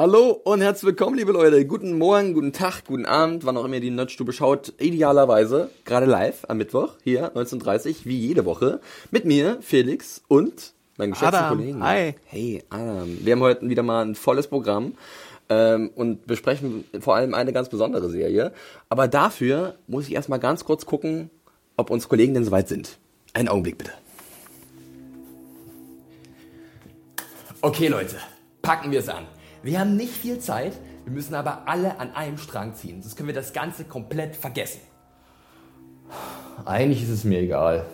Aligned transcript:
Hallo 0.00 0.30
und 0.30 0.62
herzlich 0.62 0.84
willkommen, 0.84 1.18
liebe 1.18 1.32
Leute. 1.32 1.66
Guten 1.66 1.98
Morgen, 1.98 2.32
guten 2.32 2.54
Tag, 2.54 2.86
guten 2.86 3.04
Abend, 3.04 3.44
wann 3.44 3.58
auch 3.58 3.66
immer 3.66 3.74
ihr 3.74 3.80
die 3.82 3.90
Nerdstube 3.90 4.32
schaut. 4.32 4.72
Idealerweise 4.78 5.70
gerade 5.84 6.06
live 6.06 6.46
am 6.48 6.56
Mittwoch, 6.56 6.94
hier 7.04 7.34
19.30 7.34 8.06
wie 8.06 8.16
jede 8.16 8.46
Woche. 8.46 8.80
Mit 9.10 9.26
mir, 9.26 9.58
Felix 9.60 10.22
und 10.26 10.72
meinem 10.96 11.10
geschätzten 11.10 11.36
Adam, 11.36 11.58
Kollegen. 11.58 11.84
hi. 11.84 12.14
Hey, 12.24 12.64
Adam. 12.70 13.18
Wir 13.20 13.34
haben 13.34 13.42
heute 13.42 13.68
wieder 13.68 13.82
mal 13.82 14.00
ein 14.00 14.14
volles 14.14 14.46
Programm 14.46 14.94
ähm, 15.50 15.90
und 15.94 16.26
besprechen 16.26 16.86
vor 16.98 17.16
allem 17.16 17.34
eine 17.34 17.52
ganz 17.52 17.68
besondere 17.68 18.08
Serie. 18.08 18.54
Aber 18.88 19.06
dafür 19.06 19.74
muss 19.86 20.08
ich 20.08 20.14
erstmal 20.14 20.38
ganz 20.38 20.64
kurz 20.64 20.86
gucken, 20.86 21.28
ob 21.76 21.90
unsere 21.90 22.08
Kollegen 22.08 22.32
denn 22.32 22.46
soweit 22.46 22.68
sind. 22.68 22.96
Einen 23.34 23.48
Augenblick 23.48 23.76
bitte. 23.76 23.92
Okay, 27.60 27.88
Leute, 27.88 28.16
packen 28.62 28.92
wir 28.92 29.00
es 29.00 29.08
an. 29.10 29.26
Wir 29.62 29.78
haben 29.78 29.96
nicht 29.96 30.12
viel 30.12 30.38
Zeit, 30.38 30.72
wir 31.04 31.12
müssen 31.12 31.34
aber 31.34 31.68
alle 31.68 31.98
an 31.98 32.14
einem 32.14 32.38
Strang 32.38 32.74
ziehen, 32.74 33.02
sonst 33.02 33.16
können 33.16 33.28
wir 33.28 33.34
das 33.34 33.52
Ganze 33.52 33.84
komplett 33.84 34.36
vergessen. 34.36 34.80
Eigentlich 36.64 37.02
ist 37.02 37.10
es 37.10 37.24
mir 37.24 37.40
egal. 37.40 37.86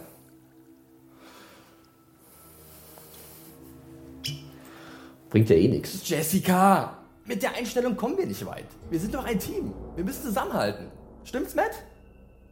Bringt 5.31 5.50
ja 5.50 5.56
eh 5.56 5.69
nichts. 5.69 6.09
Jessica, 6.09 6.98
mit 7.25 7.42
der 7.42 7.55
Einstellung 7.55 7.97
kommen 7.97 8.17
wir 8.17 8.27
nicht 8.27 8.47
weit. 8.47 8.67
Wir 8.91 9.00
sind 9.00 9.12
doch 9.14 9.25
ein 9.25 9.39
Team. 9.39 9.75
Wir 9.97 10.05
müssen 10.05 10.22
zusammenhalten. 10.22 10.87
Stimmt's, 11.25 11.55
Matt? 11.55 11.83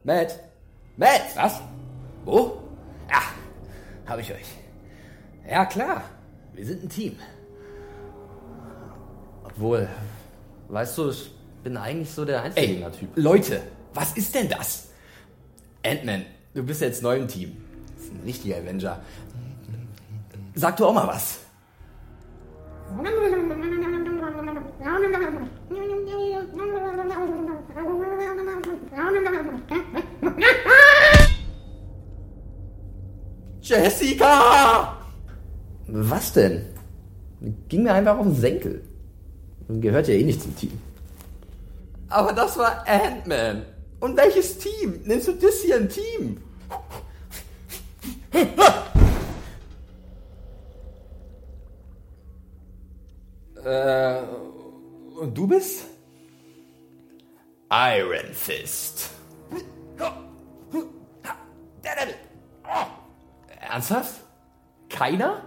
Matt? 0.03 0.41
Matt? 0.97 1.23
Was? 1.37 1.61
Wo? 2.25 2.63
Ja, 3.09 3.23
hab 4.07 4.19
ich 4.19 4.33
euch. 4.33 4.47
Ja, 5.49 5.65
klar. 5.65 6.03
Wir 6.53 6.67
sind 6.67 6.83
ein 6.83 6.89
Team. 6.89 7.17
Obwohl, 9.57 9.89
weißt 10.69 10.99
du, 10.99 11.11
ich 11.11 11.31
bin 11.63 11.77
eigentlich 11.77 12.11
so 12.11 12.25
der 12.25 12.43
Einzelgänger-Typ. 12.43 13.11
Leute, 13.15 13.63
was 13.95 14.17
ist 14.17 14.35
denn 14.35 14.49
das? 14.49 14.89
Ant-Man, 15.85 16.25
du 16.55 16.63
bist 16.65 16.81
jetzt 16.81 17.03
neu 17.03 17.17
im 17.17 17.29
Team. 17.29 17.57
Das 17.97 18.07
ist 18.07 18.13
ein 18.13 18.23
richtiger 18.25 18.57
Avenger. 18.57 19.01
Sag 20.55 20.77
du 20.77 20.87
auch 20.87 20.95
mal 20.95 21.07
was. 21.07 21.39
Jessica! 33.63 34.99
Was 35.87 36.33
denn? 36.33 36.67
Ging 37.69 37.85
mir 37.85 37.95
einfach 37.95 38.19
auf 38.19 38.27
den 38.27 38.35
Senkel. 38.35 38.83
Gehört 39.69 40.09
ja 40.09 40.15
eh 40.15 40.23
nicht 40.23 40.43
zum 40.43 40.57
Team. 40.57 40.79
Aber 42.09 42.33
das 42.33 42.57
war 42.59 42.87
Ant-Man. 42.87 43.65
Und 44.01 44.17
welches 44.17 44.59
Team? 44.59 45.01
Nennst 45.05 45.29
du 45.29 45.33
das 45.33 45.63
hier 45.63 45.77
ein 45.77 45.89
Team? 45.89 46.41
äh, 53.65 54.19
und 55.19 55.37
du 55.37 55.47
bist? 55.47 55.87
Iron 57.71 58.33
Fist. 58.33 59.11
Ernsthaft? 63.61 64.21
Keiner? 64.89 65.43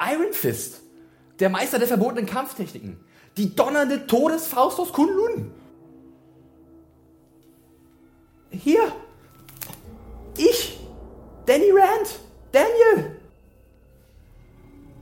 Iron 0.00 0.32
Fist. 0.32 0.82
Der 1.38 1.48
Meister 1.48 1.78
der 1.78 1.88
verbotenen 1.88 2.26
Kampftechniken. 2.26 3.00
Die 3.36 3.54
donnernde 3.54 4.06
Todesfaust 4.06 4.78
aus 4.80 4.92
Kunlun. 4.92 5.52
Hier. 8.50 8.92
Ich. 10.36 10.80
Danny 11.44 11.70
Rand. 11.70 12.18
Daniel. 12.52 13.16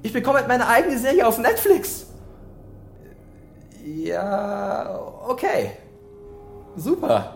Ich 0.02 0.12
bekomme 0.12 0.38
halt 0.38 0.48
meine 0.48 0.66
eigene 0.66 0.98
Serie 0.98 1.26
auf 1.26 1.38
Netflix. 1.38 2.06
Ja, 3.84 5.00
okay. 5.26 5.72
Super. 6.76 7.34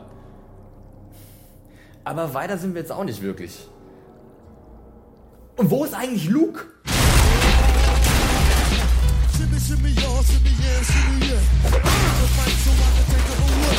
Aber 2.05 2.35
weiter 2.35 2.59
sind 2.59 2.75
wir 2.75 2.81
jetzt 2.81 2.93
auch 2.93 3.05
nicht 3.05 3.23
wirklich. 3.23 3.69
Und 5.57 5.71
wo 5.71 5.85
ist 5.85 5.95
eigentlich 5.95 6.29
Luke? 6.29 6.67
Shimmy, 9.69 9.93
shimmy, 9.93 10.03
y'all, 10.03 10.23
shimmy, 10.23 10.49
yeah, 10.49 10.81
shimmy, 10.81 11.27
yeah. 11.27 11.43
The 11.63 12.29
fight 12.33 12.57
so 12.65 12.71
I 12.73 12.89
can 12.95 13.05
take 13.13 13.29
a 13.29 13.37
look. 13.61 13.79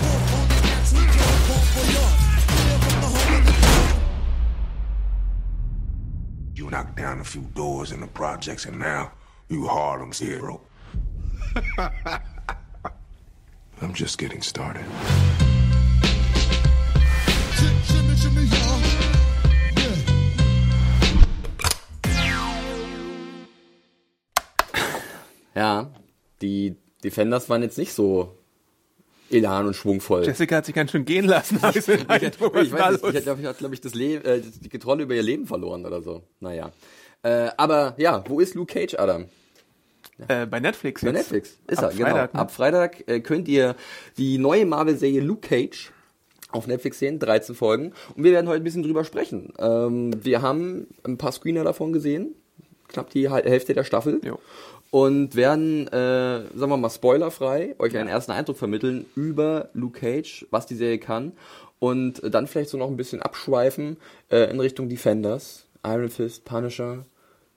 Walk 0.00 0.32
on 0.32 0.44
the 0.48 0.56
natural 0.64 1.04
drug, 1.12 1.38
walk 1.50 1.64
for 1.74 1.84
y'all. 1.92 2.14
Clear 2.48 2.76
from 2.80 2.96
the 3.02 3.08
hole 3.12 3.36
in 3.36 3.42
the 3.44 3.52
You 6.54 6.64
knocked 6.70 6.96
down 6.96 7.20
a 7.20 7.24
few 7.24 7.42
doors 7.54 7.92
in 7.92 8.00
the 8.00 8.06
projects, 8.06 8.64
and 8.64 8.78
now 8.78 9.12
you 9.48 9.66
Harlem's 9.66 10.20
hero. 10.20 10.62
I'm 13.82 13.92
just 13.92 14.16
getting 14.16 14.40
started. 14.40 14.86
Shim- 17.56 17.84
Shimmy, 17.84 18.16
shimmy, 18.16 18.44
y'all. 18.44 18.95
Ja, 25.56 25.90
die 26.42 26.76
Defenders 27.02 27.48
waren 27.48 27.62
jetzt 27.62 27.78
nicht 27.78 27.92
so 27.92 28.36
elan 29.30 29.66
und 29.66 29.74
schwungvoll. 29.74 30.24
Jessica 30.24 30.56
hat 30.56 30.66
sich 30.66 30.74
ganz 30.74 30.92
schön 30.92 31.04
gehen 31.04 31.24
lassen. 31.24 31.56
Ich 31.62 31.62
was 31.62 31.88
ich 31.88 32.08
war 32.08 32.92
weiß 32.92 33.02
nicht, 33.02 33.14
ich 33.16 33.22
glaube, 33.24 33.42
ich, 33.42 33.72
ich, 33.72 33.80
das 33.80 33.94
Le 33.94 34.14
äh, 34.22 34.42
die 34.60 34.68
Kontrolle 34.68 35.02
über 35.02 35.14
ihr 35.14 35.22
Leben 35.22 35.46
verloren 35.46 35.84
oder 35.84 36.02
so. 36.02 36.22
Naja. 36.40 36.70
Äh, 37.22 37.48
aber 37.56 37.94
ja, 37.96 38.22
wo 38.28 38.38
ist 38.38 38.54
Luke 38.54 38.72
Cage, 38.72 38.94
Adam? 38.98 39.26
Äh, 40.28 40.46
bei 40.46 40.60
Netflix 40.60 41.02
Bei 41.02 41.08
jetzt. 41.08 41.16
Netflix. 41.16 41.58
Ist 41.66 41.78
Ab 41.82 41.90
er, 41.90 41.96
genau. 41.96 42.10
Freitag, 42.10 42.34
ne? 42.34 42.40
Ab 42.40 42.50
Freitag 42.50 43.08
äh, 43.08 43.20
könnt 43.20 43.48
ihr 43.48 43.74
die 44.16 44.38
neue 44.38 44.64
Marvel-Serie 44.64 45.20
Luke 45.20 45.46
Cage 45.46 45.92
auf 46.50 46.66
Netflix 46.66 46.98
sehen, 46.98 47.18
13 47.18 47.54
Folgen. 47.54 47.92
Und 48.14 48.24
wir 48.24 48.32
werden 48.32 48.48
heute 48.48 48.62
ein 48.62 48.64
bisschen 48.64 48.82
drüber 48.82 49.04
sprechen. 49.04 49.52
Ähm, 49.58 50.12
wir 50.24 50.42
haben 50.42 50.86
ein 51.04 51.18
paar 51.18 51.32
Screener 51.32 51.64
davon 51.64 51.92
gesehen, 51.92 52.34
knapp 52.88 53.10
die 53.10 53.30
Hälfte 53.30 53.74
der 53.74 53.84
Staffel. 53.84 54.20
Jo. 54.24 54.38
Und 54.90 55.34
werden, 55.34 55.88
äh, 55.88 56.42
sagen 56.54 56.70
wir 56.70 56.76
mal, 56.76 56.90
spoilerfrei 56.90 57.74
euch 57.78 57.96
einen 57.96 58.08
ersten 58.08 58.32
Eindruck 58.32 58.56
vermitteln 58.56 59.06
über 59.14 59.68
Luke 59.74 60.00
Cage, 60.00 60.46
was 60.50 60.66
die 60.66 60.76
Serie 60.76 60.98
kann. 60.98 61.32
Und 61.78 62.22
äh, 62.22 62.30
dann 62.30 62.46
vielleicht 62.46 62.70
so 62.70 62.78
noch 62.78 62.88
ein 62.88 62.96
bisschen 62.96 63.20
abschweifen 63.20 63.96
äh, 64.30 64.50
in 64.50 64.60
Richtung 64.60 64.88
Defenders, 64.88 65.66
Iron 65.84 66.08
Fist, 66.08 66.44
Punisher, 66.44 67.04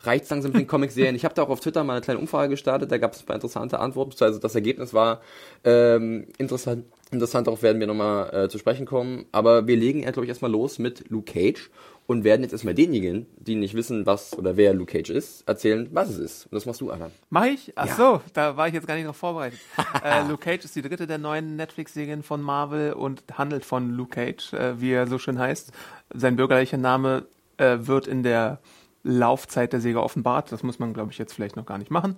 reicht's 0.01 0.29
langsam 0.29 0.51
mit 0.51 0.61
den 0.61 0.67
Comic-Serien. 0.67 1.15
Ich 1.15 1.25
habe 1.25 1.35
da 1.35 1.43
auch 1.43 1.49
auf 1.49 1.59
Twitter 1.59 1.83
mal 1.83 1.93
eine 1.93 2.01
kleine 2.01 2.19
Umfrage 2.19 2.49
gestartet, 2.49 2.91
da 2.91 2.97
gab 2.97 3.13
es 3.13 3.21
ein 3.21 3.25
paar 3.25 3.35
interessante 3.35 3.79
Antworten, 3.79 4.11
also 4.23 4.39
das 4.39 4.55
Ergebnis 4.55 4.93
war 4.93 5.21
ähm, 5.63 6.27
interessant. 6.37 6.85
Interessant, 7.11 7.47
darauf 7.47 7.63
werden 7.63 7.79
wir 7.79 7.87
nochmal 7.87 8.45
äh, 8.45 8.49
zu 8.49 8.59
sprechen 8.59 8.85
kommen. 8.85 9.25
Aber 9.31 9.65
wir 9.65 9.75
legen, 9.75 10.01
glaube 10.01 10.25
ich, 10.25 10.29
erstmal 10.29 10.51
los 10.51 10.77
mit 10.77 11.09
Luke 11.09 11.33
Cage 11.33 11.71
und 12.09 12.23
werden 12.23 12.41
jetzt 12.41 12.53
erstmal 12.53 12.73
denjenigen, 12.73 13.27
die 13.37 13.53
nicht 13.53 13.75
wissen, 13.75 14.07
was 14.07 14.35
oder 14.35 14.57
wer 14.57 14.73
Luke 14.73 14.91
Cage 14.91 15.11
ist, 15.11 15.47
erzählen, 15.47 15.87
was 15.91 16.09
es 16.09 16.17
ist. 16.17 16.45
Und 16.45 16.55
das 16.55 16.65
machst 16.65 16.81
du, 16.81 16.89
Alan. 16.89 17.11
Mach 17.29 17.45
ich? 17.45 17.71
Ach 17.75 17.85
Ja. 17.85 17.95
so, 17.95 18.21
da 18.33 18.57
war 18.57 18.67
ich 18.67 18.73
jetzt 18.73 18.87
gar 18.87 18.95
nicht 18.95 19.05
drauf 19.05 19.15
vorbereitet. 19.15 19.59
äh, 20.03 20.23
Luke 20.23 20.43
Cage 20.43 20.65
ist 20.65 20.75
die 20.75 20.81
dritte 20.81 21.05
der 21.05 21.19
neuen 21.19 21.55
Netflix-Serien 21.55 22.23
von 22.23 22.41
Marvel 22.41 22.93
und 22.93 23.21
handelt 23.37 23.63
von 23.63 23.91
Luke 23.91 24.09
Cage, 24.09 24.53
äh, 24.53 24.81
wie 24.81 24.89
er 24.91 25.05
so 25.05 25.19
schön 25.19 25.37
heißt. 25.37 25.71
Sein 26.11 26.35
bürgerlicher 26.35 26.77
Name 26.77 27.27
äh, 27.57 27.77
wird 27.81 28.07
in 28.07 28.23
der 28.23 28.57
Laufzeit 29.03 29.73
der 29.73 29.81
Serie 29.81 30.01
offenbart. 30.01 30.51
Das 30.51 30.63
muss 30.63 30.79
man, 30.79 30.93
glaube 30.93 31.11
ich, 31.11 31.17
jetzt 31.17 31.33
vielleicht 31.33 31.55
noch 31.55 31.65
gar 31.65 31.77
nicht 31.77 31.91
machen. 31.91 32.17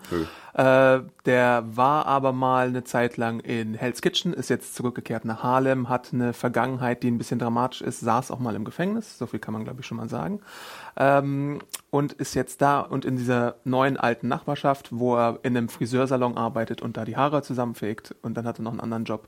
Äh, 0.54 1.02
der 1.26 1.64
war 1.66 2.06
aber 2.06 2.34
mal 2.34 2.68
eine 2.68 2.84
Zeit 2.84 3.18
lang 3.18 3.40
in 3.40 3.74
Hell's 3.76 4.02
Kitchen, 4.02 4.34
ist 4.34 4.50
jetzt 4.50 4.76
zurückgekehrt 4.76 5.26
nach 5.26 5.44
Harlem, 5.44 5.90
hat 5.90 6.10
eine 6.14 6.34
Vergangenheit, 6.34 7.04
die 7.04 7.12
ein 7.12 7.18
bisschen 7.18 7.40
dramatisch 7.40 7.82
ist, 7.82 8.00
saß 8.00 8.32
auch 8.32 8.40
mal 8.40 8.56
im 8.56 8.66
Gefängnis, 8.66 9.18
so 9.18 9.28
viel 9.28 9.40
kann 9.40 9.54
man, 9.54 9.64
glaube 9.64 9.82
ich, 9.82 9.86
schon 9.86 9.98
mal 9.98 10.10
sagen. 10.10 10.42
Ähm, 10.98 11.60
und 11.90 12.14
ist 12.14 12.36
jetzt 12.36 12.62
da 12.62 12.80
und 12.80 13.04
in 13.04 13.18
dieser 13.18 13.56
neuen 13.66 13.98
alten 13.98 14.30
Nachbarschaft, 14.30 14.90
wo 14.92 15.16
er 15.16 15.40
in 15.44 15.58
einem 15.58 15.68
Friseursalon 15.68 16.38
arbeitet 16.38 16.82
und 16.82 16.96
da 16.96 17.04
die 17.04 17.18
Haare 17.18 17.44
zusammenfegt 17.44 18.16
und 18.22 18.36
dann 18.36 18.48
hat 18.48 18.60
er 18.60 18.64
noch 18.64 18.72
einen 18.72 18.80
anderen 18.80 19.04
Job. 19.04 19.28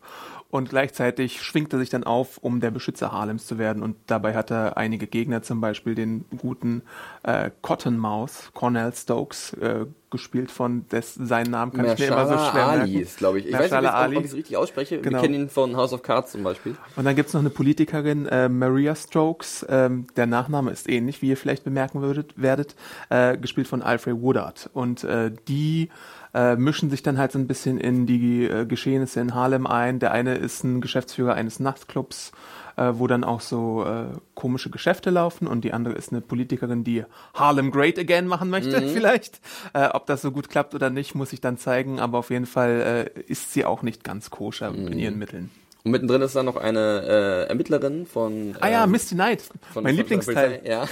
Und 0.49 0.69
gleichzeitig 0.69 1.41
schwingt 1.41 1.73
er 1.73 1.79
sich 1.79 1.89
dann 1.89 2.03
auf, 2.03 2.37
um 2.37 2.61
der 2.61 2.71
Beschützer 2.71 3.11
Harlems 3.11 3.47
zu 3.47 3.57
werden. 3.57 3.83
Und 3.83 3.97
dabei 4.07 4.33
hat 4.33 4.51
er 4.51 4.77
einige 4.77 5.07
Gegner, 5.07 5.41
zum 5.41 5.59
Beispiel 5.59 5.95
den 5.95 6.25
guten 6.37 6.83
äh, 7.23 7.51
Cottonmouth, 7.61 8.51
Cornell 8.53 8.93
Stokes, 8.93 9.53
äh, 9.53 9.85
gespielt 10.13 10.51
von 10.51 10.87
des, 10.87 11.15
seinen 11.15 11.51
Namen 11.51 11.73
kann 11.73 11.85
ich 11.85 11.99
mir 11.99 12.07
immer 12.07 12.27
so 12.27 12.37
schwer 12.37 12.67
Ali 12.67 12.91
merken. 12.91 13.01
ist, 13.01 13.17
glaube 13.17 13.39
ich. 13.39 13.47
Ich 13.47 13.53
weiß 13.53 13.69
nicht, 13.71 13.93
ob 13.93 14.11
ich 14.13 14.25
es 14.25 14.33
richtig 14.35 14.55
ausspreche. 14.55 15.01
Genau. 15.01 15.17
Wir 15.17 15.21
kennen 15.21 15.33
ihn 15.33 15.49
von 15.49 15.75
House 15.75 15.91
of 15.91 16.03
Cards 16.03 16.31
zum 16.31 16.43
Beispiel. 16.43 16.75
Und 16.95 17.03
dann 17.03 17.15
gibt's 17.15 17.33
noch 17.33 17.41
eine 17.41 17.49
Politikerin, 17.49 18.25
äh, 18.27 18.47
Maria 18.47 18.95
Stokes, 18.95 19.65
ähm, 19.67 20.07
der 20.15 20.27
Nachname 20.27 20.71
ist 20.71 20.87
ähnlich, 20.87 21.21
wie 21.21 21.29
ihr 21.29 21.37
vielleicht 21.37 21.65
bemerken 21.65 22.01
würdet, 22.01 22.33
werdet, 22.37 22.75
äh, 23.09 23.37
gespielt 23.37 23.67
von 23.67 23.81
Alfred 23.81 24.21
Woodard. 24.21 24.69
Und 24.73 25.03
äh, 25.03 25.31
die 25.47 25.89
äh, 26.33 26.55
mischen 26.55 26.89
sich 26.89 27.03
dann 27.03 27.17
halt 27.17 27.31
so 27.31 27.39
ein 27.39 27.47
bisschen 27.47 27.77
in 27.77 28.05
die 28.05 28.45
äh, 28.45 28.65
Geschehnisse 28.65 29.19
in 29.19 29.35
Harlem 29.35 29.67
ein. 29.67 29.99
Der 29.99 30.11
eine 30.11 30.35
ist 30.35 30.63
ein 30.63 30.81
Geschäftsführer 30.81 31.33
eines 31.33 31.59
Nachtclubs, 31.59 32.31
äh, 32.75 32.93
wo 32.95 33.07
dann 33.07 33.23
auch 33.23 33.41
so 33.41 33.85
äh, 33.85 34.05
komische 34.35 34.69
Geschäfte 34.69 35.09
laufen 35.09 35.47
und 35.47 35.63
die 35.63 35.73
andere 35.73 35.93
ist 35.95 36.11
eine 36.11 36.21
Politikerin, 36.21 36.83
die 36.83 37.03
Harlem 37.33 37.71
Great 37.71 37.97
Again 37.99 38.27
machen 38.27 38.49
möchte, 38.49 38.81
vielleicht. 38.93 39.41
Äh, 39.73 39.87
ob 39.89 40.05
das 40.05 40.21
so 40.21 40.31
gut 40.31 40.49
klappt 40.49 40.75
oder 40.75 40.89
nicht, 40.89 41.15
muss 41.15 41.33
ich 41.33 41.41
dann 41.41 41.57
zeigen, 41.57 41.99
aber 41.99 42.19
auf 42.19 42.29
jeden 42.29 42.45
Fall 42.45 43.09
äh, 43.15 43.21
ist 43.21 43.53
sie 43.53 43.65
auch 43.65 43.81
nicht 43.81 44.03
ganz 44.03 44.29
koscher 44.29 44.73
in 44.73 44.99
ihren 44.99 45.17
Mitteln. 45.17 45.49
Und 45.85 45.91
mittendrin 45.91 46.21
ist 46.21 46.33
dann 46.35 46.45
noch 46.45 46.55
eine 46.55 47.01
äh, 47.45 47.49
Ermittlerin 47.49 48.05
von. 48.05 48.55
Ah 48.61 48.69
ja, 48.69 48.85
ähm, 48.85 48.91
Misty 48.91 49.15
Knight, 49.15 49.41
von, 49.41 49.51
mein 49.59 49.73
von- 49.73 49.83
von 49.83 49.95
Lieblingsteil. 49.97 50.49
Polizei, 50.59 50.69
Ja. 50.69 50.87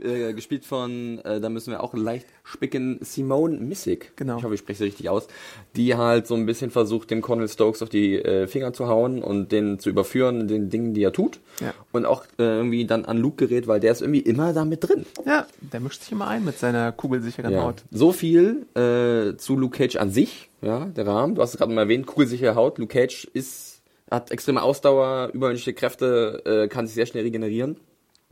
äh, 0.02 0.34
gespielt 0.34 0.66
von, 0.66 1.18
äh, 1.24 1.40
da 1.40 1.48
müssen 1.48 1.70
wir 1.70 1.82
auch 1.82 1.94
leicht 1.94 2.26
spicken, 2.44 2.98
Simone 3.00 3.56
Missick. 3.58 4.12
Genau. 4.16 4.36
Ich 4.36 4.44
hoffe, 4.44 4.52
ich 4.54 4.60
spreche 4.60 4.78
sie 4.78 4.84
richtig 4.84 5.08
aus. 5.08 5.28
Die 5.76 5.94
halt 5.96 6.26
so 6.26 6.34
ein 6.34 6.44
bisschen 6.44 6.70
versucht, 6.70 7.10
dem 7.10 7.22
Cornel 7.22 7.48
Stokes 7.48 7.80
auf 7.82 7.88
die 7.88 8.16
äh, 8.16 8.46
Finger 8.48 8.74
zu 8.74 8.86
hauen 8.86 9.22
und 9.22 9.50
den 9.50 9.78
zu 9.78 9.88
überführen 9.88 10.46
den 10.46 10.68
Dingen, 10.68 10.92
die 10.92 11.02
er 11.04 11.12
tut. 11.14 11.40
Ja. 11.60 11.72
Und 11.92 12.04
auch 12.04 12.24
äh, 12.38 12.42
irgendwie 12.42 12.84
dann 12.86 13.06
an 13.06 13.16
Luke 13.16 13.46
gerät, 13.46 13.66
weil 13.66 13.80
der 13.80 13.92
ist 13.92 14.02
irgendwie 14.02 14.20
immer 14.20 14.52
da 14.52 14.66
mit 14.66 14.86
drin. 14.86 15.06
Ja, 15.24 15.46
der 15.60 15.80
mischt 15.80 16.02
sich 16.02 16.12
immer 16.12 16.28
ein 16.28 16.44
mit 16.44 16.58
seiner 16.58 16.92
kugelsicheren 16.92 17.52
Ja. 17.52 17.62
Haut. 17.62 17.84
So 17.90 18.12
viel 18.12 18.66
äh, 18.74 19.38
zu 19.38 19.56
Luke 19.56 19.78
Cage 19.78 19.96
an 19.96 20.10
sich, 20.10 20.50
ja, 20.60 20.84
der 20.84 21.06
Rahmen. 21.06 21.34
Du 21.34 21.40
hast 21.40 21.52
es 21.54 21.56
gerade 21.58 21.72
mal 21.72 21.82
erwähnt, 21.82 22.06
kugelsichere 22.06 22.54
Haut. 22.56 22.76
Luke 22.76 22.92
Cage 22.92 23.24
ist, 23.32 23.71
hat 24.12 24.30
extreme 24.30 24.62
Ausdauer, 24.62 25.30
übermenschliche 25.32 25.74
Kräfte, 25.74 26.42
äh, 26.44 26.68
kann 26.68 26.86
sich 26.86 26.94
sehr 26.94 27.06
schnell 27.06 27.24
regenerieren, 27.24 27.76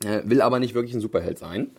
äh, 0.05 0.21
will 0.25 0.43
aber 0.43 0.61
nicht 0.61 0.75
wirklich 0.75 0.95
ein 0.95 1.01
Superheld 1.01 1.39
sein. 1.39 1.71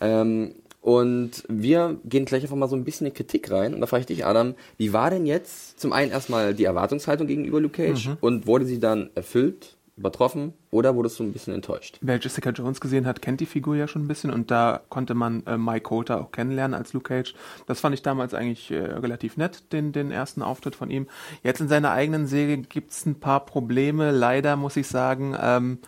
Ähm, 0.00 0.54
und 0.80 1.44
wir 1.48 1.98
gehen 2.04 2.24
gleich 2.24 2.42
einfach 2.42 2.56
mal 2.56 2.68
so 2.68 2.76
ein 2.76 2.84
bisschen 2.84 3.06
in 3.06 3.12
Kritik 3.12 3.50
rein. 3.50 3.74
Und 3.74 3.80
da 3.80 3.86
frage 3.86 4.00
ich 4.00 4.06
dich, 4.06 4.24
Adam, 4.24 4.54
wie 4.78 4.94
war 4.94 5.10
denn 5.10 5.26
jetzt 5.26 5.78
zum 5.78 5.92
einen 5.92 6.10
erstmal 6.10 6.54
die 6.54 6.64
Erwartungshaltung 6.64 7.26
gegenüber 7.26 7.60
Luke 7.60 7.76
Cage 7.76 8.10
und 8.20 8.46
wurde 8.46 8.64
sie 8.64 8.80
dann 8.80 9.10
erfüllt, 9.14 9.76
übertroffen 10.00 10.54
oder 10.70 10.96
wurdest 10.96 11.18
du 11.18 11.24
ein 11.24 11.32
bisschen 11.32 11.54
enttäuscht? 11.54 11.98
Wer 12.00 12.18
Jessica 12.18 12.50
Jones 12.50 12.80
gesehen 12.80 13.06
hat, 13.06 13.22
kennt 13.22 13.40
die 13.40 13.46
Figur 13.46 13.76
ja 13.76 13.86
schon 13.86 14.04
ein 14.04 14.08
bisschen 14.08 14.30
und 14.30 14.50
da 14.50 14.80
konnte 14.88 15.14
man 15.14 15.46
äh, 15.46 15.56
Mike 15.56 15.82
Coulter 15.82 16.20
auch 16.20 16.32
kennenlernen 16.32 16.74
als 16.74 16.92
Luke 16.92 17.08
Cage. 17.08 17.34
Das 17.66 17.80
fand 17.80 17.94
ich 17.94 18.02
damals 18.02 18.34
eigentlich 18.34 18.70
äh, 18.70 18.78
relativ 18.78 19.36
nett, 19.36 19.72
den, 19.72 19.92
den 19.92 20.10
ersten 20.10 20.42
Auftritt 20.42 20.74
von 20.74 20.90
ihm. 20.90 21.06
Jetzt 21.42 21.60
in 21.60 21.68
seiner 21.68 21.92
eigenen 21.92 22.26
Serie 22.26 22.58
gibt's 22.58 23.04
ein 23.06 23.20
paar 23.20 23.44
Probleme, 23.44 24.10
leider 24.10 24.56
muss 24.56 24.76
ich 24.76 24.88
sagen. 24.88 25.36
Ähm, 25.40 25.78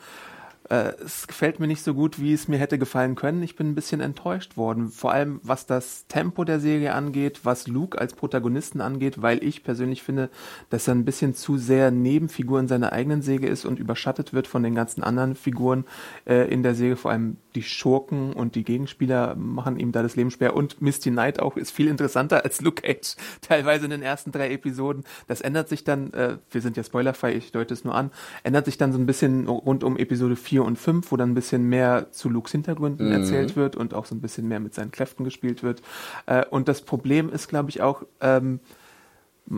äh, 0.72 0.94
es 1.04 1.26
gefällt 1.26 1.60
mir 1.60 1.66
nicht 1.66 1.84
so 1.84 1.92
gut, 1.92 2.18
wie 2.18 2.32
es 2.32 2.48
mir 2.48 2.56
hätte 2.56 2.78
gefallen 2.78 3.14
können. 3.14 3.42
Ich 3.42 3.56
bin 3.56 3.68
ein 3.68 3.74
bisschen 3.74 4.00
enttäuscht 4.00 4.56
worden. 4.56 4.88
Vor 4.88 5.12
allem 5.12 5.38
was 5.42 5.66
das 5.66 6.06
Tempo 6.06 6.44
der 6.44 6.60
Serie 6.60 6.94
angeht, 6.94 7.40
was 7.42 7.66
Luke 7.66 8.00
als 8.00 8.14
Protagonisten 8.14 8.80
angeht, 8.80 9.20
weil 9.20 9.44
ich 9.44 9.64
persönlich 9.64 10.02
finde, 10.02 10.30
dass 10.70 10.88
er 10.88 10.94
ein 10.94 11.04
bisschen 11.04 11.34
zu 11.34 11.58
sehr 11.58 11.90
Nebenfigur 11.90 12.58
in 12.58 12.68
seiner 12.68 12.92
eigenen 12.92 13.20
Serie 13.20 13.50
ist 13.50 13.66
und 13.66 13.78
überschattet 13.78 14.32
wird 14.32 14.46
von 14.46 14.62
den 14.62 14.74
ganzen 14.74 15.02
anderen 15.02 15.34
Figuren 15.34 15.84
äh, 16.24 16.50
in 16.50 16.62
der 16.62 16.74
Serie. 16.74 16.96
Vor 16.96 17.10
allem 17.10 17.36
die 17.54 17.62
Schurken 17.62 18.32
und 18.32 18.54
die 18.54 18.64
Gegenspieler 18.64 19.34
machen 19.34 19.78
ihm 19.78 19.92
da 19.92 20.02
das 20.02 20.16
Leben 20.16 20.30
schwer. 20.30 20.56
Und 20.56 20.80
Misty 20.80 21.10
Knight 21.10 21.38
auch 21.40 21.58
ist 21.58 21.70
viel 21.70 21.88
interessanter 21.88 22.44
als 22.44 22.62
Luke 22.62 22.80
Cage, 22.80 23.16
teilweise 23.42 23.84
in 23.84 23.90
den 23.90 24.02
ersten 24.02 24.32
drei 24.32 24.50
Episoden. 24.50 25.04
Das 25.26 25.42
ändert 25.42 25.68
sich 25.68 25.84
dann, 25.84 26.14
äh, 26.14 26.38
wir 26.50 26.60
sind 26.62 26.78
ja 26.78 26.82
spoilerfrei, 26.82 27.34
ich 27.34 27.52
deute 27.52 27.74
es 27.74 27.84
nur 27.84 27.94
an, 27.94 28.10
ändert 28.42 28.64
sich 28.64 28.78
dann 28.78 28.92
so 28.92 28.98
ein 28.98 29.04
bisschen 29.04 29.48
rund 29.48 29.84
um 29.84 29.98
Episode 29.98 30.34
4 30.36 30.61
und 30.64 30.78
5, 30.78 31.10
wo 31.10 31.16
dann 31.16 31.30
ein 31.32 31.34
bisschen 31.34 31.68
mehr 31.68 32.10
zu 32.10 32.28
Lukes 32.28 32.52
Hintergründen 32.52 33.10
erzählt 33.12 33.56
wird 33.56 33.76
und 33.76 33.94
auch 33.94 34.06
so 34.06 34.14
ein 34.14 34.20
bisschen 34.20 34.48
mehr 34.48 34.60
mit 34.60 34.74
seinen 34.74 34.90
Kräften 34.90 35.24
gespielt 35.24 35.62
wird. 35.62 35.82
Äh, 36.26 36.44
und 36.50 36.68
das 36.68 36.82
Problem 36.82 37.30
ist, 37.30 37.48
glaube 37.48 37.70
ich, 37.70 37.82
auch, 37.82 38.04
ähm, 38.20 38.60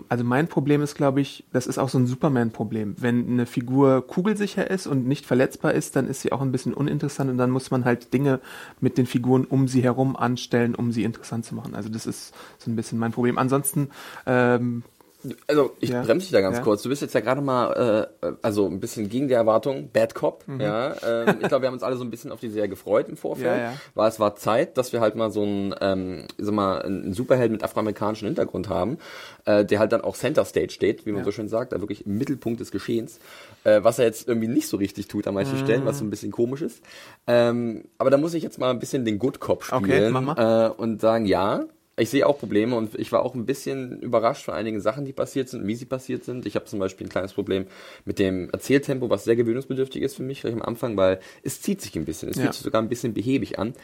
also 0.08 0.24
mein 0.24 0.48
Problem 0.48 0.82
ist, 0.82 0.94
glaube 0.94 1.20
ich, 1.20 1.44
das 1.52 1.66
ist 1.66 1.78
auch 1.78 1.88
so 1.88 1.98
ein 1.98 2.06
Superman-Problem. 2.06 2.96
Wenn 2.98 3.28
eine 3.28 3.46
Figur 3.46 4.06
kugelsicher 4.06 4.68
ist 4.70 4.86
und 4.86 5.06
nicht 5.06 5.26
verletzbar 5.26 5.72
ist, 5.72 5.94
dann 5.94 6.08
ist 6.08 6.22
sie 6.22 6.32
auch 6.32 6.40
ein 6.40 6.52
bisschen 6.52 6.74
uninteressant 6.74 7.30
und 7.30 7.38
dann 7.38 7.50
muss 7.50 7.70
man 7.70 7.84
halt 7.84 8.12
Dinge 8.12 8.40
mit 8.80 8.98
den 8.98 9.06
Figuren 9.06 9.44
um 9.44 9.68
sie 9.68 9.82
herum 9.82 10.16
anstellen, 10.16 10.74
um 10.74 10.90
sie 10.90 11.04
interessant 11.04 11.44
zu 11.44 11.54
machen. 11.54 11.74
Also 11.74 11.90
das 11.90 12.06
ist 12.06 12.34
so 12.58 12.70
ein 12.70 12.76
bisschen 12.76 12.98
mein 12.98 13.12
Problem. 13.12 13.36
Ansonsten, 13.38 13.90
ähm, 14.26 14.82
Also, 15.46 15.74
ich 15.80 15.90
Ja. 15.90 16.02
bremse 16.02 16.26
dich 16.26 16.32
da 16.32 16.40
ganz 16.40 16.58
Ja. 16.58 16.62
kurz. 16.62 16.82
Du 16.82 16.88
bist 16.88 17.02
jetzt 17.02 17.14
ja 17.14 17.20
gerade 17.20 17.40
mal, 17.40 18.08
äh, 18.22 18.26
also 18.42 18.66
ein 18.66 18.80
bisschen 18.80 19.08
gegen 19.08 19.28
die 19.28 19.34
Erwartung, 19.34 19.88
Bad 19.92 20.14
Cop. 20.14 20.44
Ja, 20.58 20.94
ähm, 21.06 21.36
ich 21.40 21.48
glaube, 21.48 21.62
wir 21.62 21.66
haben 21.68 21.74
uns 21.74 21.82
alle 21.82 21.96
so 21.96 22.04
ein 22.04 22.10
bisschen 22.10 22.30
auf 22.32 22.40
die 22.40 22.50
Serie 22.50 22.68
gefreut 22.68 23.08
im 23.08 23.16
Vorfeld. 23.16 23.60
Ja. 23.60 23.74
Weil 23.94 24.08
es 24.08 24.20
war 24.20 24.36
Zeit, 24.36 24.76
dass 24.76 24.92
wir 24.92 25.00
halt 25.00 25.16
mal 25.16 25.30
so 25.30 25.42
einen, 25.42 25.74
ähm, 25.80 26.26
sag 26.38 26.54
mal, 26.54 26.82
einen 26.82 27.12
Superheld 27.14 27.52
mit 27.52 27.62
afroamerikanischem 27.64 28.26
Hintergrund 28.26 28.68
haben, 28.68 28.98
äh, 29.46 29.64
der 29.64 29.78
halt 29.78 29.92
dann 29.92 30.02
auch 30.02 30.16
Center 30.16 30.44
Stage 30.44 30.70
steht, 30.70 31.06
wie 31.06 31.12
man 31.12 31.24
so 31.24 31.30
schön 31.32 31.48
sagt, 31.48 31.72
da 31.72 31.80
wirklich 31.80 32.06
im 32.06 32.18
Mittelpunkt 32.18 32.60
des 32.60 32.70
Geschehens. 32.70 33.18
Äh, 33.64 33.82
was 33.82 33.98
er 33.98 34.04
jetzt 34.04 34.28
irgendwie 34.28 34.48
nicht 34.48 34.68
so 34.68 34.76
richtig 34.76 35.08
tut 35.08 35.26
an 35.26 35.34
manchen 35.34 35.58
Mhm. 35.58 35.64
Stellen, 35.64 35.84
was 35.86 35.98
so 35.98 36.04
ein 36.04 36.10
bisschen 36.10 36.32
komisch 36.32 36.60
ist. 36.62 36.82
Ähm, 37.26 37.84
aber 37.98 38.10
da 38.10 38.18
muss 38.18 38.34
ich 38.34 38.42
jetzt 38.42 38.58
mal 38.58 38.70
ein 38.70 38.78
bisschen 38.78 39.04
den 39.04 39.18
Good 39.18 39.40
Cop 39.40 39.64
spielen 39.64 39.84
Okay, 39.84 40.10
mach 40.10 40.20
mal. 40.36 40.66
äh, 40.66 40.70
und 40.70 41.00
sagen, 41.00 41.24
ja, 41.26 41.64
ich 41.96 42.10
sehe 42.10 42.26
auch 42.26 42.38
Probleme 42.38 42.74
und 42.76 42.98
ich 42.98 43.12
war 43.12 43.22
auch 43.22 43.34
ein 43.34 43.46
bisschen 43.46 44.00
überrascht 44.00 44.44
von 44.44 44.54
einigen 44.54 44.80
Sachen, 44.80 45.04
die 45.04 45.12
passiert 45.12 45.48
sind, 45.48 45.66
wie 45.66 45.74
sie 45.76 45.84
passiert 45.84 46.24
sind. 46.24 46.44
Ich 46.46 46.56
habe 46.56 46.64
zum 46.64 46.78
Beispiel 46.80 47.06
ein 47.06 47.10
kleines 47.10 47.32
Problem 47.32 47.66
mit 48.04 48.18
dem 48.18 48.50
Erzähltempo, 48.50 49.10
was 49.10 49.24
sehr 49.24 49.36
gewöhnungsbedürftig 49.36 50.02
ist 50.02 50.16
für 50.16 50.22
mich 50.24 50.40
gleich 50.40 50.54
am 50.54 50.62
Anfang, 50.62 50.96
weil 50.96 51.20
es 51.42 51.60
zieht 51.62 51.80
sich 51.80 51.94
ein 51.96 52.04
bisschen, 52.04 52.28
es 52.30 52.36
Ja. 52.36 52.42
fühlt 52.42 52.54
sich 52.54 52.62
sogar 52.64 52.82
ein 52.82 52.88
bisschen 52.88 53.14
behäbig 53.14 53.58
an. 53.58 53.74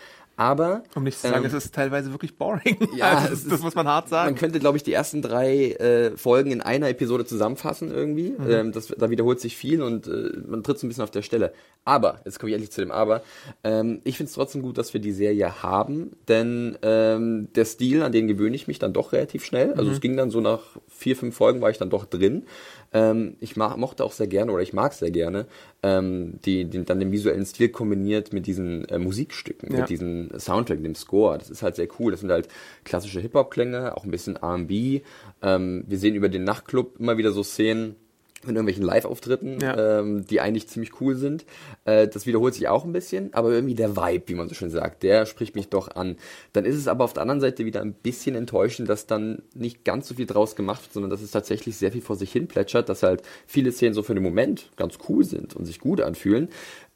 Aber 0.41 0.85
um 0.95 1.03
nicht 1.03 1.21
zu 1.21 1.29
sagen, 1.29 1.45
ähm, 1.45 1.45
es 1.45 1.53
ist 1.53 1.75
teilweise 1.75 2.13
wirklich 2.13 2.39
boring. 2.39 2.79
ja, 2.97 3.11
also, 3.11 3.29
das, 3.29 3.39
ist- 3.41 3.53
das 3.53 3.61
muss 3.61 3.75
man 3.75 3.87
hart 3.87 4.09
sagen. 4.09 4.25
man 4.31 4.37
könnte, 4.41 4.59
glaube 4.59 4.79
ich, 4.79 4.83
die 4.83 4.95
ersten 4.95 5.21
drei 5.21 5.73
äh, 5.73 6.17
Folgen 6.17 6.51
in 6.51 6.63
einer 6.63 6.89
Episode 6.89 7.27
zusammenfassen 7.27 7.91
irgendwie. 7.91 8.31
Mhm. 8.39 8.51
Ähm, 8.51 8.73
das, 8.73 8.87
da 8.87 9.11
wiederholt 9.11 9.39
sich 9.39 9.55
viel 9.55 9.83
und 9.83 10.07
äh, 10.07 10.31
man 10.47 10.63
tritt 10.63 10.79
so 10.79 10.87
ein 10.87 10.89
bisschen 10.89 11.05
auf 11.05 11.11
der 11.11 11.21
Stelle. 11.21 11.53
Aber, 11.85 12.21
jetzt 12.25 12.39
komme 12.39 12.49
ich 12.49 12.55
endlich 12.55 12.71
zu 12.73 12.81
dem 12.81 12.91
Aber, 12.91 13.23
ähm, 13.65 14.01
ich 14.05 14.17
finde 14.17 14.29
es 14.31 14.35
trotzdem 14.35 14.63
gut, 14.63 14.79
dass 14.79 14.95
wir 14.95 15.01
die 15.03 15.13
Serie 15.13 15.63
haben, 15.63 16.13
denn 16.29 16.79
ähm, 16.81 17.49
der 17.55 17.67
Stil, 17.67 18.03
an 18.03 18.13
den 18.13 18.27
gewöhne 18.27 18.57
ich 18.57 18.67
mich 18.67 18.79
dann 18.79 18.95
doch 18.95 19.13
relativ 19.13 19.45
schnell. 19.45 19.75
Also 19.75 19.91
es 19.91 20.01
ging 20.01 20.17
dann 20.17 20.31
so 20.31 20.41
nach 20.41 20.61
vier, 20.89 21.17
fünf 21.17 21.37
Folgen 21.37 21.61
war 21.61 21.69
ich 21.69 21.77
dann 21.77 21.91
doch 21.91 22.07
drin. 22.07 22.47
Ähm, 22.93 23.37
ich 23.41 23.57
mag, 23.57 23.77
mochte 23.77 24.05
auch 24.05 24.13
sehr 24.13 24.27
gerne 24.27 24.51
oder 24.53 24.63
ich 24.63 24.73
mag 24.73 24.93
sehr 24.93 25.11
gerne 25.13 25.47
ähm, 25.83 26.41
die, 26.45 26.65
die, 26.65 26.85
dann 26.85 26.99
den 26.99 27.13
visuellen 27.13 27.47
Stil 27.47 27.69
kombiniert 27.69 28.33
mit 28.33 28.47
diesen 28.47 28.85
äh, 28.89 28.99
Musikstücken, 28.99 29.73
Ja. 29.73 29.81
mit 29.81 29.91
diesen 29.91 30.33
Soundtrack, 30.39 30.83
dem 30.83 30.95
Score. 30.97 31.39
Das 31.39 31.51
ist 31.51 31.63
halt 31.63 31.77
sehr 31.77 31.89
cool. 31.99 32.11
Das 32.11 32.21
sind 32.21 32.31
halt 32.31 32.49
klassische 32.85 33.21
Hip-Hop-Klänge, 33.21 33.97
auch 33.97 34.05
ein 34.05 34.11
bisschen 34.11 34.37
R&B. 34.37 35.03
Ähm, 35.43 35.85
wir 35.87 35.99
sehen 35.99 36.15
über 36.17 36.29
den 36.29 36.45
Nachtclub 36.45 36.99
immer 36.99 37.17
wieder 37.17 37.31
so 37.33 37.43
Szenen 37.45 37.95
von 38.43 38.55
irgendwelchen 38.55 38.83
Live-Auftritten, 38.85 39.61
Ja. 39.61 39.99
ähm, 40.01 40.25
die 40.27 40.41
eigentlich 40.41 40.67
ziemlich 40.69 41.01
cool 41.01 41.15
sind. 41.15 41.45
Äh, 41.85 42.09
das 42.09 42.25
wiederholt 42.27 42.55
sich 42.55 42.69
auch 42.69 42.85
ein 42.85 42.93
bisschen, 42.93 43.35
aber 43.35 43.51
irgendwie 43.51 43.75
der 43.75 43.97
Vibe, 43.97 44.25
wie 44.29 44.35
man 44.35 44.49
so 44.49 44.55
schön 44.55 44.71
sagt, 44.71 45.03
der 45.03 45.27
spricht 45.27 45.55
mich 45.55 45.69
doch 45.69 45.95
an. 45.95 46.17
Dann 46.55 46.65
ist 46.65 46.77
es 46.77 46.89
aber 46.89 47.05
auf 47.05 47.13
der 47.13 47.23
anderen 47.23 47.41
Seite 47.41 47.67
wieder 47.67 47.83
ein 47.83 47.93
bisschen 47.93 48.35
enttäuschend, 48.35 48.89
dass 48.89 49.07
dann 49.07 49.43
nicht 49.55 49.85
ganz 49.85 50.09
so 50.09 50.15
viel 50.15 50.27
draus 50.27 50.57
gemacht 50.57 50.83
wird, 50.83 50.93
sondern 50.95 51.11
dass 51.11 51.21
es 51.21 51.31
tatsächlich 51.33 51.77
sehr 51.77 51.93
viel 51.93 52.01
vor 52.01 52.17
sich 52.17 52.33
hin 52.33 52.49
plätschert, 52.49 52.89
dass 52.89 53.03
halt 53.03 53.23
viele 53.47 53.73
Szenen 53.73 53.93
so 53.95 54.03
für 54.03 54.15
den 54.15 54.23
Moment 54.23 54.71
ganz 54.77 54.97
cool 55.09 55.23
sind 55.25 55.55
und 55.55 55.67
sich 55.67 55.79
gut 55.79 56.01
anfühlen. 56.01 56.49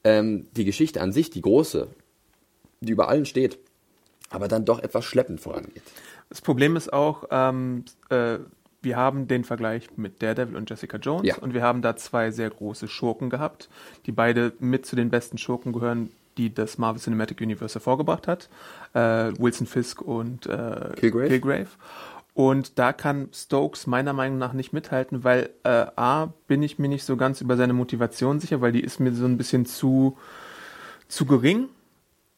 Ähm, 0.02 0.46
die 0.56 0.64
Geschichte 0.64 1.00
an 1.02 1.12
sich, 1.12 1.30
die 1.30 1.42
große, 1.42 1.88
die 2.80 2.92
über 2.92 3.08
allen 3.08 3.26
steht, 3.26 3.58
aber 4.30 4.48
dann 4.48 4.64
doch 4.64 4.82
etwas 4.82 5.04
schleppend 5.04 5.40
vorangeht. 5.40 5.82
Das 6.30 6.40
Problem 6.40 6.74
ist 6.76 6.92
auch, 6.92 7.24
ähm, 7.30 7.84
äh, 8.08 8.38
wir 8.84 8.96
haben 8.96 9.26
den 9.28 9.44
Vergleich 9.44 9.88
mit 9.96 10.22
Daredevil 10.22 10.56
und 10.56 10.68
Jessica 10.70 10.98
Jones 10.98 11.26
Ja. 11.26 11.36
und 11.38 11.54
wir 11.54 11.62
haben 11.62 11.82
da 11.82 11.96
zwei 11.96 12.30
sehr 12.30 12.50
große 12.50 12.88
Schurken 12.88 13.30
gehabt, 13.30 13.68
die 14.06 14.12
beide 14.12 14.52
mit 14.58 14.86
zu 14.86 14.96
den 14.96 15.10
besten 15.10 15.38
Schurken 15.38 15.72
gehören, 15.72 16.10
die 16.36 16.52
das 16.52 16.78
Marvel 16.78 17.00
Cinematic 17.00 17.40
Universe 17.40 17.74
hervorgebracht 17.74 18.26
hat. 18.28 18.48
Äh, 18.92 19.32
Wilson 19.38 19.66
Fisk 19.66 20.02
und 20.02 20.46
äh, 20.46 20.90
Kilgrave. 21.28 21.68
Und 22.34 22.80
da 22.80 22.92
kann 22.92 23.28
Stokes 23.32 23.86
meiner 23.86 24.12
Meinung 24.12 24.38
nach 24.38 24.52
nicht 24.54 24.72
mithalten, 24.72 25.22
weil 25.22 25.50
äh, 25.62 25.86
A, 25.94 26.32
bin 26.48 26.62
ich 26.64 26.80
mir 26.80 26.88
nicht 26.88 27.04
so 27.04 27.16
ganz 27.16 27.40
über 27.40 27.56
seine 27.56 27.72
Motivation 27.72 28.40
sicher, 28.40 28.60
weil 28.60 28.72
die 28.72 28.80
ist 28.82 28.98
mir 28.98 29.12
so 29.12 29.24
ein 29.24 29.38
bisschen 29.38 29.66
zu, 29.66 30.18
zu 31.06 31.26
gering 31.26 31.68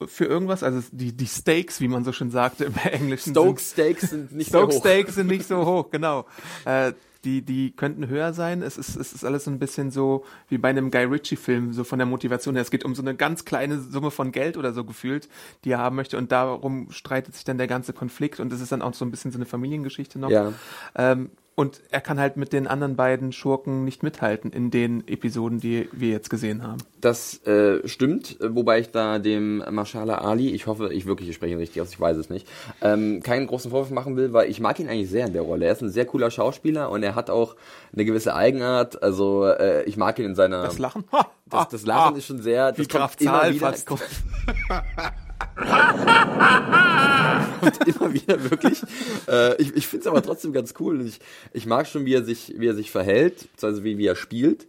für 0.04 0.24
irgendwas. 0.26 0.62
Also 0.62 0.82
die, 0.92 1.12
die 1.16 1.26
Stakes, 1.26 1.80
wie 1.80 1.88
man 1.88 2.04
so 2.04 2.12
schön 2.12 2.30
sagte 2.30 2.64
im 2.64 2.74
Englischen. 2.90 3.30
Stoke 3.32 3.60
sind- 3.60 3.72
Steaks 3.72 4.10
sind 4.10 4.32
nicht 4.32 4.48
Stoke 4.48 4.74
hoch. 4.74 4.80
Stakes 4.80 5.14
sind 5.14 5.28
nicht 5.28 5.46
so 5.46 5.64
hoch, 5.66 5.90
genau. 5.90 6.26
Äh, 6.64 6.92
die, 7.24 7.42
die 7.42 7.72
könnten 7.72 8.06
höher 8.06 8.32
sein. 8.32 8.62
Es 8.62 8.78
ist, 8.78 8.94
es 8.94 9.12
ist 9.12 9.24
alles 9.24 9.44
so 9.44 9.50
ein 9.50 9.58
bisschen 9.58 9.90
so 9.90 10.24
wie 10.48 10.58
bei 10.58 10.68
einem 10.68 10.92
Guy 10.92 11.04
Ritchie-Film, 11.06 11.72
so 11.72 11.82
von 11.82 11.98
der 11.98 12.06
Motivation 12.06 12.54
her. 12.54 12.62
Es 12.62 12.70
geht 12.70 12.84
um 12.84 12.94
so 12.94 13.02
eine 13.02 13.16
ganz 13.16 13.44
kleine 13.44 13.80
Summe 13.80 14.12
von 14.12 14.30
Geld 14.30 14.56
oder 14.56 14.72
so 14.72 14.84
gefühlt, 14.84 15.28
die 15.64 15.72
er 15.72 15.78
haben 15.78 15.96
möchte. 15.96 16.18
Und 16.18 16.30
darum 16.30 16.88
streitet 16.92 17.34
sich 17.34 17.42
dann 17.42 17.58
der 17.58 17.66
ganze 17.66 17.92
Konflikt. 17.92 18.38
Und 18.38 18.52
es 18.52 18.60
ist 18.60 18.70
dann 18.70 18.80
auch 18.80 18.94
so 18.94 19.04
ein 19.04 19.10
bisschen 19.10 19.32
so 19.32 19.38
eine 19.38 19.46
Familiengeschichte 19.46 20.20
noch. 20.20 20.30
Ja. 20.30 20.52
Ähm, 20.94 21.30
und 21.56 21.80
er 21.90 22.02
kann 22.02 22.20
halt 22.20 22.36
mit 22.36 22.52
den 22.52 22.66
anderen 22.66 22.96
beiden 22.96 23.32
Schurken 23.32 23.84
nicht 23.84 24.02
mithalten 24.02 24.52
in 24.52 24.70
den 24.70 25.08
Episoden, 25.08 25.58
die 25.58 25.88
wir 25.90 26.10
jetzt 26.10 26.28
gesehen 26.28 26.62
haben. 26.62 26.82
Das 27.00 27.44
äh, 27.46 27.86
stimmt, 27.88 28.36
wobei 28.40 28.80
ich 28.80 28.90
da 28.90 29.18
dem 29.18 29.64
Marshala 29.70 30.18
Ali, 30.18 30.50
ich 30.50 30.66
hoffe, 30.66 30.92
ich 30.92 31.06
wirklich 31.06 31.30
ich 31.30 31.34
spreche 31.34 31.54
ihn 31.54 31.58
richtig 31.58 31.80
aus, 31.80 31.90
ich 31.90 31.98
weiß 31.98 32.18
es 32.18 32.28
nicht, 32.28 32.46
ähm, 32.82 33.22
keinen 33.22 33.46
großen 33.46 33.70
Vorwurf 33.70 33.90
machen 33.90 34.16
will, 34.16 34.34
weil 34.34 34.50
ich 34.50 34.60
mag 34.60 34.78
ihn 34.78 34.88
eigentlich 34.88 35.08
sehr 35.08 35.26
in 35.26 35.32
der 35.32 35.42
Rolle. 35.42 35.64
Er 35.64 35.72
ist 35.72 35.80
ein 35.80 35.88
sehr 35.88 36.04
cooler 36.04 36.30
Schauspieler 36.30 36.90
und 36.90 37.02
er 37.02 37.14
hat 37.14 37.30
auch 37.30 37.56
eine 37.92 38.04
gewisse 38.04 38.36
Eigenart. 38.36 39.02
Also 39.02 39.46
äh, 39.46 39.84
ich 39.84 39.96
mag 39.96 40.18
ihn 40.18 40.26
in 40.26 40.34
seiner 40.34 40.62
Das 40.62 40.78
Lachen? 40.78 41.04
Ha, 41.10 41.26
Das, 41.48 41.68
das 41.68 41.86
Lachen 41.86 42.14
ah. 42.14 42.18
ist 42.18 42.26
schon 42.26 42.42
sehr. 42.42 42.72
Das 42.72 42.78
Wie 42.78 42.86
kommt 42.86 43.16
Graf 43.16 43.16
immer 43.18 43.50
wieder, 43.50 43.75
kommt, 43.86 44.02
kommt 47.61 47.88
immer 47.88 48.12
wieder 48.12 48.50
wirklich. 48.50 48.83
Äh, 49.28 49.61
ich 49.61 49.75
ich 49.76 49.87
finde 49.87 50.02
es 50.02 50.07
aber 50.07 50.23
trotzdem 50.23 50.52
ganz 50.52 50.75
cool. 50.81 51.00
Und 51.00 51.07
ich, 51.07 51.21
ich 51.52 51.66
mag 51.66 51.87
schon, 51.87 52.05
wie 52.05 52.14
er 52.14 52.25
sich, 52.25 52.55
wie 52.59 52.66
er 52.66 52.75
sich 52.75 52.90
verhält, 52.90 53.49
also 53.62 53.85
wie, 53.85 53.99
wie 53.99 54.07
er 54.07 54.16
spielt. 54.16 54.66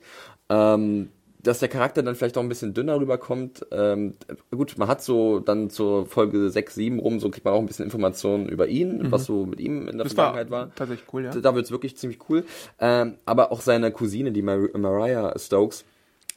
Ähm, 0.49 1.09
dass 1.43 1.59
der 1.59 1.69
Charakter 1.69 2.03
dann 2.03 2.15
vielleicht 2.15 2.37
auch 2.37 2.41
ein 2.41 2.49
bisschen 2.49 2.73
dünner 2.73 2.99
rüberkommt. 2.99 3.65
Ähm, 3.71 4.15
gut, 4.51 4.77
man 4.77 4.89
hat 4.89 5.01
so 5.01 5.39
dann 5.39 5.69
zur 5.69 6.05
Folge 6.05 6.49
6, 6.49 6.75
7 6.75 6.99
rum, 6.99 7.19
so 7.21 7.29
kriegt 7.29 7.45
man 7.45 7.53
auch 7.53 7.59
ein 7.59 7.67
bisschen 7.67 7.85
Informationen 7.85 8.49
über 8.49 8.67
ihn, 8.67 9.11
was 9.11 9.25
so 9.25 9.45
mit 9.45 9.61
ihm 9.61 9.81
in 9.81 9.85
der 9.85 9.93
Mhm. 9.93 9.97
Das 9.99 10.17
war 10.17 10.33
Vergangenheit 10.33 10.51
war. 10.51 10.75
tatsächlich 10.75 11.07
cool, 11.13 11.23
ja. 11.25 11.31
Da 11.31 11.55
wird's 11.55 11.71
wirklich 11.71 11.95
ziemlich 11.95 12.19
cool. 12.27 12.43
Ähm, 12.79 13.15
aber 13.25 13.51
auch 13.53 13.61
seine 13.61 13.91
Cousine, 13.91 14.31
die 14.33 14.41
Mar 14.41 14.57
Mariah 14.77 15.37
Stokes, 15.39 15.85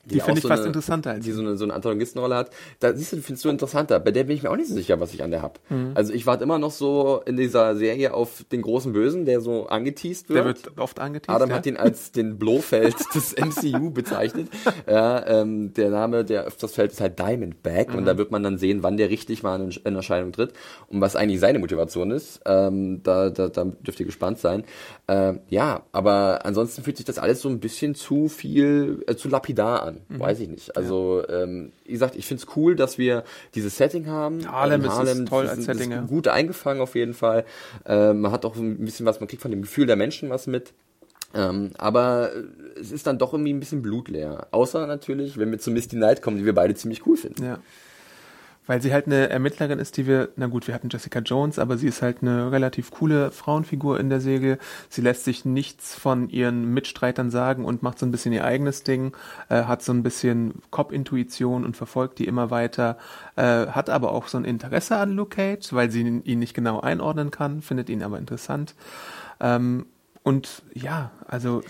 Die 0.05 0.21
auch 0.23 0.25
finde 0.27 0.39
ich 0.39 0.43
so 0.43 0.49
fast 0.49 0.61
eine- 0.63 0.69
interessanter 0.69 1.11
als 1.11 1.25
die 1.25 1.33
so 1.33 1.41
eine, 1.43 1.57
so 1.59 1.65
eine 1.65 1.75
Antagonistenrolle 1.75 2.35
hat. 2.35 2.51
Da 2.81 2.95
siehst 2.95 3.13
du, 3.13 3.19
findest 3.19 3.45
du 3.45 3.51
interessanter. 3.51 4.01
Bei 4.01 4.11
der 4.11 4.25
bin 4.25 4.35
ich 4.35 4.43
mir 4.43 4.51
auch 4.51 4.57
nicht 4.57 4.69
so 4.69 4.75
sicher, 4.75 4.99
was 4.99 5.13
ich 5.13 5.23
an 5.23 5.31
der 5.31 5.43
hab. 5.43 5.59
Mhm. 5.71 5.91
Also 5.95 6.13
ich 6.15 6.27
warte 6.27 6.43
immer 6.45 6.59
noch 6.59 6.71
so 6.71 7.23
in 7.27 7.37
dieser 7.37 7.77
Serie 7.77 8.15
auf 8.15 8.45
den 8.51 8.63
großen 8.63 8.93
Bösen, 8.95 9.27
der 9.27 9.41
so 9.43 9.67
angeteased 9.67 10.29
wird. 10.31 10.39
Der 10.39 10.45
wird 10.47 10.79
oft 10.79 10.99
angeteased. 11.01 11.35
Adam 11.37 11.51
ja. 11.51 11.57
hat 11.57 11.67
ihn 11.67 11.77
als 11.77 12.13
den 12.13 12.39
Blofeld 12.39 12.97
des 13.15 13.35
MCU 13.37 13.91
bezeichnet. 13.91 14.49
Ja, 14.89 15.27
ähm, 15.27 15.75
der 15.75 15.91
Name, 15.91 16.25
der 16.25 16.45
öfters 16.45 16.73
fällt, 16.75 16.93
ist 16.93 17.01
halt 17.01 17.19
Diamondback 17.19 17.91
Mhm. 17.91 17.97
und 17.99 18.05
da 18.07 18.17
wird 18.17 18.31
man 18.31 18.43
dann 18.43 18.57
sehen, 18.59 18.83
wann 18.83 18.97
der 18.97 19.11
richtig 19.11 19.43
mal 19.43 19.61
in, 19.61 19.71
in 19.85 19.95
Erscheinung 19.97 20.33
tritt 20.33 20.53
und 20.89 21.01
was 21.01 21.15
eigentlich 21.15 21.41
seine 21.41 21.59
Motivation 21.59 22.11
ist. 22.11 22.41
Ähm, 22.47 23.03
da, 23.03 23.29
da, 23.31 23.49
da 23.49 23.65
dürft 23.65 24.01
ihr 24.01 24.07
gespannt 24.07 24.39
sein. 24.39 24.65
Ähm, 25.09 25.41
ja, 25.49 25.83
aber 25.93 26.45
ansonsten 26.45 26.83
fühlt 26.83 26.97
sich 26.97 27.07
das 27.07 27.19
alles 27.19 27.41
so 27.43 27.49
ein 27.49 27.61
bisschen 27.61 27.95
zu 27.95 28.29
viel, 28.29 29.05
äh, 29.07 29.15
zu 29.15 29.29
lapidar 29.29 29.83
an. 29.83 29.90
Mhm. 30.09 30.21
Weiß 30.21 30.41
ich 30.41 30.49
nicht. 30.49 30.77
Also, 30.77 31.23
ähm, 31.29 31.73
wie 31.85 31.93
gesagt, 31.93 32.17
ich 32.17 32.27
find's 32.27 32.47
cool, 32.57 32.77
dass 32.77 32.99
wir 32.99 33.25
dieses 33.55 33.77
Setting 33.77 34.07
haben. 34.07 34.51
Harlem 34.51 34.83
In 34.85 34.91
ist- 34.91 34.99
ist 35.19 35.29
toll 35.29 35.49
als 35.49 35.65
Setting, 35.65 35.91
ist 35.91 35.97
ja. 35.97 36.03
gut 36.03 36.29
eingefangen 36.29 36.81
auf 36.81 36.95
jeden 36.95 37.15
Fall. 37.15 37.45
Ähm, 37.87 38.21
man 38.23 38.33
hat 38.33 38.45
auch 38.45 38.57
ein 38.57 38.79
bisschen 38.79 39.07
was, 39.07 39.21
man 39.21 39.29
kriegt 39.29 39.43
von 39.43 39.51
dem 39.51 39.63
Gefühl 39.63 39.87
der 39.87 39.97
Menschen 39.97 40.31
was 40.31 40.47
mit. 40.47 40.73
Ähm, 41.33 41.71
aber 41.79 42.31
es 42.81 42.91
ist 42.91 43.07
dann 43.07 43.19
doch 43.19 43.33
irgendwie 43.33 43.53
ein 43.53 43.61
bisschen 43.61 43.83
blutleer. 43.83 44.49
Außer 44.51 44.87
natürlich, 44.89 45.39
wenn 45.39 45.51
wir 45.53 45.59
zu 45.61 45.71
Misty 45.71 45.95
Knight 45.97 46.23
kommen, 46.23 46.39
die 46.39 46.45
wir 46.45 46.55
beide 46.55 46.75
ziemlich 46.75 47.07
cool 47.07 47.17
finden. 47.17 47.45
Ja. 47.45 47.59
Weil 48.71 48.81
sie 48.81 48.93
halt 48.93 49.07
eine 49.07 49.29
Ermittlerin 49.31 49.81
ist, 49.81 49.97
die 49.97 50.07
wir, 50.07 50.29
na 50.37 50.47
gut, 50.47 50.69
wir 50.69 50.75
hatten 50.75 50.91
Jessica 50.91 51.19
Jones, 51.19 51.59
aber 51.59 51.77
sie 51.77 51.89
ist 51.89 52.03
halt 52.03 52.19
eine 52.23 52.53
relativ 52.53 52.93
coole 52.93 53.33
Frauenfigur 53.33 53.99
in 53.99 54.11
der 54.11 54.21
Serie. 54.21 54.59
Sie 54.89 55.01
lässt 55.01 55.25
sich 55.25 55.45
nichts 55.45 55.97
von 55.97 56.29
ihren 56.29 56.73
Mitstreitern 56.73 57.33
sagen 57.33 57.65
und 57.65 57.83
macht 57.83 57.99
so 57.99 58.07
ein 58.07 58.13
bisschen 58.13 58.33
ihr 58.33 58.45
eigenes 58.45 58.85
Ding, 58.85 59.17
äh, 59.49 59.65
hat 59.65 59.83
so 59.83 59.91
ein 59.91 60.05
bisschen 60.05 60.63
Cop-Intuition 60.71 61.65
und 61.65 61.77
verfolgt 61.77 62.21
die 62.21 62.29
immer 62.29 62.53
weiter, 62.53 62.97
äh, 63.35 63.67
hat 63.67 63.91
aber 63.91 64.13
auch 64.13 64.29
so 64.29 64.39
ein 64.39 64.45
Interesse 64.45 64.99
an 64.99 65.11
Luke 65.17 65.35
Cage, 65.35 65.73
weil 65.73 65.91
sie 65.91 66.03
ihn 66.03 66.39
nicht 66.39 66.55
genau 66.55 66.79
einordnen 66.79 67.33
kann, 67.33 67.63
findet 67.63 67.91
ihn 67.91 68.05
aber 68.05 68.19
interessant. 68.19 68.77
Ähm, 69.41 69.87
und 70.23 70.63
ja, 70.75 71.11
also 71.27 71.63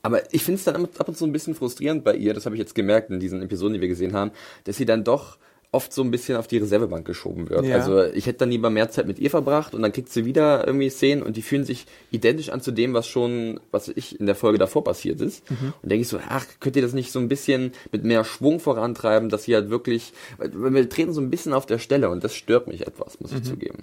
Aber 0.00 0.32
ich 0.32 0.42
finde 0.42 0.58
es 0.58 0.64
dann 0.64 0.86
ab 0.86 1.06
und 1.06 1.18
zu 1.18 1.26
ein 1.26 1.32
bisschen 1.32 1.54
frustrierend 1.54 2.02
bei 2.02 2.14
ihr, 2.14 2.32
das 2.32 2.46
habe 2.46 2.54
ich 2.54 2.60
jetzt 2.60 2.74
gemerkt 2.74 3.10
in 3.10 3.20
diesen 3.20 3.42
Episoden, 3.42 3.74
die 3.74 3.80
wir 3.82 3.88
gesehen 3.88 4.14
haben, 4.14 4.30
dass 4.64 4.78
sie 4.78 4.86
dann 4.86 5.04
doch 5.04 5.36
oft 5.72 5.92
so 5.92 6.02
ein 6.02 6.10
bisschen 6.10 6.36
auf 6.38 6.46
die 6.46 6.58
Reservebank 6.58 7.06
geschoben 7.06 7.50
wird. 7.50 7.66
Ja. 7.66 7.76
Also 7.76 8.02
ich 8.04 8.26
hätte 8.26 8.38
dann 8.40 8.50
lieber 8.50 8.70
mehr 8.70 8.90
Zeit 8.90 9.06
mit 9.06 9.18
ihr 9.18 9.28
verbracht 9.30 9.74
und 9.74 9.82
dann 9.82 9.92
kriegt 9.92 10.08
sie 10.08 10.24
wieder 10.24 10.66
irgendwie 10.66 10.88
Szenen 10.88 11.22
und 11.22 11.36
die 11.36 11.42
fühlen 11.42 11.64
sich 11.64 11.86
identisch 12.10 12.48
an 12.48 12.60
zu 12.62 12.70
dem, 12.70 12.94
was 12.94 13.06
schon, 13.06 13.60
was 13.72 13.88
ich 13.88 14.18
in 14.18 14.26
der 14.26 14.34
Folge 14.36 14.58
davor 14.58 14.84
passiert 14.84 15.20
ist. 15.20 15.48
Mhm. 15.50 15.74
Und 15.82 15.88
denke 15.90 16.02
ich 16.02 16.08
so, 16.08 16.18
ach, 16.28 16.46
könnt 16.60 16.76
ihr 16.76 16.82
das 16.82 16.94
nicht 16.94 17.12
so 17.12 17.18
ein 17.18 17.28
bisschen 17.28 17.72
mit 17.92 18.04
mehr 18.04 18.24
Schwung 18.24 18.58
vorantreiben, 18.60 19.28
dass 19.28 19.44
sie 19.44 19.54
halt 19.54 19.68
wirklich, 19.68 20.12
wir 20.38 20.88
treten 20.88 21.12
so 21.12 21.20
ein 21.20 21.30
bisschen 21.30 21.52
auf 21.52 21.66
der 21.66 21.78
Stelle 21.78 22.08
und 22.10 22.24
das 22.24 22.34
stört 22.34 22.68
mich 22.68 22.86
etwas, 22.86 23.20
muss 23.20 23.32
ich 23.32 23.38
Mhm. 23.40 23.44
zugeben. 23.44 23.78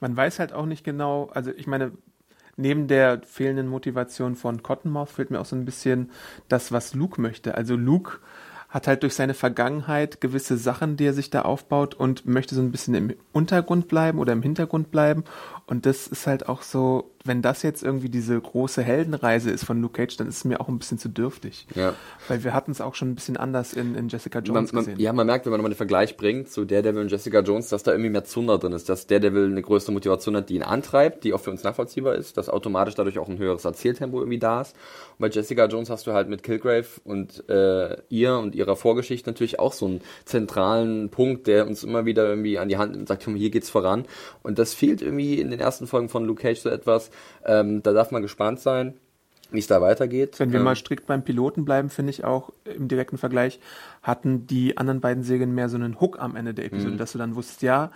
man 0.00 0.16
weiß 0.16 0.38
halt 0.38 0.52
auch 0.52 0.66
nicht 0.66 0.84
genau, 0.84 1.30
also 1.32 1.50
ich 1.56 1.66
meine, 1.66 1.92
neben 2.56 2.86
der 2.86 3.22
fehlenden 3.24 3.66
Motivation 3.68 4.36
von 4.36 4.62
Cottonmouth 4.62 5.08
fehlt 5.10 5.30
mir 5.30 5.40
auch 5.40 5.46
so 5.46 5.56
ein 5.56 5.64
bisschen 5.64 6.10
das, 6.48 6.70
was 6.70 6.94
Luke 6.94 7.20
möchte. 7.20 7.54
Also 7.54 7.76
Luke 7.76 8.18
hat 8.72 8.88
halt 8.88 9.02
durch 9.02 9.14
seine 9.14 9.34
Vergangenheit 9.34 10.22
gewisse 10.22 10.56
Sachen, 10.56 10.96
die 10.96 11.04
er 11.04 11.12
sich 11.12 11.28
da 11.28 11.42
aufbaut 11.42 11.94
und 11.94 12.24
möchte 12.26 12.54
so 12.54 12.62
ein 12.62 12.72
bisschen 12.72 12.94
im 12.94 13.14
Untergrund 13.30 13.86
bleiben 13.86 14.18
oder 14.18 14.32
im 14.32 14.40
Hintergrund 14.40 14.90
bleiben. 14.90 15.24
Und 15.66 15.84
das 15.84 16.06
ist 16.06 16.26
halt 16.26 16.48
auch 16.48 16.62
so, 16.62 17.11
wenn 17.24 17.42
das 17.42 17.62
jetzt 17.62 17.82
irgendwie 17.82 18.08
diese 18.08 18.40
große 18.40 18.82
Heldenreise 18.82 19.50
ist 19.50 19.64
von 19.64 19.80
Luke 19.80 19.94
Cage, 19.94 20.16
dann 20.16 20.28
ist 20.28 20.38
es 20.38 20.44
mir 20.44 20.60
auch 20.60 20.68
ein 20.68 20.78
bisschen 20.78 20.98
zu 20.98 21.08
dürftig. 21.08 21.66
Ja. 21.74 21.94
Weil 22.28 22.42
wir 22.44 22.52
hatten 22.52 22.72
es 22.72 22.80
auch 22.80 22.94
schon 22.94 23.10
ein 23.10 23.14
bisschen 23.14 23.36
anders 23.36 23.74
in, 23.74 23.94
in 23.94 24.08
Jessica 24.08 24.38
Man, 24.38 24.44
Jones 24.44 24.72
man, 24.72 24.84
gesehen. 24.84 25.00
ja, 25.00 25.12
man 25.12 25.26
merkt, 25.26 25.46
wenn 25.46 25.52
man 25.52 25.58
nochmal 25.58 25.72
den 25.72 25.76
Vergleich 25.76 26.16
bringt 26.16 26.50
zu 26.50 26.64
Daredevil 26.64 27.02
und 27.02 27.10
Jessica 27.10 27.40
Jones, 27.40 27.68
dass 27.68 27.82
da 27.82 27.92
irgendwie 27.92 28.10
mehr 28.10 28.24
Zunder 28.24 28.58
drin 28.58 28.72
ist, 28.72 28.88
dass 28.88 29.06
Daredevil 29.06 29.46
eine 29.46 29.62
größere 29.62 29.92
Motivation 29.92 30.36
hat, 30.36 30.48
die 30.48 30.56
ihn 30.56 30.62
antreibt, 30.62 31.24
die 31.24 31.32
auch 31.32 31.40
für 31.40 31.50
uns 31.50 31.62
nachvollziehbar 31.62 32.16
ist, 32.16 32.36
dass 32.36 32.48
automatisch 32.48 32.94
dadurch 32.94 33.18
auch 33.18 33.28
ein 33.28 33.38
höheres 33.38 33.64
Erzähltempo 33.64 34.18
irgendwie 34.18 34.38
da 34.38 34.62
ist. 34.62 34.74
Und 35.12 35.20
bei 35.20 35.28
Jessica 35.28 35.66
Jones 35.66 35.90
hast 35.90 36.06
du 36.06 36.12
halt 36.12 36.28
mit 36.28 36.42
Kilgrave 36.42 36.86
und 37.04 37.48
äh, 37.48 37.96
ihr 38.08 38.36
und 38.38 38.54
ihrer 38.54 38.74
Vorgeschichte 38.76 39.30
natürlich 39.30 39.58
auch 39.60 39.72
so 39.72 39.86
einen 39.86 40.00
zentralen 40.24 41.10
Punkt, 41.10 41.46
der 41.46 41.66
uns 41.66 41.84
immer 41.84 42.04
wieder 42.04 42.28
irgendwie 42.28 42.58
an 42.58 42.68
die 42.68 42.78
Hand 42.78 42.92
nimmt 42.92 43.02
und 43.02 43.08
sagt, 43.08 43.24
hier 43.24 43.50
geht's 43.50 43.70
voran. 43.70 44.06
Und 44.42 44.58
das 44.58 44.74
fehlt 44.74 45.02
irgendwie 45.02 45.40
in 45.40 45.50
den 45.50 45.60
ersten 45.60 45.86
Folgen 45.86 46.08
von 46.08 46.24
Luke 46.24 46.42
Cage 46.42 46.58
so 46.58 46.68
etwas. 46.68 47.11
Ähm, 47.44 47.82
da 47.82 47.92
darf 47.92 48.10
man 48.10 48.22
gespannt 48.22 48.60
sein, 48.60 48.94
wie 49.50 49.58
es 49.58 49.66
da 49.66 49.80
weitergeht. 49.80 50.40
Wenn 50.40 50.52
wir 50.52 50.58
ähm, 50.60 50.64
mal 50.64 50.76
strikt 50.76 51.06
beim 51.06 51.24
Piloten 51.24 51.64
bleiben, 51.64 51.90
finde 51.90 52.10
ich 52.10 52.24
auch 52.24 52.50
im 52.64 52.88
direkten 52.88 53.18
Vergleich, 53.18 53.60
hatten 54.02 54.46
die 54.46 54.78
anderen 54.78 55.00
beiden 55.00 55.22
Serien 55.22 55.54
mehr 55.54 55.68
so 55.68 55.76
einen 55.76 56.00
Hook 56.00 56.18
am 56.18 56.36
Ende 56.36 56.54
der 56.54 56.64
Mhm. 56.66 56.72
Episode, 56.72 56.96
dass 56.96 57.12
du 57.12 57.18
dann 57.18 57.34
wusstest, 57.34 57.62
ja, 57.62 57.90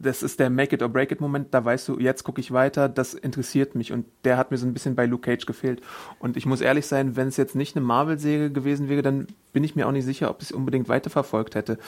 das 0.00 0.22
ist 0.22 0.38
der 0.38 0.48
Make 0.48 0.76
it 0.76 0.82
or 0.82 0.88
break 0.88 1.10
it 1.10 1.20
Moment, 1.20 1.48
da 1.52 1.64
weißt 1.64 1.88
du, 1.88 1.98
jetzt 1.98 2.22
gucke 2.24 2.40
ich 2.40 2.52
weiter, 2.52 2.88
das 2.88 3.14
interessiert 3.14 3.74
mich 3.74 3.92
und 3.92 4.06
der 4.24 4.36
hat 4.36 4.50
mir 4.50 4.56
so 4.56 4.66
ein 4.66 4.72
bisschen 4.72 4.94
bei 4.94 5.06
Luke 5.06 5.22
Cage 5.22 5.44
gefehlt. 5.44 5.80
Und 6.20 6.36
ich 6.36 6.46
muss 6.46 6.60
ehrlich 6.60 6.86
sein, 6.86 7.16
wenn 7.16 7.28
es 7.28 7.36
jetzt 7.36 7.56
nicht 7.56 7.76
eine 7.76 7.84
Marvel-Serie 7.84 8.50
gewesen 8.50 8.88
wäre, 8.88 9.02
dann 9.02 9.26
bin 9.52 9.64
ich 9.64 9.74
mir 9.74 9.88
auch 9.88 9.92
nicht 9.92 10.04
sicher, 10.04 10.30
ob 10.30 10.40
ich 10.40 10.50
es 10.50 10.52
unbedingt 10.52 10.88
weiterverfolgt 10.88 11.54
hätte. 11.56 11.78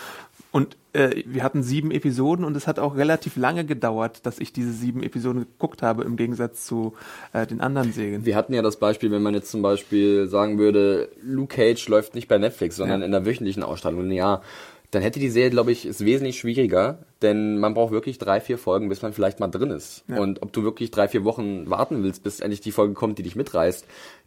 Und 0.50 0.76
äh, 0.92 1.22
wir 1.26 1.44
hatten 1.44 1.62
sieben 1.62 1.92
Episoden 1.92 2.44
und 2.44 2.56
es 2.56 2.66
hat 2.66 2.80
auch 2.80 2.96
relativ 2.96 3.36
lange 3.36 3.64
gedauert, 3.64 4.26
dass 4.26 4.40
ich 4.40 4.52
diese 4.52 4.72
sieben 4.72 5.04
Episoden 5.04 5.42
geguckt 5.42 5.80
habe, 5.82 6.02
im 6.02 6.16
Gegensatz 6.16 6.66
zu 6.66 6.94
äh, 7.32 7.46
den 7.46 7.60
anderen 7.60 7.92
Serien. 7.92 8.24
Wir 8.26 8.34
hatten 8.34 8.52
ja 8.54 8.62
das 8.62 8.76
Beispiel, 8.76 9.12
wenn 9.12 9.22
man 9.22 9.34
jetzt 9.34 9.52
zum 9.52 9.62
Beispiel 9.62 10.26
sagen 10.26 10.58
würde, 10.58 11.08
Luke 11.22 11.54
Cage 11.54 11.86
läuft 11.88 12.16
nicht 12.16 12.26
bei 12.26 12.38
Netflix, 12.38 12.74
sondern 12.76 13.00
Ja. 13.00 13.06
in 13.06 13.12
der 13.12 13.24
wöchentlichen 13.24 13.62
Ausstrahlung. 13.62 14.10
Ja, 14.10 14.42
dann 14.90 15.02
hätte 15.02 15.20
die 15.20 15.30
Serie, 15.30 15.50
glaube 15.50 15.72
ich, 15.72 15.86
ist 15.86 16.04
wesentlich 16.04 16.38
schwieriger, 16.38 16.98
denn 17.22 17.58
man 17.58 17.74
braucht 17.74 17.92
wirklich 17.92 18.18
drei, 18.18 18.40
vier 18.40 18.58
Folgen, 18.58 18.88
bis 18.88 19.02
man 19.02 19.12
vielleicht 19.12 19.38
mal 19.38 19.48
drin 19.48 19.70
ist. 19.70 20.04
Ja. 20.08 20.18
Und 20.18 20.42
ob 20.42 20.52
du 20.52 20.64
wirklich 20.64 20.90
drei, 20.90 21.06
vier 21.06 21.24
Wochen 21.24 21.70
warten 21.70 22.02
willst, 22.02 22.22
bis 22.24 22.40
endlich 22.40 22.60
die 22.60 22.72
Folge 22.72 22.94
kommt, 22.94 23.18
die 23.18 23.22
dich 23.22 23.36
mitreißt, 23.36 23.86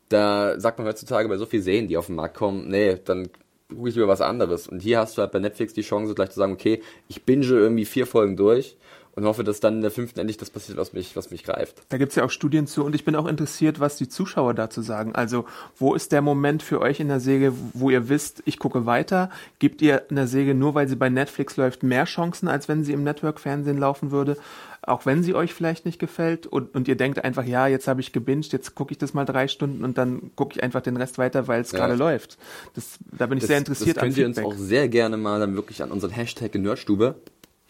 da 0.09 0.59
sagt 0.59 0.77
man 0.77 0.87
heutzutage 0.87 1.27
bei 1.27 1.37
so 1.37 1.45
vielen 1.45 1.63
Serien, 1.63 1.87
die 1.87 1.97
auf 1.97 2.07
den 2.07 2.15
Markt 2.15 2.37
kommen, 2.37 2.69
nee, 2.69 2.97
dann 3.03 3.29
gucke 3.69 3.89
ich 3.89 3.95
lieber 3.95 4.07
was 4.07 4.21
anderes. 4.21 4.67
Und 4.67 4.81
hier 4.81 4.99
hast 4.99 5.17
du 5.17 5.21
halt 5.21 5.31
bei 5.31 5.39
Netflix 5.39 5.73
die 5.73 5.81
Chance, 5.81 6.13
gleich 6.15 6.29
zu 6.29 6.39
sagen, 6.39 6.53
okay, 6.53 6.81
ich 7.07 7.23
binge 7.23 7.45
irgendwie 7.45 7.85
vier 7.85 8.05
Folgen 8.05 8.37
durch 8.37 8.77
und 9.15 9.25
hoffe, 9.25 9.43
dass 9.43 9.59
dann 9.59 9.75
in 9.75 9.81
der 9.81 9.91
fünften 9.91 10.19
endlich 10.19 10.37
das 10.37 10.49
passiert, 10.49 10.77
was 10.77 10.93
mich, 10.93 11.15
was 11.15 11.29
mich 11.29 11.43
greift. 11.43 11.81
Da 11.89 11.97
gibt's 11.97 12.15
ja 12.15 12.23
auch 12.25 12.31
Studien 12.31 12.65
zu 12.67 12.83
und 12.83 12.95
ich 12.95 13.05
bin 13.05 13.15
auch 13.15 13.27
interessiert, 13.27 13.79
was 13.79 13.95
die 13.95 14.09
Zuschauer 14.09 14.53
dazu 14.53 14.81
sagen. 14.81 15.13
Also, 15.13 15.45
wo 15.77 15.93
ist 15.93 16.11
der 16.11 16.21
Moment 16.21 16.63
für 16.63 16.81
euch 16.81 16.99
in 16.99 17.07
der 17.09 17.19
Serie, 17.19 17.53
wo 17.73 17.89
ihr 17.89 18.09
wisst, 18.09 18.41
ich 18.45 18.57
gucke 18.57 18.85
weiter? 18.85 19.29
Gebt 19.59 19.81
ihr 19.81 20.03
in 20.09 20.15
der 20.15 20.27
Serie 20.27 20.55
nur, 20.55 20.73
weil 20.73 20.87
sie 20.87 20.95
bei 20.95 21.09
Netflix 21.09 21.57
läuft, 21.57 21.83
mehr 21.83 22.05
Chancen, 22.05 22.47
als 22.47 22.67
wenn 22.67 22.83
sie 22.83 22.93
im 22.93 23.03
Network-Fernsehen 23.03 23.77
laufen 23.77 24.11
würde? 24.11 24.37
Auch 24.85 25.05
wenn 25.05 25.23
sie 25.23 25.33
euch 25.33 25.53
vielleicht 25.53 25.85
nicht 25.85 25.97
gefällt 25.97 26.45
und, 26.45 26.75
und 26.75 26.89
ihr 26.89 26.97
denkt 26.97 27.23
einfach, 27.23 27.45
ja, 27.45 27.67
jetzt 27.67 27.87
habe 27.87 28.01
ich 28.01 28.11
gebinged, 28.11 28.51
jetzt 28.51 28.75
gucke 28.75 28.91
ich 28.91 28.97
das 28.97 29.13
mal 29.13 29.23
drei 29.23 29.47
Stunden 29.47 29.85
und 29.85 29.97
dann 29.97 30.31
gucke 30.35 30.55
ich 30.55 30.63
einfach 30.63 30.81
den 30.81 30.97
Rest 30.97 31.17
weiter, 31.17 31.47
weil 31.47 31.61
es 31.61 31.71
Ja. 31.71 31.77
gerade 31.79 31.95
läuft. 31.95 32.37
Das, 32.73 32.97
da 33.17 33.27
bin 33.27 33.37
ich 33.37 33.43
Das, 33.43 33.47
sehr 33.47 33.59
interessiert 33.59 33.95
das 33.95 34.03
könnt 34.03 34.17
ihr 34.17 34.25
uns 34.25 34.39
auch 34.39 34.55
sehr 34.57 34.89
gerne 34.89 35.15
mal 35.15 35.39
dann 35.39 35.55
wirklich 35.55 35.81
an 35.83 35.91
unseren 35.91 36.11
Hashtag 36.11 36.55
Nerdstube 36.55 37.15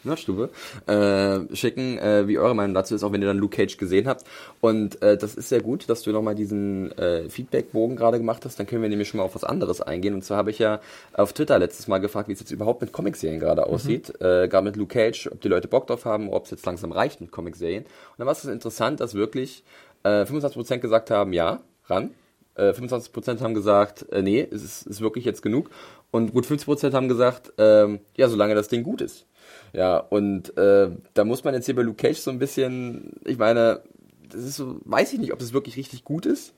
Nerdstube 0.05 0.49
äh, 0.87 1.55
schicken, 1.55 1.97
äh, 1.97 2.27
wie 2.27 2.37
eure 2.37 2.55
Meinung 2.55 2.73
dazu 2.73 2.95
ist, 2.95 3.03
auch 3.03 3.11
wenn 3.11 3.21
ihr 3.21 3.27
dann 3.27 3.37
Luke 3.37 3.55
Cage 3.55 3.77
gesehen 3.77 4.07
habt. 4.07 4.23
Und 4.61 5.01
äh, 5.01 5.17
das 5.17 5.35
ist 5.35 5.49
sehr 5.49 5.61
gut, 5.61 5.89
dass 5.89 6.01
du 6.01 6.11
nochmal 6.11 6.35
diesen 6.35 6.91
äh, 6.97 7.29
Feedback-Bogen 7.29 7.95
gerade 7.95 8.17
gemacht 8.17 8.45
hast. 8.45 8.59
Dann 8.59 8.67
können 8.67 8.81
wir 8.81 8.89
nämlich 8.89 9.07
schon 9.07 9.19
mal 9.19 9.23
auf 9.23 9.35
was 9.35 9.43
anderes 9.43 9.81
eingehen. 9.81 10.13
Und 10.13 10.23
zwar 10.23 10.37
habe 10.37 10.51
ich 10.51 10.59
ja 10.59 10.79
auf 11.13 11.33
Twitter 11.33 11.59
letztes 11.59 11.87
Mal 11.87 11.99
gefragt, 11.99 12.27
wie 12.27 12.33
es 12.33 12.39
jetzt 12.39 12.51
überhaupt 12.51 12.81
mit 12.81 12.91
Comicserien 12.91 13.39
gerade 13.39 13.65
aussieht. 13.67 14.09
Äh, 14.21 14.47
gerade 14.47 14.65
mit 14.65 14.75
Luke 14.75 14.93
Cage, 14.93 15.27
ob 15.31 15.41
die 15.41 15.47
Leute 15.47 15.67
Bock 15.67 15.87
drauf 15.87 16.05
haben, 16.05 16.29
ob 16.29 16.45
es 16.45 16.51
jetzt 16.51 16.65
langsam 16.65 16.91
reicht 16.91 17.21
mit 17.21 17.31
Comicserien. 17.31 17.83
Und 17.83 17.89
dann 18.17 18.27
war 18.27 18.33
es 18.33 18.45
interessant, 18.45 18.99
dass 18.99 19.13
wirklich 19.13 19.63
äh, 20.03 20.23
25% 20.23 20.79
gesagt 20.79 21.11
haben, 21.11 21.33
ja, 21.33 21.61
ran. 21.87 22.11
Äh, 22.55 22.71
25% 22.71 23.41
haben 23.41 23.53
gesagt, 23.53 24.05
äh, 24.11 24.21
nee, 24.21 24.47
es 24.51 24.63
ist, 24.63 24.87
ist 24.87 25.01
wirklich 25.01 25.25
jetzt 25.25 25.41
genug. 25.41 25.69
Und 26.11 26.33
gut 26.33 26.45
50% 26.45 26.93
haben 26.93 27.07
gesagt, 27.07 27.53
ähm, 27.57 27.99
ja, 28.15 28.27
solange 28.29 28.53
das 28.53 28.67
Ding 28.67 28.83
gut 28.83 29.01
ist. 29.01 29.25
Ja, 29.73 29.97
und 29.97 30.55
äh, 30.57 30.91
da 31.13 31.25
muss 31.25 31.43
man 31.43 31.55
jetzt 31.55 31.65
hier 31.65 31.75
bei 31.75 31.81
Luke 31.81 31.97
Cage 31.97 32.17
so 32.17 32.29
ein 32.29 32.39
bisschen, 32.39 33.13
ich 33.25 33.37
meine, 33.37 33.81
das 34.29 34.43
ist 34.43 34.55
so, 34.55 34.79
weiß 34.85 35.13
ich 35.13 35.19
nicht, 35.19 35.33
ob 35.33 35.39
das 35.39 35.51
wirklich 35.51 35.77
richtig 35.77 36.03
gut 36.03 36.25
ist. 36.25 36.53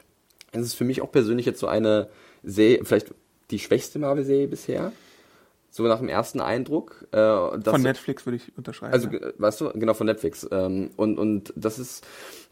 Es 0.52 0.62
ist 0.62 0.74
für 0.76 0.84
mich 0.84 1.02
auch 1.02 1.12
persönlich 1.12 1.46
jetzt 1.46 1.60
so 1.60 1.68
eine 1.68 2.10
Serie, 2.44 2.84
vielleicht 2.84 3.14
die 3.52 3.60
schwächste 3.60 4.00
Marvel-Serie 4.00 4.48
bisher. 4.48 4.92
So 5.72 5.84
nach 5.84 6.00
dem 6.00 6.08
ersten 6.08 6.40
Eindruck. 6.40 7.06
Äh, 7.12 7.62
Von 7.62 7.82
Netflix 7.82 8.26
würde 8.26 8.38
ich 8.38 8.58
unterschreiben. 8.58 8.94
also, 8.94 9.10
ja. 9.10 9.34
weißt 9.38 9.60
du, 9.60 9.70
genau 9.72 9.94
von 9.94 10.08
Netflix. 10.08 10.48
Ähm, 10.50 10.92
und, 10.96 11.18
und 11.20 11.52
das 11.58 11.80
ist, 11.80 12.06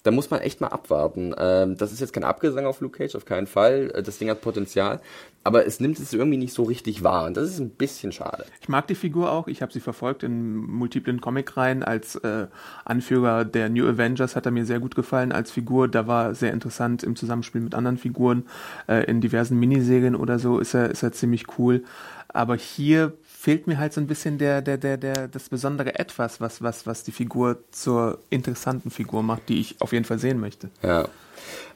da 0.03 0.12
muss 0.12 0.29
man 0.29 0.41
echt 0.41 0.60
mal 0.60 0.67
abwarten. 0.67 1.33
Ähm, 1.38 1.77
das 1.77 1.93
ist 1.93 2.01
jetzt 2.01 2.12
kein 2.12 2.25
Abgesang 2.25 2.65
auf 2.65 2.81
Luke 2.81 2.98
Cage, 2.98 3.15
auf 3.15 3.25
keinen 3.25 3.48
Fall. 3.48 3.91
Äh, 3.95 4.03
Das 4.03 4.17
Ding 4.17 4.29
hat 4.29 4.41
Potenzial. 4.41 5.00
Aber 5.45 5.65
es 5.65 5.79
nimmt 5.79 6.00
es 6.00 6.13
irgendwie 6.13 6.38
nicht 6.38 6.53
so 6.53 6.63
richtig 6.63 7.03
wahr. 7.03 7.25
Und 7.25 7.36
das 7.38 7.50
ist 7.50 7.60
ein 7.60 7.69
bisschen 7.69 8.12
schade. 8.12 8.45
Ich 8.62 8.69
mag 8.69 8.88
die 8.88 8.95
Figur 8.95 9.31
auch. 9.31 9.48
Ich 9.48 9.62
habe 9.62 9.74
sie 9.74 9.79
verfolgt 9.79 10.24
in 10.24 10.55
multiplen 10.55 11.22
Comicreihen. 11.22 11.83
Als 11.83 12.15
äh, 12.17 12.48
Anführer 12.86 13.45
der 13.45 13.69
New 13.69 13.88
Avengers 13.88 14.36
hat 14.36 14.45
er 14.45 14.51
mir 14.51 14.65
sehr 14.65 14.79
gut 14.79 14.95
gefallen 14.95 15.31
als 15.31 15.51
Figur. 15.51 15.88
Da 15.88 16.05
war 16.05 16.36
sehr 16.36 16.53
interessant 16.53 17.03
im 17.03 17.15
Zusammenspiel 17.15 17.62
mit 17.62 17.75
anderen 17.75 17.98
Figuren. 17.98 18.45
Äh, 18.88 19.05
in 19.05 19.22
diversen 19.22 19.57
Miniserien 19.57 20.15
oder 20.15 20.38
so 20.38 20.60
ist 20.60 20.74
er, 20.74 20.89
ist 20.91 21.03
er 21.03 21.13
ziemlich 21.13 21.57
cool. 21.57 21.83
Aber 22.27 22.55
hier 22.55 23.13
fehlt 23.44 23.68
mir 23.68 23.78
halt 23.78 23.92
so 23.92 24.00
ein 24.00 24.08
bisschen 24.08 24.38
der, 24.38 24.62
der, 24.62 24.78
der, 24.78 24.96
der, 24.96 25.28
das 25.28 25.50
besondere 25.50 26.00
Etwas, 26.00 26.40
was, 26.40 26.62
was, 26.62 26.88
was 26.88 27.04
die 27.04 27.12
Figur 27.12 27.58
zur 27.72 28.20
interessanten 28.30 28.90
Figur 28.90 29.22
macht, 29.22 29.50
die 29.50 29.60
ich 29.60 29.82
auf 29.82 29.92
jeden 29.92 30.06
Fall 30.06 30.18
sehen 30.18 30.40
möchte. 30.40 30.70
Ja. 30.82 31.10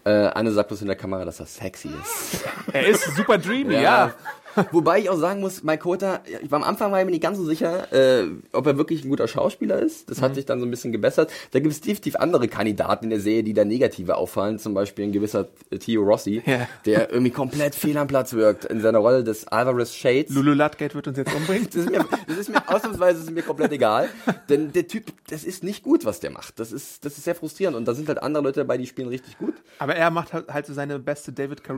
Äh, 0.06 0.30
eine 0.30 0.52
sagt 0.54 0.70
bloß 0.70 0.80
in 0.84 0.88
der 0.88 0.96
Kamera, 0.96 1.26
dass 1.26 1.42
er 1.42 1.46
sexy 1.46 1.90
ist. 1.90 2.46
Er 2.72 2.88
ist 2.88 3.04
super 3.18 3.38
dreamy, 3.38 3.74
ja. 3.82 4.14
Wobei 4.72 5.00
ich 5.00 5.10
auch 5.10 5.18
sagen 5.18 5.40
muss, 5.40 5.64
Mike 5.64 5.84
Kota, 5.84 6.22
ja, 6.32 6.40
ich 6.42 6.52
war 6.52 6.58
am 6.58 6.64
Anfang 6.64 6.92
war 6.92 7.00
ich 7.00 7.06
mir 7.06 7.12
nicht 7.12 7.24
ganz 7.24 7.38
so 7.38 7.46
sicher, 7.46 7.92
äh, 7.94 8.28
ob 8.54 8.66
er 8.68 8.78
wirklich 8.78 9.04
ein 9.06 9.10
guter 9.10 9.28
Schauspieler 9.28 9.80
ist. 9.80 10.10
Das 10.10 10.22
hat 10.22 10.36
sich 10.36 10.46
dann 10.46 10.60
so 10.60 10.66
ein 10.66 10.72
bisschen 10.72 10.92
gebessert. 10.92 11.32
Da 11.52 11.60
gibt 11.60 11.72
es 11.74 11.82
definitiv 11.82 12.16
andere 12.16 12.48
Kandidaten 12.48 13.06
in 13.06 13.10
der 13.12 13.20
Serie, 13.20 13.44
die 13.44 13.54
da 13.54 13.66
negative 13.66 14.16
auffallen. 14.18 14.60
Zum 14.60 14.74
Beispiel 14.74 15.06
ein 15.06 15.12
gewisser 15.12 15.48
äh, 15.70 15.78
Theo 15.78 16.04
Rossi, 16.04 16.42
Ja. 16.46 16.68
der 16.86 17.12
irgendwie 17.12 17.32
komplett 17.32 17.76
fehl 17.76 17.98
am 17.98 18.08
Platz 18.08 18.34
wirkt 18.34 18.66
in 18.66 18.82
seiner 18.82 19.00
Rolle 19.00 19.24
des 19.24 19.48
Alvarez 19.48 19.94
Shades. 19.94 20.34
Lulu 20.34 20.54
Ludgate 20.54 20.96
wird 20.96 21.08
uns 21.08 21.18
jetzt 21.18 21.34
umbringen. 21.34 21.68
Das 21.78 21.84
ist 21.86 21.90
mir, 21.92 22.06
das 22.28 22.38
ist 22.38 22.50
mir 22.50 22.68
ausnahmsweise 22.70 23.22
ist 23.22 23.32
mir 23.32 23.44
komplett 23.44 23.72
egal. 23.72 24.10
Denn 24.50 24.72
der 24.72 24.88
Typ, 24.88 25.06
das 25.30 25.44
ist 25.44 25.64
nicht 25.64 25.84
gut, 25.84 26.06
was 26.06 26.20
der 26.20 26.32
macht. 26.32 26.60
Das 26.60 26.72
ist, 26.72 27.06
das 27.06 27.18
ist 27.18 27.26
sehr 27.26 27.36
frustrierend. 27.36 27.76
Und 27.78 27.88
da 27.88 27.94
sind 27.94 28.08
halt 28.08 28.22
andere 28.24 28.44
Leute 28.44 28.62
dabei, 28.62 28.78
die 28.78 28.88
spielen 28.88 29.10
richtig 29.10 29.38
gut. 29.38 29.54
Aber 29.80 29.96
er 29.96 30.10
macht 30.12 30.34
halt, 30.34 30.48
halt 30.52 30.66
so 30.66 30.74
seine 30.74 30.98
beste 31.00 31.32
David 31.32 31.64
Car 31.64 31.78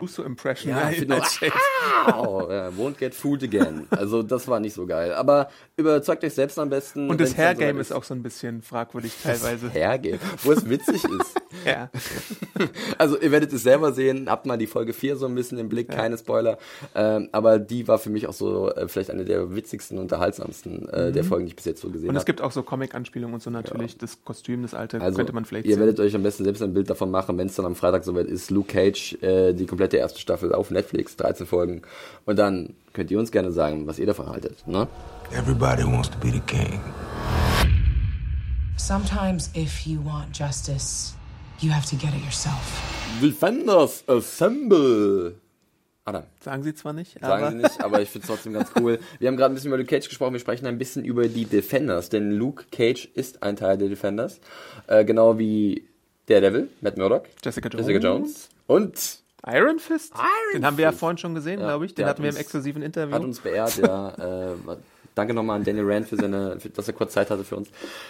Russo 0.00 0.22
Impression. 0.24 0.70
Ja, 0.70 0.90
Shades. 0.92 1.52
Wow, 2.06 2.50
ja, 2.50 2.68
won't 2.70 2.98
get 2.98 3.14
fooled 3.14 3.44
again. 3.44 3.86
Also 3.90 4.22
das 4.22 4.48
war 4.48 4.58
nicht 4.58 4.74
so 4.74 4.86
geil. 4.86 5.12
Aber 5.14 5.50
überzeugt 5.76 6.24
euch 6.24 6.34
selbst 6.34 6.58
am 6.58 6.70
besten. 6.70 7.08
Und 7.08 7.20
das 7.20 7.28
wenn's 7.28 7.36
dann 7.36 7.44
Hair 7.44 7.54
Game 7.54 7.76
soweit 7.76 7.80
ist 7.80 7.92
auch 7.92 8.04
so 8.04 8.14
ein 8.14 8.22
bisschen 8.22 8.62
fragwürdig 8.62 9.12
teilweise. 9.22 9.70
Hairgame, 9.70 10.18
wo 10.42 10.52
es 10.52 10.68
witzig 10.68 11.04
ist. 11.04 11.41
Ja. 11.66 11.90
Also 12.98 13.18
ihr 13.18 13.32
werdet 13.32 13.52
es 13.52 13.62
selber 13.62 13.92
sehen, 13.92 14.28
habt 14.30 14.46
mal 14.46 14.56
die 14.58 14.66
Folge 14.68 14.92
4 14.92 15.16
so 15.16 15.26
ein 15.26 15.34
bisschen 15.34 15.58
im 15.58 15.68
Blick, 15.68 15.88
keine 15.88 16.16
Spoiler. 16.18 16.58
Ähm, 16.94 17.28
aber 17.32 17.58
die 17.58 17.88
war 17.88 17.98
für 17.98 18.10
mich 18.10 18.26
auch 18.28 18.32
so 18.32 18.70
äh, 18.72 18.86
vielleicht 18.86 19.10
eine 19.10 19.24
der 19.24 19.54
witzigsten, 19.56 19.98
unterhaltsamsten 19.98 20.88
äh, 20.90 21.10
der 21.12 21.24
Folgen, 21.24 21.46
die 21.46 21.50
ich 21.50 21.56
bis 21.56 21.64
jetzt 21.64 21.80
so 21.80 21.88
gesehen 21.88 22.02
Mhm. 22.04 22.08
Und 22.10 22.16
es 22.16 22.20
habe. 22.20 22.26
gibt 22.26 22.40
auch 22.42 22.52
so 22.52 22.62
Comic-Anspielungen 22.62 23.34
und 23.34 23.42
so 23.42 23.50
natürlich. 23.50 23.96
Das 23.98 24.22
Kostüm, 24.24 24.62
das 24.62 24.74
alte, 24.74 25.00
Also, 25.00 25.16
könnte 25.16 25.32
man 25.32 25.44
vielleicht 25.44 25.66
ihr 25.66 25.74
sehen. 25.74 25.80
werdet 25.80 25.98
euch 26.00 26.14
am 26.14 26.22
besten 26.22 26.44
selbst 26.44 26.62
ein 26.62 26.72
Bild 26.74 26.88
davon 26.90 27.10
machen, 27.10 27.36
wenn 27.38 27.46
es 27.48 27.54
dann 27.56 27.66
am 27.66 27.74
Freitag 27.74 28.04
soweit 28.04 28.26
ist. 28.26 28.50
Luke 28.50 28.72
Cage, 28.72 29.14
äh, 29.22 29.52
die 29.54 29.66
komplette 29.66 29.96
erste 29.96 30.20
Staffel 30.20 30.54
auf 30.54 30.70
Netflix, 30.70 31.16
13 31.16 31.46
Folgen. 31.46 31.82
Und 32.26 32.38
dann 32.38 32.74
könnt 32.92 33.10
ihr 33.10 33.18
uns 33.18 33.32
gerne 33.32 33.50
sagen, 33.50 33.86
was 33.86 33.98
ihr 33.98 34.06
davon 34.06 34.28
haltet. 34.28 34.66
Ne? 34.66 34.86
Everybody 35.36 35.84
wants 35.84 36.10
to 36.10 36.18
be 36.18 36.30
the 36.30 36.40
king. 36.40 36.80
Sometimes, 38.76 39.50
if 39.56 39.86
you 39.86 40.00
want 40.04 40.36
justice, 40.36 41.14
you 41.62 41.72
have 41.72 41.86
to 41.88 41.96
get 41.96 42.14
it 42.14 42.22
yourself. 42.24 42.60
Defenders 43.20 44.04
Assemble! 44.08 45.34
Adam. 46.04 46.24
Sagen 46.40 46.64
sie 46.64 46.74
zwar 46.74 46.92
nicht, 46.92 47.22
aber 47.22 47.38
Sagen 47.38 47.56
sie 47.58 47.62
nicht, 47.62 47.80
aber 47.84 48.02
ich 48.02 48.10
finde 48.10 48.26
es 48.26 48.28
trotzdem 48.34 48.52
ganz 48.54 48.70
cool. 48.80 48.98
Wir 49.20 49.28
haben 49.28 49.36
gerade 49.36 49.52
ein 49.52 49.54
bisschen 49.54 49.68
über 49.68 49.76
Luke 49.78 49.88
Cage 49.88 50.08
gesprochen, 50.08 50.32
wir 50.32 50.40
sprechen 50.40 50.66
ein 50.66 50.76
bisschen 50.76 51.04
über 51.04 51.28
die 51.28 51.44
Defenders, 51.44 52.08
denn 52.08 52.32
Luke 52.32 52.64
Cage 52.72 53.06
ist 53.14 53.42
ein 53.44 53.54
Teil 53.54 53.78
der 53.78 53.88
Defenders. 53.88 54.40
Äh, 54.88 55.04
genau 55.04 55.38
wie 55.38 55.86
Daredevil, 56.26 56.68
Matt 56.80 56.96
Murdock, 56.96 57.26
Jessica 57.44 57.68
Jones. 57.68 57.86
Jessica 57.86 58.04
Jones 58.08 58.48
und 58.66 59.18
Iron 59.46 59.78
Fist? 59.78 60.12
Iron 60.14 60.26
Den 60.54 60.66
haben 60.66 60.76
wir 60.76 60.84
ja 60.84 60.92
vorhin 60.92 61.18
schon 61.18 61.34
gesehen, 61.36 61.60
Ja, 61.60 61.66
glaube 61.66 61.86
ich. 61.86 61.94
Den 61.94 62.02
der 62.04 62.08
hatten 62.10 62.22
wir 62.22 62.28
hat 62.30 62.34
im 62.34 62.38
uns- 62.38 62.40
exklusiven 62.46 62.82
Interview. 62.82 63.14
hat 63.14 63.22
uns 63.22 63.38
beehrt, 63.40 63.76
ja. 63.78 64.10
äh, 64.52 64.54
danke 65.14 65.34
nochmal 65.34 65.56
an 65.56 65.64
Daniel 65.64 65.90
Rand 65.90 66.08
für 66.08 66.16
seine, 66.16 66.58
für, 66.60 66.70
dass 66.70 66.88
er 66.88 66.94
kurz 66.94 67.12
Zeit 67.12 67.30
hatte 67.30 67.44
für 67.44 67.56
uns. 67.56 67.68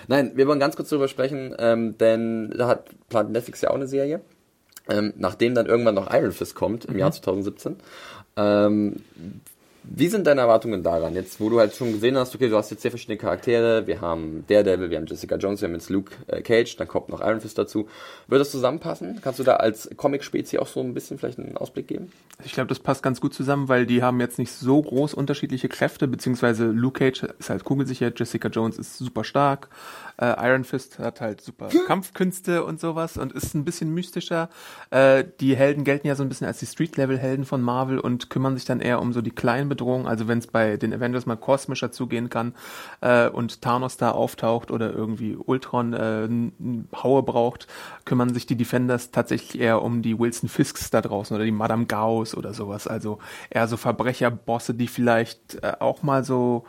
Nein, 0.09 0.33
wir 0.35 0.47
wollen 0.47 0.61
ganz 0.61 0.77
kurz 0.77 0.89
darüber 0.89 1.09
sprechen, 1.09 1.55
ähm, 1.59 1.99
denn 1.99 2.51
da 2.57 2.69
hat 2.69 2.91
plant 3.09 3.31
Netflix 3.31 3.61
ja 3.61 3.71
auch 3.71 3.77
eine 3.77 3.87
Serie. 3.87 4.21
Ähm, 4.89 5.13
nachdem 5.17 5.55
dann 5.55 5.67
irgendwann 5.67 5.95
noch 5.95 6.13
Iron 6.13 6.33
Fist 6.33 6.55
kommt 6.55 6.87
im 6.87 6.99
Jahr 6.99 7.13
2017. 7.13 7.77
Ähm, 8.37 8.97
wie 9.85 10.09
sind 10.09 10.27
deine 10.27 10.43
Erwartungen 10.43 10.83
daran? 10.83 11.15
Jetzt, 11.15 11.41
wo 11.41 11.51
du 11.51 11.59
halt 11.59 11.75
schon 11.75 11.93
gesehen 11.93 12.17
hast, 12.17 12.35
okay, 12.35 12.49
du 12.49 12.57
hast 12.57 12.71
jetzt 12.71 12.83
sehr 12.83 12.91
verschiedene 12.91 13.19
Charaktere. 13.19 13.87
Wir 13.87 14.01
haben 14.01 14.45
Daredevil, 14.47 14.91
wir 14.91 14.99
haben 14.99 15.07
Jessica 15.07 15.37
Jones, 15.37 15.61
wir 15.61 15.69
haben 15.69 15.75
jetzt 15.75 15.91
Luke 15.91 16.13
äh, 16.29 16.41
Cage, 16.43 16.77
dann 16.77 16.87
kommt 16.87 17.09
noch 17.09 17.21
Iron 17.21 17.41
Fist 17.41 17.59
dazu. 17.59 17.89
Wird 18.29 18.41
das 18.41 18.51
zusammenpassen? 18.51 19.21
Kannst 19.23 19.41
du 19.41 19.45
da 19.45 19.57
als 19.57 19.91
Comic-Spezi 19.97 20.59
auch 20.59 20.69
so 20.69 20.81
ein 20.81 20.95
bisschen 20.95 21.19
vielleicht 21.19 21.39
einen 21.39 21.57
Ausblick 21.57 21.89
geben? 21.89 22.13
Ich 22.45 22.53
glaube, 22.53 22.69
das 22.69 22.79
passt 22.79 23.03
ganz 23.03 23.21
gut 23.21 23.35
zusammen, 23.35 23.69
weil 23.69 23.87
die 23.87 24.03
haben 24.03 24.21
jetzt 24.21 24.39
nicht 24.39 24.53
so 24.53 24.81
groß 24.81 25.15
unterschiedliche 25.15 25.69
Kräfte, 25.69 26.07
beziehungsweise 26.07 26.67
Luke 26.67 26.99
Cage 26.99 27.25
ist 27.39 27.51
halt 27.51 27.65
kugelsicher, 27.65 28.13
Jessica 28.15 28.49
Jones 28.49 28.79
ist 28.79 28.99
super 28.99 29.25
stark, 29.25 29.69
äh, 30.19 30.35
Iron 30.49 30.65
Fist 30.65 30.99
hat 30.99 31.21
halt 31.21 31.41
super 31.41 31.69
Kampfkünste 31.87 32.65
und 32.65 32.81
sowas 32.81 33.17
und 33.17 33.33
ist 33.33 33.55
ein 33.55 33.65
bisschen 33.65 33.93
mystischer. 33.93 34.49
Äh, 34.91 35.25
die 35.41 35.57
Helden 35.57 35.85
gelten 35.85 36.07
ja 36.07 36.15
so 36.15 36.23
ein 36.23 36.29
bisschen 36.29 36.47
als 36.47 36.59
die 36.59 36.67
Street-Level-Helden 36.67 37.45
von 37.45 37.63
Marvel 37.63 37.99
und 37.99 38.31
kümmern 38.31 38.57
sich 38.57 38.65
dann 38.65 38.81
eher 38.81 39.01
um 39.01 39.13
so 39.13 39.23
die 39.23 39.31
kleinen 39.31 39.72
Bedrohung. 39.75 40.07
Also 40.07 40.29
wenn 40.29 40.39
es 40.39 40.47
bei 40.47 40.77
den 40.77 40.93
Avengers 40.93 41.27
mal 41.27 41.37
kosmischer 41.37 41.93
zugehen 41.93 42.29
kann 42.29 42.55
äh, 43.01 43.29
und 43.29 43.63
Thanos 43.63 43.97
da 43.97 44.11
auftaucht 44.11 44.71
oder 44.71 44.93
irgendwie 44.93 45.37
Ultron 45.37 45.93
äh, 45.93 46.29
Haue 46.97 47.23
braucht, 47.23 47.67
kümmern 48.05 48.35
sich 48.35 48.47
die 48.47 48.57
Defenders 48.57 49.11
tatsächlich 49.11 49.61
eher 49.61 49.83
um 49.83 50.03
die 50.03 50.19
Wilson 50.19 50.49
Fisks 50.49 50.91
da 50.91 51.01
draußen 51.01 51.35
oder 51.35 51.45
die 51.45 51.53
Madame 51.53 51.87
Gaus 51.87 52.35
oder 52.35 52.53
sowas. 52.55 52.87
Also 52.87 53.19
eher 53.51 53.67
so 53.69 53.77
Verbrecherbosse, 53.77 54.75
die 54.75 54.89
vielleicht 54.89 55.63
äh, 55.63 55.73
auch 55.81 56.03
mal 56.03 56.25
so 56.25 56.65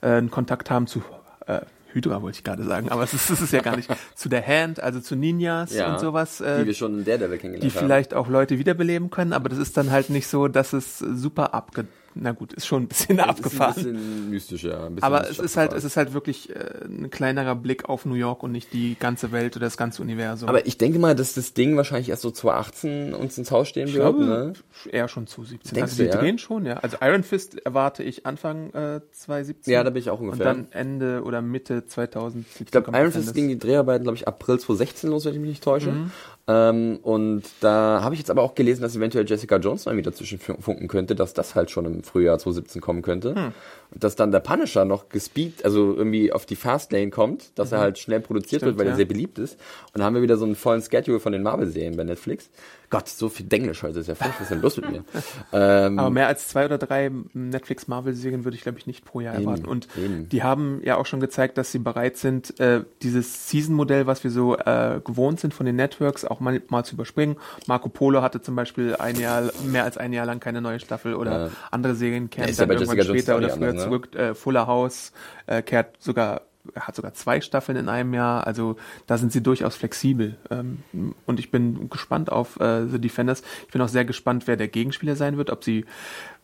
äh, 0.00 0.08
einen 0.08 0.30
Kontakt 0.30 0.70
haben 0.70 0.86
zu 0.86 1.02
äh, 1.46 1.60
Hydra 1.92 2.22
wollte 2.22 2.38
ich 2.38 2.44
gerade 2.44 2.64
sagen, 2.64 2.90
aber 2.90 3.02
es 3.04 3.14
ist, 3.14 3.30
es 3.30 3.40
ist 3.40 3.52
ja 3.52 3.60
gar 3.60 3.76
nicht 3.76 3.90
zu 4.14 4.28
der 4.28 4.46
Hand, 4.46 4.80
also 4.80 5.00
zu 5.00 5.16
Ninjas 5.16 5.74
Ja, 5.74 5.92
und 5.92 6.00
sowas. 6.00 6.40
Äh, 6.40 6.60
die 6.60 6.66
wir 6.66 6.74
schon 6.74 6.98
in 6.98 7.04
Daredevil 7.04 7.36
die 7.36 7.40
kennengelernt 7.40 7.74
haben. 7.74 7.84
vielleicht 7.84 8.14
auch 8.14 8.28
Leute 8.28 8.58
wiederbeleben 8.58 9.10
können, 9.10 9.32
aber 9.32 9.48
das 9.48 9.58
ist 9.58 9.76
dann 9.76 9.90
halt 9.90 10.10
nicht 10.10 10.26
so, 10.26 10.48
dass 10.48 10.72
es 10.72 10.98
super 10.98 11.54
abge... 11.54 11.86
Na 12.20 12.32
gut, 12.32 12.52
ist 12.52 12.66
schon 12.66 12.82
ein 12.82 12.88
bisschen 12.88 13.20
abgefahren. 13.20 13.74
Ist 13.76 13.86
ein 13.86 13.92
bisschen 13.94 14.30
mystisch, 14.30 14.64
ja. 14.64 14.86
Ein 14.86 14.94
bisschen 14.96 15.04
aber 15.04 15.28
es 15.30 15.38
ist 15.38 15.56
halt, 15.56 15.72
es 15.72 15.84
ist 15.84 15.96
halt 15.96 16.12
wirklich 16.14 16.50
äh, 16.54 16.84
ein 16.84 17.10
kleinerer 17.10 17.54
Blick 17.54 17.88
auf 17.88 18.04
New 18.06 18.14
York 18.14 18.42
und 18.42 18.52
nicht 18.52 18.72
die 18.72 18.96
ganze 18.98 19.30
Welt 19.32 19.56
oder 19.56 19.66
das 19.66 19.76
ganze 19.76 20.02
Universum. 20.02 20.48
Aber 20.48 20.66
ich 20.66 20.78
denke 20.78 20.98
mal, 20.98 21.14
dass 21.14 21.34
das 21.34 21.54
Ding 21.54 21.76
wahrscheinlich 21.76 22.08
erst 22.08 22.22
so 22.22 22.30
2018 22.30 23.14
uns 23.14 23.38
ins 23.38 23.50
Haus 23.50 23.68
stehen 23.68 23.88
ich 23.88 23.94
wird. 23.94 24.02
glaube, 24.04 24.24
Ne? 24.24 24.52
eher 24.90 25.08
schon 25.08 25.26
zu 25.26 25.44
17. 25.44 25.74
Denkst 25.74 25.92
also 25.92 26.02
die 26.02 26.08
ja? 26.08 26.16
drehen 26.16 26.38
schon, 26.38 26.66
ja. 26.66 26.74
Also 26.78 26.96
Iron 27.00 27.22
Fist 27.22 27.56
erwarte 27.64 28.02
ich 28.02 28.26
Anfang 28.26 28.72
äh, 28.74 29.00
2017. 29.12 29.72
Ja, 29.72 29.84
da 29.84 29.90
bin 29.90 30.00
ich 30.00 30.10
auch 30.10 30.20
Und 30.20 30.26
ungefähr. 30.30 30.46
dann 30.46 30.68
Ende 30.72 31.22
oder 31.24 31.40
Mitte 31.42 31.86
2017. 31.86 32.66
Ich 32.66 32.70
glaube, 32.72 32.90
Iron 32.98 33.12
Fist 33.12 33.34
ging 33.34 33.48
die 33.48 33.58
Dreharbeiten, 33.58 34.02
glaube 34.04 34.16
ich, 34.16 34.26
April 34.26 34.58
2016 34.58 35.10
los, 35.10 35.24
wenn 35.24 35.34
ich 35.34 35.40
mich 35.40 35.50
nicht 35.50 35.64
täusche. 35.64 35.92
Mhm. 35.92 36.10
Ähm, 36.48 36.98
und 37.02 37.42
da 37.60 38.00
habe 38.02 38.14
ich 38.14 38.18
jetzt 38.18 38.30
aber 38.30 38.42
auch 38.42 38.54
gelesen, 38.54 38.82
dass 38.82 38.96
eventuell 38.96 39.28
Jessica 39.28 39.56
Jones 39.56 39.86
mal 39.86 39.96
wieder 39.96 40.12
zwischenfunken 40.12 40.88
könnte, 40.88 41.14
dass 41.14 41.34
das 41.34 41.54
halt 41.54 41.70
schon 41.70 41.84
im 41.84 42.02
Frühjahr 42.02 42.38
2017 42.38 42.80
kommen 42.80 43.02
könnte. 43.02 43.34
Hm. 43.34 43.52
Und 43.90 44.04
dass 44.04 44.16
dann 44.16 44.32
der 44.32 44.40
Punisher 44.40 44.84
noch 44.84 45.08
gespeed, 45.08 45.64
also 45.64 45.94
irgendwie 45.94 46.32
auf 46.32 46.46
die 46.46 46.56
Fastlane 46.56 47.10
kommt, 47.10 47.58
dass 47.58 47.72
er 47.72 47.80
halt 47.80 47.98
schnell 47.98 48.20
produziert 48.20 48.62
Mhm. 48.62 48.66
Stimmt, 48.66 48.78
wird, 48.78 48.78
weil 48.78 48.86
ja. 48.86 48.92
er 48.92 48.96
sehr 48.96 49.04
beliebt 49.04 49.38
ist. 49.38 49.54
Und 49.54 49.98
dann 49.98 50.04
haben 50.04 50.14
wir 50.14 50.22
wieder 50.22 50.36
so 50.36 50.44
einen 50.44 50.56
vollen 50.56 50.82
Schedule 50.82 51.20
von 51.20 51.32
den 51.32 51.42
Marvel-Serien 51.42 51.96
bei 51.96 52.04
Netflix. 52.04 52.50
Gott, 52.90 53.08
so 53.08 53.28
viel 53.28 53.46
Denglisch 53.46 53.82
heute, 53.82 54.00
ist 54.00 54.06
ja 54.06 54.14
furchtbar, 54.14 54.36
was 54.38 54.42
ist 54.42 54.50
denn 54.50 54.62
los 54.62 54.76
mit 54.78 54.90
mir? 54.90 55.04
ähm, 55.52 55.98
Aber 55.98 56.10
mehr 56.10 56.26
als 56.26 56.48
zwei 56.48 56.64
oder 56.64 56.78
drei 56.78 57.10
Netflix-Marvel-Serien 57.34 58.44
würde 58.44 58.56
ich, 58.56 58.62
glaube 58.62 58.78
ich, 58.78 58.86
nicht 58.86 59.04
pro 59.04 59.20
Jahr 59.20 59.34
Eben, 59.34 59.44
erwarten. 59.44 59.66
Und 59.66 59.88
eben. 59.96 60.28
die 60.28 60.42
haben 60.42 60.80
ja 60.82 60.96
auch 60.96 61.06
schon 61.06 61.20
gezeigt, 61.20 61.58
dass 61.58 61.70
sie 61.72 61.78
bereit 61.78 62.16
sind, 62.16 62.58
äh, 62.60 62.84
dieses 63.02 63.48
Season-Modell, 63.50 64.06
was 64.06 64.24
wir 64.24 64.30
so 64.30 64.56
äh, 64.56 65.00
gewohnt 65.04 65.40
sind 65.40 65.52
von 65.54 65.66
den 65.66 65.76
Networks, 65.76 66.24
auch 66.24 66.40
mal, 66.40 66.62
mal 66.68 66.84
zu 66.84 66.94
überspringen. 66.94 67.36
Marco 67.66 67.88
Polo 67.88 68.22
hatte 68.22 68.40
zum 68.40 68.56
Beispiel 68.56 68.96
ein 68.96 69.16
Jahr, 69.20 69.50
mehr 69.64 69.84
als 69.84 69.98
ein 69.98 70.12
Jahr 70.12 70.26
lang 70.26 70.40
keine 70.40 70.60
neue 70.60 70.80
Staffel 70.80 71.14
oder 71.14 71.46
Ja. 71.46 71.50
andere 71.70 71.94
Serien 71.94 72.30
kehren 72.30 72.48
ja 72.48 72.54
dann 72.54 72.68
bei 72.68 72.74
irgendwann 72.74 73.02
später 73.04 73.36
oder 73.36 73.50
früher 73.50 73.68
anders, 73.68 73.74
ne? 73.74 73.82
zurück. 73.84 74.14
Äh, 74.14 74.34
Fuller 74.34 74.66
House 74.66 75.12
äh, 75.46 75.62
kehrt 75.62 75.96
sogar 75.98 76.42
hat 76.74 76.96
sogar 76.96 77.14
zwei 77.14 77.40
Staffeln 77.40 77.78
in 77.78 77.88
einem 77.88 78.14
Jahr, 78.14 78.46
also 78.46 78.76
da 79.06 79.18
sind 79.18 79.32
sie 79.32 79.42
durchaus 79.42 79.76
flexibel. 79.76 80.36
Ähm, 80.50 80.78
und 81.26 81.40
ich 81.40 81.50
bin 81.50 81.88
gespannt 81.90 82.30
auf 82.30 82.58
äh, 82.60 82.86
The 82.86 83.00
Defenders. 83.00 83.42
Ich 83.66 83.72
bin 83.72 83.80
auch 83.82 83.88
sehr 83.88 84.04
gespannt, 84.04 84.46
wer 84.46 84.56
der 84.56 84.68
Gegenspieler 84.68 85.16
sein 85.16 85.36
wird, 85.36 85.50
ob 85.50 85.64
sie 85.64 85.84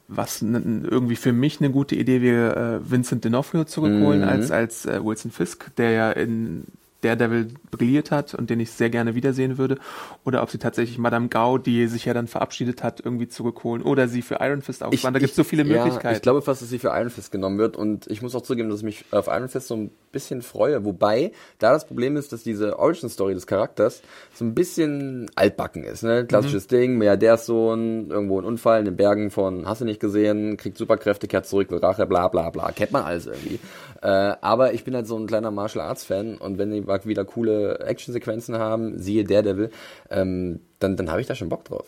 was 0.07 0.43
irgendwie 0.43 1.17
für 1.17 1.33
mich 1.33 1.61
eine 1.61 1.71
gute 1.71 1.95
Idee 1.95 2.21
wäre, 2.21 2.81
äh, 2.85 2.91
Vincent 2.91 3.25
D'Onofrio 3.25 3.65
zurückholen 3.65 4.21
Mhm. 4.21 4.29
als 4.29 4.51
als 4.51 4.85
äh, 4.85 5.03
Wilson 5.03 5.31
Fisk, 5.31 5.75
der 5.77 5.91
ja 5.93 6.13
in 6.13 6.65
Daredevil 7.05 7.49
brilliert 7.71 8.11
hat 8.11 8.35
und 8.35 8.51
den 8.51 8.61
ich 8.61 8.71
sehr 8.71 8.91
gerne 8.91 9.15
wiedersehen 9.15 9.59
würde, 9.59 9.79
oder 10.25 10.43
ob 10.43 10.51
sie 10.51 10.59
tatsächlich 10.59 10.99
Madame 10.99 11.29
Gao, 11.29 11.59
die 11.59 11.87
sich 11.87 12.05
ja 12.05 12.15
dann 12.15 12.27
verabschiedet 12.27 12.83
hat, 12.83 13.01
irgendwie 13.05 13.29
zurückholen 13.29 13.83
oder 13.83 14.09
sie 14.09 14.23
für 14.23 14.39
Iron 14.41 14.63
Fist 14.63 14.83
aufspannen. 14.83 15.15
Da 15.15 15.21
gibt 15.21 15.31
es 15.31 15.37
so 15.37 15.45
viele 15.45 15.65
ja, 15.65 15.85
Möglichkeiten. 15.85 16.17
Ich 16.17 16.23
glaube 16.23 16.43
fast, 16.43 16.63
dass 16.63 16.71
sie 16.71 16.79
für 16.79 16.89
Iron 16.89 17.11
Fist 17.11 17.31
genommen 17.31 17.59
wird 17.59 17.77
und 17.77 18.07
ich 18.09 18.23
muss 18.23 18.35
auch 18.35 18.43
zugeben, 18.43 18.71
dass 18.71 18.79
ich 18.79 18.85
mich 18.85 19.05
auf 19.11 19.27
Iron 19.29 19.49
Fist 19.49 19.69
so 19.69 19.77
ein 19.77 19.91
bisschen 20.13 20.43
freue. 20.43 20.85
Wobei, 20.85 21.33
da 21.59 21.73
das 21.73 21.87
Problem 21.87 22.17
ist, 22.17 22.33
dass 22.33 22.43
diese 22.43 22.79
Origin-Story 22.79 23.35
des 23.35 23.47
Charakters 23.47 24.01
so 24.33 24.45
ein 24.45 24.55
bisschen 24.55 25.31
altbacken 25.35 25.85
ist. 25.85 26.03
Ne? 26.03 26.25
Klassisches 26.25 26.65
Mhm. 26.65 26.77
Ding, 26.77 26.99
Milliardärssohn, 26.99 28.11
irgendwo 28.11 28.41
ein 28.41 28.45
Unfall 28.45 28.79
in 28.79 28.85
den 28.85 28.97
Bergen 28.97 29.31
von 29.31 29.67
hast 29.67 29.81
du 29.81 29.85
nicht 29.85 30.01
gesehen, 30.01 30.57
kriegt 30.57 30.79
Superkräfte, 30.79 31.27
kehrt 31.27 31.47
zurück, 31.47 31.71
will 31.71 31.79
Rache, 31.79 32.07
bla 32.07 32.29
bla 32.29 32.51
bla. 32.51 32.71
Kennt 32.73 32.93
man 32.93 33.03
alles 33.03 33.27
irgendwie. 33.27 33.59
Äh, 34.05 34.37
aber 34.43 34.75
ich 34.75 34.85
bin 34.85 34.95
halt 34.95 35.07
so 35.07 35.17
ein 35.17 35.27
kleiner 35.27 35.51
Martial 35.51 35.83
Arts 35.83 36.05
Fan 36.05 36.37
und 36.37 36.59
wenn 36.59 36.71
die 36.71 36.83
mal 36.83 37.03
wieder 37.07 37.25
coole 37.25 37.79
Actionsequenzen 37.79 38.59
haben, 38.59 38.99
siehe 38.99 39.25
Daredevil, 39.25 39.71
ähm, 40.11 40.61
dann, 40.85 40.97
dann 40.97 41.11
habe 41.11 41.21
ich 41.21 41.27
da 41.27 41.35
schon 41.35 41.49
Bock 41.49 41.65
drauf. 41.65 41.87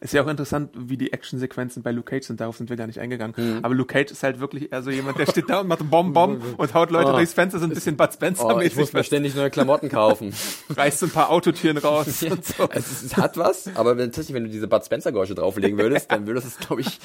Ist 0.00 0.12
ja 0.14 0.22
auch 0.22 0.28
interessant, 0.28 0.70
wie 0.76 0.96
die 0.96 1.12
Actionsequenzen 1.12 1.82
bei 1.82 1.92
Luke 1.92 2.10
Cage 2.10 2.26
sind. 2.26 2.40
Darauf 2.40 2.56
sind 2.56 2.68
wir 2.68 2.76
gar 2.76 2.86
nicht 2.86 2.98
eingegangen. 3.00 3.34
Mhm. 3.36 3.58
Aber 3.64 3.74
Luke 3.74 3.92
Cage 3.92 4.10
ist 4.12 4.22
halt 4.22 4.38
wirklich 4.40 4.70
eher 4.72 4.82
so 4.82 4.90
jemand, 4.90 5.18
der 5.18 5.26
steht 5.26 5.48
da 5.48 5.60
und 5.60 5.68
macht 5.68 5.88
Bom 5.90 6.12
Bom 6.12 6.40
und 6.56 6.74
haut 6.74 6.90
Leute 6.90 7.10
Oh. 7.10 7.16
durchs 7.16 7.32
Fenster, 7.32 7.58
so 7.58 7.64
ein 7.64 7.70
bisschen 7.70 7.96
Bud 7.96 8.08
Oh, 8.10 8.12
Spencer-mäßig. 8.14 8.72
ich 8.72 8.76
muss 8.78 8.92
mir 8.92 9.04
ständig 9.04 9.34
neue 9.34 9.50
Klamotten 9.50 9.88
kaufen. 9.88 10.34
reißt 10.70 10.98
so 11.00 11.06
ein 11.06 11.12
paar 11.12 11.30
Autotüren 11.30 11.78
raus 11.78 12.22
und 12.30 12.44
so. 12.44 12.68
Es, 12.70 12.90
ist- 12.90 13.02
es 13.04 13.16
hat 13.16 13.36
was, 13.38 13.68
aber 13.76 13.96
wenn, 13.96 14.06
tatsächlich, 14.06 14.34
wenn 14.34 14.44
du 14.44 14.50
diese 14.50 14.68
Bud 14.68 14.84
Spencer 14.84 15.12
Geräusche 15.12 15.34
drauflegen 15.34 15.78
würdest, 15.78 16.10
dann 16.12 16.26
würde 16.26 16.40
es, 16.40 16.58
glaube 16.58 16.82
ich, 16.82 16.98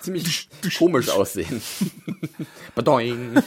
ziemlich 0.00 0.48
komisch 0.78 1.08
aussehen. 1.10 1.60
Badoing. 2.74 3.42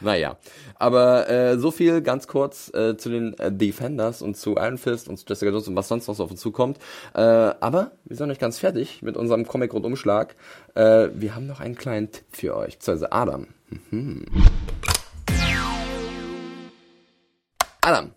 naja, 0.00 0.36
aber 0.78 1.28
äh, 1.28 1.58
so 1.58 1.70
viel 1.70 2.00
ganz 2.02 2.26
kurz 2.26 2.72
äh, 2.74 2.96
zu 2.96 3.08
den 3.10 3.38
äh, 3.38 3.52
Defenders 3.52 4.22
und 4.22 4.36
zu 4.36 4.52
Iron 4.56 4.78
Fist 4.78 5.08
und 5.08 5.18
zu 5.18 5.24
Jessica 5.28 5.50
Jones 5.50 5.68
und 5.68 5.76
was 5.76 5.88
sonst 5.88 6.08
noch 6.08 6.14
so 6.14 6.24
auf 6.24 6.30
uns 6.30 6.39
zukommt. 6.40 6.78
Äh, 7.14 7.20
aber 7.20 7.92
wir 8.04 8.16
sind 8.16 8.26
noch 8.26 8.32
nicht 8.32 8.40
ganz 8.40 8.58
fertig 8.58 9.02
mit 9.02 9.16
unserem 9.16 9.46
Comic-Rundumschlag. 9.46 10.34
Äh, 10.74 11.08
wir 11.14 11.34
haben 11.34 11.46
noch 11.46 11.60
einen 11.60 11.76
kleinen 11.76 12.10
Tipp 12.10 12.24
für 12.32 12.56
euch, 12.56 12.78
beziehungsweise 12.78 13.12
Adam. 13.12 13.46
Mhm. 13.90 14.24
Adam, 17.82 18.10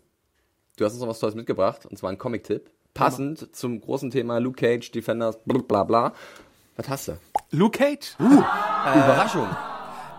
du 0.77 0.85
hast 0.85 0.93
uns 0.93 1.01
noch 1.01 1.09
was 1.09 1.19
Tolles 1.19 1.35
mitgebracht, 1.35 1.85
und 1.85 1.97
zwar 1.97 2.09
einen 2.09 2.17
Comic-Tipp. 2.17 2.69
Passend 2.93 3.55
zum 3.55 3.81
großen 3.81 4.11
Thema 4.11 4.39
Luke 4.39 4.57
Cage, 4.57 4.91
Defenders, 4.91 5.39
bla 5.45 5.61
bla 5.61 5.83
bla. 5.83 6.13
Was 6.75 6.89
hast 6.89 7.07
du? 7.07 7.17
Luke 7.51 7.77
Cage. 7.77 8.15
Überraschung. 8.19 9.47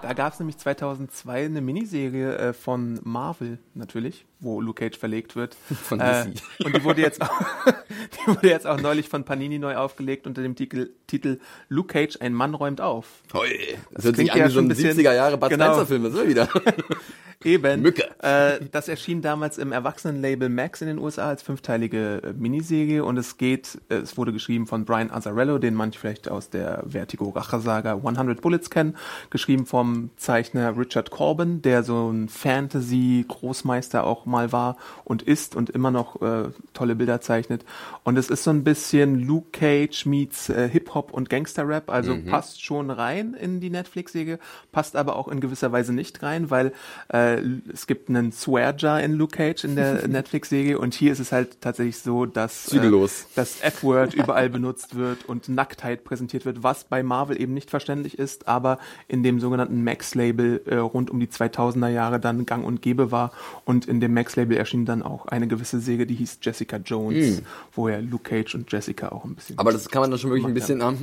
Da 0.05 0.12
gab 0.12 0.35
es 0.35 0.38
nämlich 0.38 0.59
2002 0.59 1.47
eine 1.47 1.62
Miniserie 1.62 2.37
äh, 2.37 2.53
von 2.53 3.01
Marvel 3.05 3.59
natürlich, 3.73 4.27
wo 4.38 4.61
Luke 4.61 4.85
Cage 4.85 4.99
verlegt 4.99 5.35
wird. 5.35 5.55
Von 5.83 5.99
äh, 5.99 6.27
DC. 6.27 6.43
Und 6.67 6.77
die 6.77 6.85
wurde 6.85 7.01
jetzt 7.01 7.23
auch, 7.23 7.31
die 7.67 8.27
wurde 8.29 8.49
jetzt 8.51 8.67
auch 8.67 8.79
neulich 8.79 9.09
von 9.09 9.25
Panini 9.25 9.59
neu 9.59 9.77
aufgelegt 9.77 10.27
unter 10.27 10.43
dem 10.43 10.57
Titel, 10.57 10.90
Titel 11.07 11.40
Luke 11.71 11.88
Cage, 11.88 12.19
ein 12.21 12.35
Mann 12.35 12.53
räumt 12.53 12.83
auf. 12.83 13.23
Hoi. 13.33 13.49
Das 13.93 14.05
hört 14.05 14.17
sich 14.17 14.31
an 14.31 14.40
wie 14.40 14.43
so 14.49 14.51
schon 14.51 14.64
ein 14.67 14.71
ein 14.73 14.77
bisschen- 14.77 14.99
70er 14.99 15.14
Jahre 15.14 15.38
Bud 15.38 15.49
genau. 15.49 15.64
Spencer 15.73 15.87
Film, 15.87 16.05
das 16.05 16.14
ist 16.14 16.29
wieder. 16.29 16.49
Eben. 17.44 17.83
Mücke. 17.83 18.04
Äh, 18.22 18.61
das 18.72 18.88
erschien 18.88 19.20
damals 19.20 19.59
im 19.59 19.72
Erwachsenenlabel 19.72 20.48
Max 20.48 20.80
in 20.80 20.88
den 20.88 20.98
USA 20.98 21.28
als 21.28 21.42
fünfteilige 21.42 22.22
äh, 22.22 22.33
Miniserie 22.33 23.04
und 23.04 23.18
es 23.18 23.37
geht, 23.37 23.78
äh, 23.90 23.96
es 23.96 24.16
wurde 24.16 24.33
geschrieben 24.33 24.66
von 24.66 24.85
Brian 24.85 25.11
Azzarello, 25.11 25.59
den 25.59 25.74
manche 25.74 26.00
vielleicht 26.00 26.28
aus 26.28 26.48
der 26.48 26.85
Vertigo 26.87 27.28
Rache-Saga 27.28 27.94
100 27.94 28.40
Bullets 28.40 28.70
kennen, 28.70 28.96
geschrieben 29.30 29.66
vom 29.66 30.11
Zeichner 30.16 30.76
Richard 30.76 31.11
Corbin, 31.11 31.61
der 31.61 31.83
so 31.83 32.11
ein 32.11 32.28
Fantasy-Großmeister 32.28 34.04
auch 34.04 34.24
mal 34.26 34.52
war 34.52 34.76
und 35.04 35.22
ist 35.22 35.54
und 35.54 35.70
immer 35.70 35.90
noch 35.90 36.22
äh, 36.22 36.48
tolle 36.72 36.94
Bilder 36.94 37.20
zeichnet. 37.20 37.64
Und 38.04 38.16
es 38.16 38.30
ist 38.30 38.44
so 38.44 38.50
ein 38.50 38.64
bisschen 38.64 39.20
Luke 39.20 39.50
Cage 39.52 40.07
meets 40.07 40.48
äh, 40.48 40.68
Hip-Hop 40.68 41.12
und 41.12 41.28
Gangster-Rap, 41.28 41.90
also 41.90 42.16
passt 42.28 42.62
schon 42.62 42.90
rein 42.90 43.35
in 43.35 43.61
die 43.61 43.70
Netflix-Serie, 43.70 44.38
passt 44.72 44.96
aber 44.96 45.16
auch 45.16 45.28
in 45.28 45.40
gewisser 45.40 45.72
Weise 45.72 45.92
nicht 45.92 46.22
rein, 46.22 46.50
weil 46.50 46.72
äh, 47.09 47.34
es 47.73 47.87
gibt 47.87 48.09
einen 48.09 48.33
Swear-Jar 48.33 49.03
in 49.03 49.14
Luke 49.14 49.37
Cage 49.37 49.64
in 49.64 49.77
der 49.77 50.07
Netflix-Serie 50.09 50.79
und 50.79 50.94
hier 50.94 51.12
ist 51.12 51.20
es 51.20 51.33
halt 51.33 51.61
tatsächlich 51.61 51.99
so, 51.99 52.27
dass 52.27 52.73
äh, 52.73 52.90
das 53.35 53.61
F-Word 53.61 54.14
überall 54.14 54.51
benutzt 54.51 54.97
wird 54.97 55.25
und 55.27 55.49
Nacktheit 55.49 56.05
präsentiert 56.05 56.44
wird, 56.44 56.62
was 56.62 56.85
bei 56.85 57.03
Marvel 57.03 57.40
eben 57.40 57.55
nicht 57.55 57.70
verständlich 57.70 58.18
ist, 58.18 58.49
aber 58.49 58.79
in 59.09 59.23
dem 59.23 59.40
sogenannten 59.40 59.85
Max-Label 59.85 60.62
äh, 60.66 60.77
rund 60.77 61.11
um 61.11 61.20
die 61.20 61.29
2000er 61.29 61.88
Jahre 61.88 62.20
dann 62.20 62.47
gang 62.47 62.64
und 62.64 62.83
gäbe 62.83 63.11
war. 63.11 63.33
Und 63.64 63.87
in 63.87 64.01
dem 64.01 64.14
Max-Label 64.14 64.57
erschien 64.57 64.85
dann 64.85 65.03
auch 65.03 65.27
eine 65.27 65.47
gewisse 65.47 65.81
Serie, 65.81 66.07
die 66.07 66.14
hieß 66.14 66.38
Jessica 66.42 66.77
Jones, 66.77 67.42
wo 67.73 67.88
ja 67.88 67.99
Luke 67.99 68.29
Cage 68.29 68.55
und 68.55 68.70
Jessica 68.70 69.11
auch 69.11 69.25
ein 69.25 69.35
bisschen. 69.35 69.59
Aber 69.59 69.73
das 69.73 69.88
kann 69.88 70.03
man 70.03 70.11
dann 70.11 70.20
schon 70.20 70.31
wirklich 70.31 70.47
ein 70.47 70.55
bisschen, 70.55 70.81
ähm, 70.81 70.99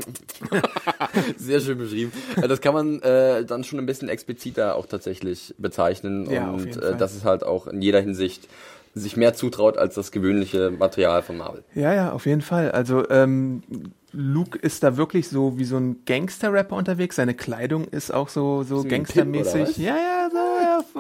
sehr 1.38 1.60
schön 1.60 1.78
beschrieben, 1.78 2.12
das 2.36 2.62
kann 2.62 2.74
man 2.74 3.02
äh, 3.02 3.46
dann 3.46 3.63
schon 3.63 3.80
ein 3.80 3.86
bisschen 3.86 4.10
expliziter 4.10 4.76
auch 4.76 4.86
tatsächlich 4.86 5.54
bezeichnen 5.58 6.20
Ja, 6.29 6.51
und 6.51 6.67
äh, 6.67 6.79
Fall. 6.79 6.97
das 6.97 7.15
ist 7.15 7.25
halt 7.25 7.43
auch 7.43 7.67
in 7.67 7.81
jeder 7.81 8.01
Hinsicht 8.01 8.47
sich 8.93 9.15
mehr 9.15 9.34
zutraut 9.34 9.77
als 9.77 9.95
das 9.95 10.12
gewöhnliche 10.12 10.69
Material 10.71 11.21
von 11.21 11.38
Marvel. 11.38 11.63
Ja, 11.75 11.93
ja, 11.93 12.12
auf 12.12 12.25
jeden 12.25 12.41
Fall. 12.41 12.71
Also 12.71 13.10
ähm, 13.10 13.63
Luke 14.12 14.57
ist 14.60 14.84
da 14.84 14.97
wirklich 14.97 15.29
so 15.29 15.57
wie 15.57 15.63
so 15.63 15.77
ein 15.77 16.03
Gangster-Rapper 16.05 16.75
unterwegs. 16.75 17.15
Seine 17.15 17.34
Kleidung 17.34 17.86
ist 17.86 18.13
auch 18.13 18.27
so 18.27 18.63
so 18.63 18.84
gangstermäßig. 18.84 19.77
Ja, 19.77 19.95
ja, 19.95 20.29
so, 20.29 20.38
ja, 20.38 20.40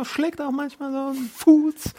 schlägt 0.03 0.41
auch 0.41 0.51
manchmal 0.51 0.91
so 0.91 1.19
ein 1.19 1.29
Fuß. 1.33 1.93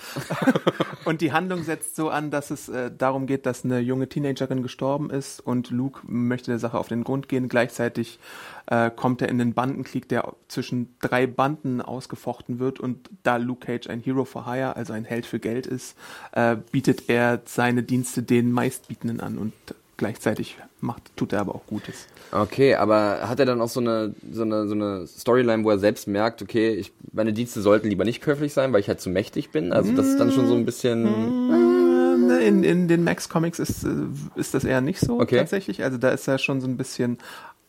und 1.05 1.21
die 1.21 1.33
Handlung 1.33 1.63
setzt 1.63 1.97
so 1.97 2.11
an, 2.11 2.31
dass 2.31 2.51
es 2.51 2.69
äh, 2.69 2.91
darum 2.97 3.27
geht, 3.27 3.47
dass 3.47 3.65
eine 3.65 3.81
junge 3.81 4.09
Teenagerin 4.09 4.63
gestorben 4.63 5.11
ist 5.11 5.41
und 5.41 5.71
Luke 5.71 6.01
möchte 6.07 6.51
der 6.51 6.59
Sache 6.59 6.79
auf 6.79 6.89
den 6.89 7.05
Grund 7.05 7.29
gehen. 7.29 7.49
Gleichzeitig 7.49 8.19
äh, 8.67 8.91
kommt 8.91 9.23
er 9.23 9.29
in 9.29 9.39
den 9.39 9.55
Bandenkrieg, 9.55 10.09
der 10.09 10.35
zwischen 10.49 10.95
drei 11.01 11.27
Banden 11.27 11.81
ausgefochten 11.81 12.59
wird 12.59 12.81
und 12.81 13.11
da 13.23 13.37
Luke 13.37 13.67
Cage 13.67 13.89
ein 13.89 14.01
Hero 14.01 14.25
for 14.25 14.47
Hire, 14.47 14.77
also 14.77 14.93
ein 14.93 15.05
Held 15.05 15.27
für 15.27 15.39
Geld 15.39 15.67
ist, 15.67 15.97
äh, 16.33 16.57
bietet 16.71 17.09
er 17.09 17.43
seine 17.45 17.83
Dienste 17.83 18.23
den 18.23 18.53
Meistbietenden 18.53 19.21
an 19.21 19.39
und 19.39 19.53
gleichzeitig 19.97 20.59
macht, 20.81 21.17
tut 21.17 21.33
er 21.33 21.41
aber 21.41 21.55
auch 21.55 21.67
Gutes. 21.67 22.07
Okay, 22.33 22.75
aber 22.75 23.29
hat 23.29 23.39
er 23.39 23.47
dann 23.47 23.61
auch 23.61 23.69
so 23.69 23.81
eine, 23.81 24.15
so 24.33 24.43
eine, 24.43 24.67
so 24.67 24.75
eine 24.75 25.07
Storyline, 25.07 25.65
wo 25.65 25.71
er 25.71 25.79
selbst 25.79 26.09
merkt, 26.09 26.43
okay, 26.43 26.75
ich, 26.75 26.93
meine 27.13 27.33
Dienste 27.33 27.61
sollten 27.61 27.89
lieber 27.89 28.05
nicht 28.05 28.23
käuflich 28.23 28.53
sein, 28.53 28.73
weil 28.73 28.81
ich 28.81 28.89
halt 28.89 29.01
zu 29.01 29.11
mächtig 29.11 29.51
bin? 29.51 29.73
Also 29.73 29.93
das 29.93 30.07
ist 30.07 30.19
dann 30.19 30.33
schon 30.33 30.47
so 30.47 30.55
ein 30.55 30.65
bisschen... 30.65 31.07
Äh, 31.07 32.47
In, 32.47 32.65
in 32.65 32.89
den 32.89 33.05
Max 33.05 33.29
Comics 33.29 33.59
ist, 33.59 33.85
äh, 33.85 33.89
ist 34.35 34.55
das 34.55 34.65
eher 34.65 34.81
nicht 34.81 35.01
so 35.01 35.21
Okay. 35.21 35.37
tatsächlich. 35.39 35.85
Also 35.85 35.99
da 35.99 36.11
ist 36.11 36.27
er 36.27 36.39
schon 36.39 36.61
so 36.61 36.67
ein 36.67 36.77
bisschen 36.77 37.19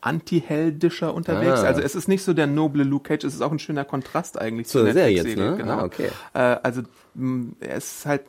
anti-heldischer 0.00 1.14
unterwegs. 1.14 1.60
Ah. 1.60 1.66
Also 1.66 1.80
es 1.80 1.94
ist 1.94 2.08
nicht 2.08 2.24
so 2.24 2.34
der 2.34 2.46
noble 2.46 2.84
Luke 2.84 3.08
Cage, 3.08 3.24
es 3.24 3.34
ist 3.34 3.40
auch 3.40 3.52
ein 3.52 3.58
schöner 3.58 3.84
Kontrast 3.84 4.38
eigentlich 4.38 4.68
Zur 4.68 4.92
Serie 4.92 5.16
jetzt, 5.16 5.36
ne? 5.36 5.56
Genau. 5.56 5.78
Ah, 5.78 5.84
okay. 5.84 6.08
Äh, 6.34 6.38
also 6.62 6.82
er 7.60 7.76
ist 7.76 8.04
halt, 8.06 8.22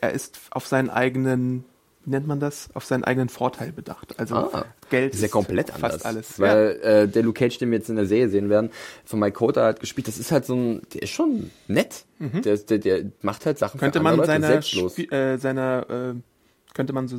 er 0.00 0.12
ist 0.12 0.38
auf 0.50 0.66
seinen 0.66 0.90
eigenen, 0.90 1.64
nennt 2.06 2.26
man 2.26 2.40
das, 2.40 2.68
auf 2.74 2.84
seinen 2.84 3.04
eigenen 3.04 3.28
Vorteil 3.28 3.72
bedacht. 3.72 4.18
Also 4.18 4.36
Ah, 4.36 4.64
Geld 4.90 5.14
ist 5.14 5.22
ja 5.22 5.28
komplett 5.28 5.74
anders. 5.74 5.92
fast 5.94 6.06
alles. 6.06 6.38
Weil 6.40 6.78
äh, 6.82 7.08
der 7.08 7.22
Luke 7.22 7.38
Cage, 7.38 7.58
den 7.58 7.70
wir 7.70 7.78
jetzt 7.78 7.88
in 7.90 7.96
der 7.96 8.06
Serie 8.06 8.28
sehen 8.28 8.48
werden, 8.48 8.70
von 9.04 9.18
Mike 9.18 9.32
Cota 9.36 9.62
halt 9.64 9.80
gespielt, 9.80 10.06
das 10.08 10.18
ist 10.18 10.30
halt 10.32 10.44
so 10.44 10.54
ein, 10.54 10.82
der 10.94 11.02
ist 11.02 11.10
schon 11.10 11.50
nett. 11.68 12.04
Der, 12.18 12.54
ist- 12.54 12.70
der, 12.70 12.78
der 12.78 13.04
macht 13.22 13.44
halt 13.44 13.58
Sachen 13.58 13.76
Mhm. 13.76 13.80
könnte 13.80 13.98
für 13.98 14.02
man 14.04 14.16
Leute 14.16 14.26
seiner, 14.28 14.46
selbstlos. 14.46 14.98
Äh, 14.98 15.36
seiner 15.38 16.14
äh, 16.14 16.14
könnte 16.74 16.92
man 16.92 17.08
so 17.08 17.18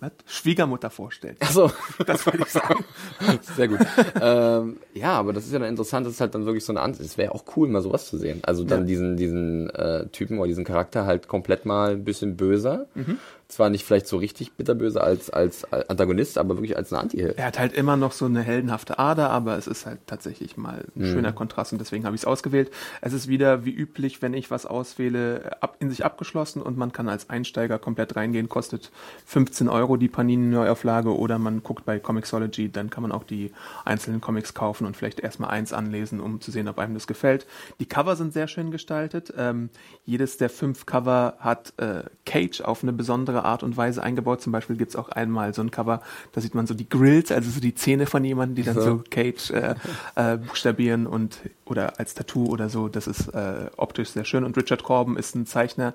was? 0.00 0.12
Schwiegermutter 0.26 0.90
vorstellen. 0.90 1.36
Achso, 1.40 1.70
Das 2.06 2.26
wollte 2.26 2.42
ich 2.42 2.48
sagen. 2.50 2.84
sehr 3.56 3.68
gut. 3.68 3.78
ähm, 4.20 4.78
ja, 4.94 5.12
aber 5.12 5.32
das 5.32 5.46
ist 5.46 5.52
ja 5.52 5.58
dann 5.58 5.68
interessant, 5.68 6.06
das 6.06 6.14
ist 6.14 6.20
halt 6.20 6.34
dann 6.34 6.46
wirklich 6.46 6.64
so 6.64 6.72
eine 6.72 6.80
Ansicht. 6.80 7.08
Es 7.08 7.18
wäre 7.18 7.32
auch 7.34 7.44
cool, 7.56 7.68
mal 7.68 7.82
sowas 7.82 8.06
zu 8.08 8.18
sehen. 8.18 8.40
Also 8.42 8.64
dann 8.64 8.80
Ja. 8.80 8.86
diesen, 8.86 9.16
diesen 9.16 9.70
äh, 9.70 10.06
Typen 10.08 10.38
oder 10.38 10.48
diesen 10.48 10.64
Charakter 10.64 11.06
halt 11.06 11.28
komplett 11.28 11.66
mal 11.66 11.92
ein 11.92 12.04
bisschen 12.04 12.36
böser. 12.36 12.86
Mhm. 12.94 13.18
Zwar 13.48 13.68
nicht 13.68 13.84
vielleicht 13.84 14.06
so 14.06 14.16
richtig 14.16 14.52
bitterböse 14.52 15.00
als, 15.02 15.28
als 15.28 15.64
Antagonist, 15.72 16.38
aber 16.38 16.54
wirklich 16.56 16.76
als 16.76 16.92
ein 16.92 17.00
Anti-Held. 17.00 17.36
Er 17.36 17.46
hat 17.46 17.58
halt 17.58 17.72
immer 17.72 17.96
noch 17.96 18.12
so 18.12 18.26
eine 18.26 18.42
heldenhafte 18.42 19.00
Ader, 19.00 19.30
aber 19.30 19.58
es 19.58 19.66
ist 19.66 19.86
halt 19.86 19.98
tatsächlich 20.06 20.56
mal 20.56 20.84
ein 20.94 21.02
Mhm. 21.02 21.12
schöner 21.12 21.32
Kontrast 21.32 21.72
und 21.72 21.80
deswegen 21.80 22.04
habe 22.04 22.14
ich 22.14 22.22
es 22.22 22.26
ausgewählt. 22.26 22.70
Es 23.00 23.12
ist 23.12 23.26
wieder 23.26 23.64
wie 23.64 23.72
üblich, 23.72 24.22
wenn 24.22 24.34
ich 24.34 24.52
was 24.52 24.66
auswähle, 24.66 25.50
ab, 25.60 25.76
in 25.80 25.90
sich 25.90 26.04
abgeschlossen 26.04 26.62
und 26.62 26.76
man 26.76 26.92
kann 26.92 27.08
als 27.08 27.28
Einsteiger 27.28 27.80
komplett 27.80 28.14
reingehen, 28.14 28.48
kostet 28.48 28.92
15 29.26 29.68
Euro 29.68 29.89
die 29.96 30.08
Panini-Neuauflage 30.08 31.16
oder 31.16 31.38
man 31.38 31.62
guckt 31.62 31.84
bei 31.84 31.98
Comixology, 31.98 32.70
dann 32.70 32.90
kann 32.90 33.02
man 33.02 33.12
auch 33.12 33.24
die 33.24 33.52
einzelnen 33.84 34.20
Comics 34.20 34.54
kaufen 34.54 34.86
und 34.86 34.96
vielleicht 34.96 35.20
erstmal 35.20 35.50
eins 35.50 35.72
anlesen, 35.72 36.20
um 36.20 36.40
zu 36.40 36.50
sehen, 36.50 36.68
ob 36.68 36.78
einem 36.78 36.94
das 36.94 37.06
gefällt. 37.06 37.46
Die 37.78 37.86
Cover 37.86 38.16
sind 38.16 38.32
sehr 38.32 38.48
schön 38.48 38.70
gestaltet. 38.70 39.32
Ähm, 39.36 39.70
jedes 40.04 40.36
der 40.36 40.50
fünf 40.50 40.86
Cover 40.86 41.34
hat 41.38 41.72
äh, 41.78 42.04
Cage 42.26 42.60
auf 42.62 42.82
eine 42.82 42.92
besondere 42.92 43.44
Art 43.44 43.62
und 43.62 43.76
Weise 43.76 44.02
eingebaut. 44.02 44.40
Zum 44.40 44.52
Beispiel 44.52 44.76
gibt's 44.76 44.96
auch 44.96 45.08
einmal 45.08 45.54
so 45.54 45.62
ein 45.62 45.70
Cover, 45.70 46.00
da 46.32 46.40
sieht 46.40 46.54
man 46.54 46.66
so 46.66 46.74
die 46.74 46.88
Grills, 46.88 47.32
also 47.32 47.50
so 47.50 47.60
die 47.60 47.74
Zähne 47.74 48.06
von 48.06 48.24
jemandem, 48.24 48.56
die 48.56 48.62
dann 48.62 48.80
so, 48.80 49.02
Cage 49.10 49.50
äh, 49.50 49.74
äh, 50.14 50.36
buchstabieren 50.36 51.06
und 51.06 51.38
oder 51.64 51.98
als 51.98 52.14
Tattoo 52.14 52.46
oder 52.46 52.68
so. 52.68 52.88
Das 52.88 53.06
ist 53.06 53.28
äh, 53.28 53.70
optisch 53.76 54.10
sehr 54.10 54.24
schön. 54.24 54.44
Und 54.44 54.56
Richard 54.56 54.82
Corben 54.82 55.16
ist 55.16 55.34
ein 55.34 55.46
Zeichner, 55.46 55.94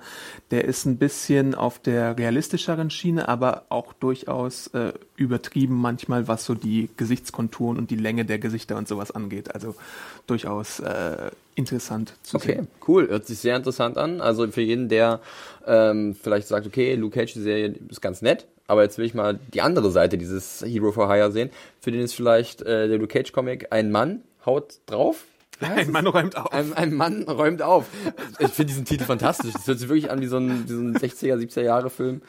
der 0.51 0.65
ist 0.65 0.85
ein 0.85 0.97
bisschen 0.97 1.53
auf 1.53 1.79
der 1.79 2.17
realistischeren 2.17 2.89
Schiene, 2.89 3.27
aber 3.27 3.65
auch 3.69 3.84
durchaus 3.93 4.67
äh, 4.67 4.93
übertrieben 5.15 5.75
manchmal, 5.75 6.27
was 6.27 6.45
so 6.45 6.53
die 6.55 6.89
Gesichtskonturen 6.97 7.77
und 7.77 7.91
die 7.91 7.95
Länge 7.95 8.25
der 8.25 8.39
Gesichter 8.39 8.75
und 8.77 8.87
sowas 8.87 9.11
angeht. 9.11 9.53
Also 9.53 9.75
durchaus 10.27 10.79
äh, 10.79 11.31
interessant 11.55 12.13
zu 12.23 12.37
Okay, 12.37 12.55
sehen. 12.55 12.67
cool. 12.87 13.07
Hört 13.09 13.25
sich 13.27 13.39
sehr 13.39 13.55
interessant 13.55 13.97
an. 13.97 14.21
Also 14.21 14.47
für 14.49 14.61
jeden, 14.61 14.89
der 14.89 15.21
ähm, 15.65 16.15
vielleicht 16.21 16.47
sagt, 16.47 16.67
okay, 16.67 16.95
Luke 16.95 17.13
Cage, 17.19 17.33
die 17.33 17.41
Serie 17.41 17.75
ist 17.89 18.01
ganz 18.01 18.21
nett, 18.21 18.45
aber 18.67 18.83
jetzt 18.83 18.97
will 18.97 19.05
ich 19.05 19.13
mal 19.13 19.39
die 19.53 19.61
andere 19.61 19.91
Seite 19.91 20.17
dieses 20.17 20.61
Hero 20.65 20.91
for 20.91 21.11
Hire 21.11 21.31
sehen. 21.31 21.49
Für 21.79 21.91
den 21.91 22.01
ist 22.01 22.13
vielleicht 22.13 22.61
äh, 22.61 22.87
der 22.87 22.97
Luke 22.97 23.07
Cage 23.13 23.31
Comic 23.31 23.67
ein 23.71 23.91
Mann 23.91 24.21
haut 24.45 24.79
drauf. 24.85 25.25
Ein 25.59 25.91
Mann 25.91 26.07
räumt 26.07 26.35
auf. 26.37 26.51
Ein, 26.51 26.73
ein 26.73 26.93
Mann 26.93 27.23
räumt 27.23 27.61
auf. 27.61 27.85
Ich 28.39 28.51
finde 28.51 28.71
diesen 28.71 28.85
Titel 28.85 29.05
fantastisch. 29.05 29.53
Das 29.53 29.67
hört 29.67 29.79
sich 29.79 29.87
wirklich 29.87 30.11
an 30.11 30.21
wie 30.21 30.27
so 30.27 30.37
ein, 30.37 30.67
wie 30.67 30.73
so 30.73 30.79
ein 30.79 30.95
60er, 30.95 31.35
70er 31.35 31.61
Jahre 31.61 31.89
Film. 31.89 32.21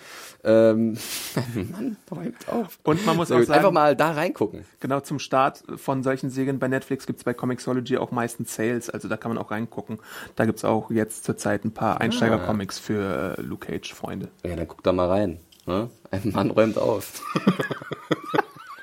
Ähm, 0.44 0.96
ein 1.54 1.70
Mann 1.70 1.96
räumt 2.10 2.48
auf. 2.48 2.78
Und 2.84 3.04
man 3.04 3.16
muss 3.16 3.28
Sehr 3.28 3.36
auch 3.36 3.40
gut. 3.40 3.48
sagen, 3.48 3.58
Einfach 3.58 3.72
mal 3.72 3.96
da 3.96 4.12
reingucken. 4.12 4.64
Genau, 4.80 5.00
zum 5.00 5.18
Start 5.18 5.64
von 5.76 6.02
solchen 6.02 6.30
Serien 6.30 6.58
bei 6.58 6.68
Netflix 6.68 7.06
gibt's 7.06 7.24
bei 7.24 7.34
Comixology 7.34 7.96
auch 7.98 8.12
meistens 8.12 8.54
Sales, 8.54 8.90
also 8.90 9.08
da 9.08 9.16
kann 9.16 9.34
man 9.34 9.38
auch 9.38 9.50
reingucken. 9.50 9.98
Da 10.36 10.44
gibt's 10.44 10.64
auch 10.64 10.90
jetzt 10.90 11.24
zurzeit 11.24 11.64
ein 11.64 11.72
paar 11.72 12.00
Einsteiger-Comics 12.00 12.78
für 12.78 13.36
äh, 13.38 13.42
Luke 13.42 13.66
Cage-Freunde. 13.66 14.28
Ja, 14.44 14.54
dann 14.54 14.68
guck 14.68 14.82
da 14.82 14.92
mal 14.92 15.08
rein. 15.08 15.40
Ne? 15.66 15.90
Ein 16.10 16.30
Mann 16.32 16.50
räumt 16.50 16.78
auf. 16.78 17.22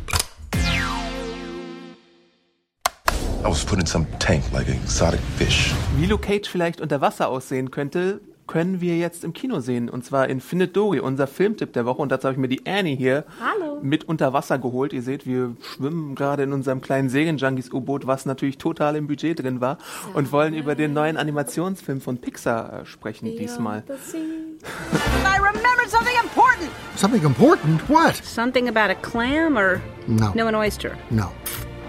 I 3.43 3.47
was 3.47 3.65
put 3.65 3.79
in 3.79 3.85
some 3.85 4.05
tank 4.19 4.43
like 4.53 4.67
an 4.69 4.75
exotic 4.75 5.19
fish. 5.37 5.73
Wie 5.97 6.05
Luke 6.05 6.25
Cage 6.25 6.47
vielleicht 6.47 6.79
unter 6.79 7.01
Wasser 7.01 7.27
aussehen 7.27 7.71
könnte, 7.71 8.21
können 8.47 8.79
wir 8.81 8.97
jetzt 8.97 9.23
im 9.25 9.33
Kino 9.33 9.59
sehen. 9.59 9.89
Und 9.89 10.05
zwar 10.05 10.29
in 10.29 10.39
Findet 10.39 10.75
Dory, 10.77 10.99
unser 10.99 11.27
Filmtipp 11.27 11.73
der 11.73 11.85
Woche. 11.85 12.01
Und 12.01 12.09
dazu 12.11 12.27
habe 12.27 12.33
ich 12.33 12.39
mir 12.39 12.47
die 12.47 12.65
Annie 12.65 12.95
hier 12.95 13.25
Hallo. 13.41 13.79
mit 13.81 14.05
unter 14.05 14.31
Wasser 14.33 14.59
geholt. 14.59 14.93
Ihr 14.93 15.01
seht, 15.01 15.25
wir 15.25 15.55
schwimmen 15.61 16.15
gerade 16.15 16.43
in 16.43 16.53
unserem 16.53 16.79
kleinen 16.81 17.09
Serienjunkies-U-Boot, 17.09 18.07
was 18.07 18.25
natürlich 18.25 18.57
total 18.57 18.95
im 18.95 19.07
Budget 19.07 19.43
drin 19.43 19.59
war. 19.59 19.77
Und 20.13 20.31
wollen 20.31 20.53
über 20.53 20.75
den 20.75 20.93
neuen 20.93 21.17
Animationsfilm 21.17 21.99
von 21.99 22.17
Pixar 22.19 22.81
äh, 22.81 22.85
sprechen 22.85 23.25
diesmal. 23.25 23.83
I 25.25 25.37
remembered 25.37 25.89
something 25.89 26.15
important. 26.23 26.69
Something 26.95 27.23
important? 27.23 27.89
What? 27.89 28.15
Something 28.23 28.69
about 28.69 28.89
a 28.91 28.95
clam 28.95 29.57
or 29.57 29.81
No. 30.07 30.31
no 30.33 30.47
an 30.47 30.55
oyster. 30.55 30.91
No. 31.09 31.31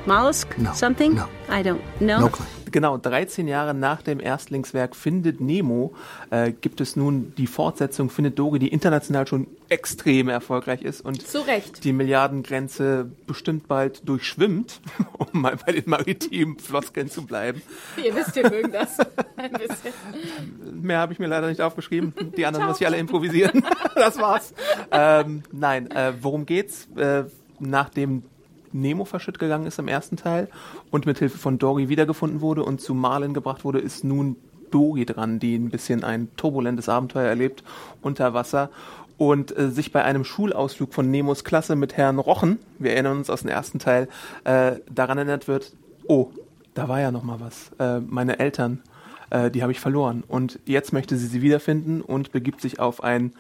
Mollusk? 0.07 0.59
No. 0.59 0.73
Something? 0.75 1.15
No. 1.15 1.25
I 1.49 1.63
don't 1.63 1.81
know. 1.99 2.21
No 2.21 2.29
clue. 2.29 2.45
Genau, 2.71 2.99
13 2.99 3.47
Jahre 3.47 3.73
nach 3.73 4.03
dem 4.03 4.19
Erstlingswerk 4.19 4.97
Findet 4.97 5.41
Nemo 5.41 5.95
äh, 6.31 6.51
gibt 6.51 6.81
es 6.81 6.97
nun 6.97 7.33
die 7.39 7.47
Fortsetzung 7.47 8.11
Findet 8.11 8.39
Dory, 8.39 8.59
die 8.59 8.69
international 8.69 9.29
schon 9.29 9.47
extrem 9.69 10.29
erfolgreich 10.29 10.83
ist 10.83 11.01
und 11.01 11.25
Zu 11.27 11.47
Recht. 11.47 11.85
die 11.85 11.93
Milliardengrenze 11.93 13.11
bestimmt 13.29 13.69
bald 13.69 14.07
durchschwimmt, 14.09 14.81
um 15.19 15.41
mal 15.41 15.57
bei 15.65 15.73
den 15.73 15.85
maritimen 15.87 16.59
Floskeln 16.59 17.09
zu 17.09 17.25
bleiben. 17.25 17.63
Ihr 18.05 18.15
wisst, 18.15 18.35
wir 18.35 18.51
mögen 18.51 18.73
das. 18.73 18.99
Ein 19.37 19.53
bisschen. 19.53 20.83
Mehr 20.83 20.99
habe 20.99 21.13
ich 21.13 21.19
mir 21.21 21.29
leider 21.29 21.47
nicht 21.49 21.61
aufgeschrieben. 21.61 22.13
Die 22.37 22.45
anderen 22.45 22.67
muss 22.67 22.81
ich 22.81 22.87
alle 22.87 22.99
improvisieren. 22.99 23.63
das 23.95 24.19
war's. 24.19 24.53
Ähm, 24.91 25.45
nein, 25.53 25.91
äh, 25.93 26.13
worum 26.21 26.45
geht's? 26.45 26.89
Äh, 26.97 27.25
nachdem 27.61 28.25
Nemo 28.75 29.05
verschütt 29.05 29.39
gegangen 29.39 29.67
ist 29.67 29.79
im 29.79 29.89
ersten 29.89 30.17
Teil 30.17 30.49
und 30.91 31.07
mit 31.07 31.19
Hilfe 31.19 31.39
von 31.39 31.59
Dory 31.59 31.89
wiedergefunden 31.89 32.41
wurde 32.41 32.65
und 32.65 32.81
zu 32.81 32.95
Marlin 32.95 33.33
gebracht 33.33 33.65
wurde, 33.65 33.79
ist 33.79 34.05
nun 34.05 34.37
Dory 34.71 35.07
dran, 35.07 35.39
die 35.39 35.57
ein 35.57 35.71
bisschen 35.71 36.05
ein 36.05 36.29
turbulentes 36.37 36.89
Abenteuer 36.89 37.29
erlebt 37.29 37.63
unter 38.03 38.35
Wasser 38.35 38.71
und 39.17 39.57
äh, 39.57 39.71
sich 39.71 39.93
bei 39.93 40.03
einem 40.03 40.25
Schulausflug 40.25 40.93
von 40.93 41.11
Nemos 41.11 41.45
Klasse 41.45 41.77
mit 41.77 41.97
Herrn 41.97 42.19
Rochen, 42.19 42.59
wir 42.79 42.93
erinnern 42.93 43.19
uns 43.19 43.31
aus 43.31 43.43
dem 43.43 43.51
ersten 43.51 43.79
Teil, 43.79 44.09
äh, 44.45 44.73
daran 44.93 45.19
erinnert 45.19 45.49
wird, 45.49 45.73
oh, 46.09 46.31
da 46.75 46.89
war 46.89 47.01
ja 47.01 47.13
noch 47.13 47.23
mal 47.23 47.39
was. 47.41 47.71
Äh, 47.79 48.01
meine 48.01 48.41
Eltern, 48.41 48.83
äh, 49.31 49.51
die 49.51 49.63
habe 49.63 49.73
ich 49.73 49.81
verloren. 49.81 50.25
Und 50.27 50.59
jetzt 50.67 50.93
möchte 50.93 51.17
sie 51.17 51.27
sie 51.27 51.43
wiederfinden 51.43 52.01
und 52.01 52.33
begibt 52.33 52.61
sich 52.61 52.81
auf 52.81 53.03
ein, 53.03 53.33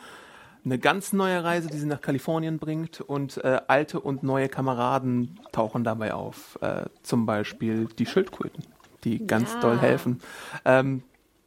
eine 0.64 0.78
ganz 0.78 1.12
neue 1.12 1.42
Reise, 1.44 1.68
die 1.68 1.76
sie 1.78 1.86
nach 1.86 2.00
Kalifornien 2.00 2.58
bringt. 2.58 3.00
Und 3.00 3.36
äh, 3.44 3.60
alte 3.68 4.00
und 4.00 4.22
neue 4.22 4.48
Kameraden 4.48 5.38
tauchen 5.52 5.84
dabei 5.84 6.14
auf. 6.14 6.58
Äh, 6.62 6.84
zum 7.02 7.26
Beispiel 7.26 7.86
die 7.98 8.06
Schildkröten, 8.06 8.64
die 9.04 9.26
ganz 9.26 9.52
Ja. 9.54 9.60
doll 9.60 9.78
helfen. 9.78 10.20
Ähm, 10.64 11.02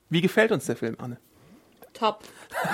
wie 0.09 0.21
gefällt 0.21 0.51
uns 0.51 0.65
der 0.65 0.75
Film, 0.75 0.95
Anne? 0.99 1.17
Top. 1.93 2.23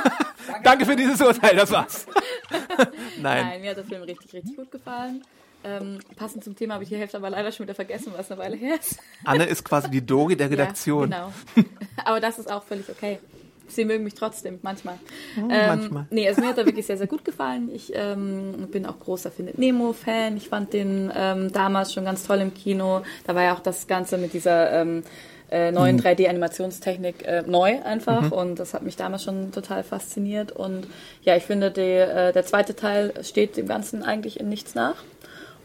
Danke 0.63 0.85
für 0.85 0.95
dieses 0.97 1.21
Urteil, 1.21 1.55
das 1.55 1.71
war's. 1.71 2.05
Nein. 3.21 3.45
Nein, 3.45 3.61
mir 3.61 3.69
hat 3.71 3.77
der 3.77 3.85
Film 3.85 4.03
richtig, 4.03 4.33
richtig 4.33 4.55
gut 4.57 4.69
gefallen. 4.69 5.23
Ähm, 5.63 5.99
passend 6.17 6.43
zum 6.43 6.57
Thema 6.57 6.73
habe 6.73 6.83
ich 6.83 6.89
die 6.89 6.97
Hälfte 6.97 7.15
aber 7.15 7.29
leider 7.29 7.49
schon 7.53 7.65
wieder 7.65 7.73
vergessen, 7.73 8.11
was 8.17 8.29
eine 8.29 8.41
Weile 8.41 8.57
her 8.57 8.75
ist. 8.77 8.99
Anne 9.23 9.45
ist 9.45 9.63
quasi 9.63 9.89
die 9.89 10.05
Dory 10.05 10.35
der 10.35 10.49
Redaktion. 10.51 11.09
Ja, 11.11 11.31
genau. 11.55 11.69
Aber 12.03 12.19
das 12.19 12.37
ist 12.37 12.51
auch 12.51 12.63
völlig 12.63 12.89
okay. 12.89 13.19
Sie 13.67 13.85
mögen 13.85 14.03
mich 14.03 14.13
trotzdem, 14.13 14.59
manchmal. 14.61 14.95
Hm, 15.35 15.49
ähm, 15.49 15.67
manchmal. 15.67 16.05
Nee, 16.09 16.27
also 16.27 16.41
mir 16.41 16.47
hat 16.49 16.57
er 16.57 16.65
wirklich 16.65 16.85
sehr, 16.85 16.97
sehr 16.97 17.07
gut 17.07 17.25
gefallen. 17.25 17.69
Ich 17.73 17.91
ähm, 17.95 18.67
bin 18.71 18.85
auch 18.85 18.99
großer 18.99 19.31
Findet 19.31 19.57
Nemo-Fan. 19.57 20.37
Ich 20.37 20.49
fand 20.49 20.73
den 20.73 21.11
ähm, 21.15 21.51
damals 21.51 21.93
schon 21.93 22.05
ganz 22.05 22.23
toll 22.27 22.39
im 22.41 22.53
Kino. 22.53 23.01
Da 23.25 23.35
war 23.35 23.43
ja 23.43 23.53
auch 23.55 23.59
das 23.61 23.87
Ganze 23.87 24.17
mit 24.17 24.33
dieser 24.33 24.71
ähm, 24.81 25.03
äh, 25.49 25.71
neuen 25.71 25.99
3D-Animationstechnik 26.01 27.23
äh, 27.25 27.43
neu 27.47 27.81
einfach. 27.83 28.21
Mhm. 28.23 28.31
Und 28.31 28.59
das 28.59 28.73
hat 28.73 28.83
mich 28.83 28.95
damals 28.95 29.23
schon 29.23 29.51
total 29.51 29.83
fasziniert. 29.83 30.51
Und 30.51 30.87
ja, 31.23 31.35
ich 31.35 31.43
finde, 31.43 31.71
die, 31.71 31.81
äh, 31.81 32.31
der 32.33 32.45
zweite 32.45 32.75
Teil 32.75 33.13
steht 33.23 33.57
dem 33.57 33.67
Ganzen 33.67 34.03
eigentlich 34.03 34.39
in 34.39 34.49
nichts 34.49 34.75
nach. 34.75 34.95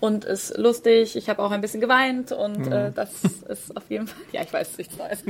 Und 0.00 0.24
ist 0.24 0.56
lustig. 0.56 1.16
Ich 1.16 1.28
habe 1.28 1.42
auch 1.42 1.50
ein 1.50 1.60
bisschen 1.60 1.80
geweint 1.80 2.30
und 2.30 2.66
Mhm. 2.66 2.72
äh, 2.72 2.92
das 2.92 3.10
ist 3.48 3.76
auf 3.76 3.82
jeden 3.88 4.06
Fall. 4.06 4.22
Ja, 4.30 4.42
ich 4.42 4.52
weiß 4.52 4.78
nichts 4.78 4.96
Neues. 4.98 5.24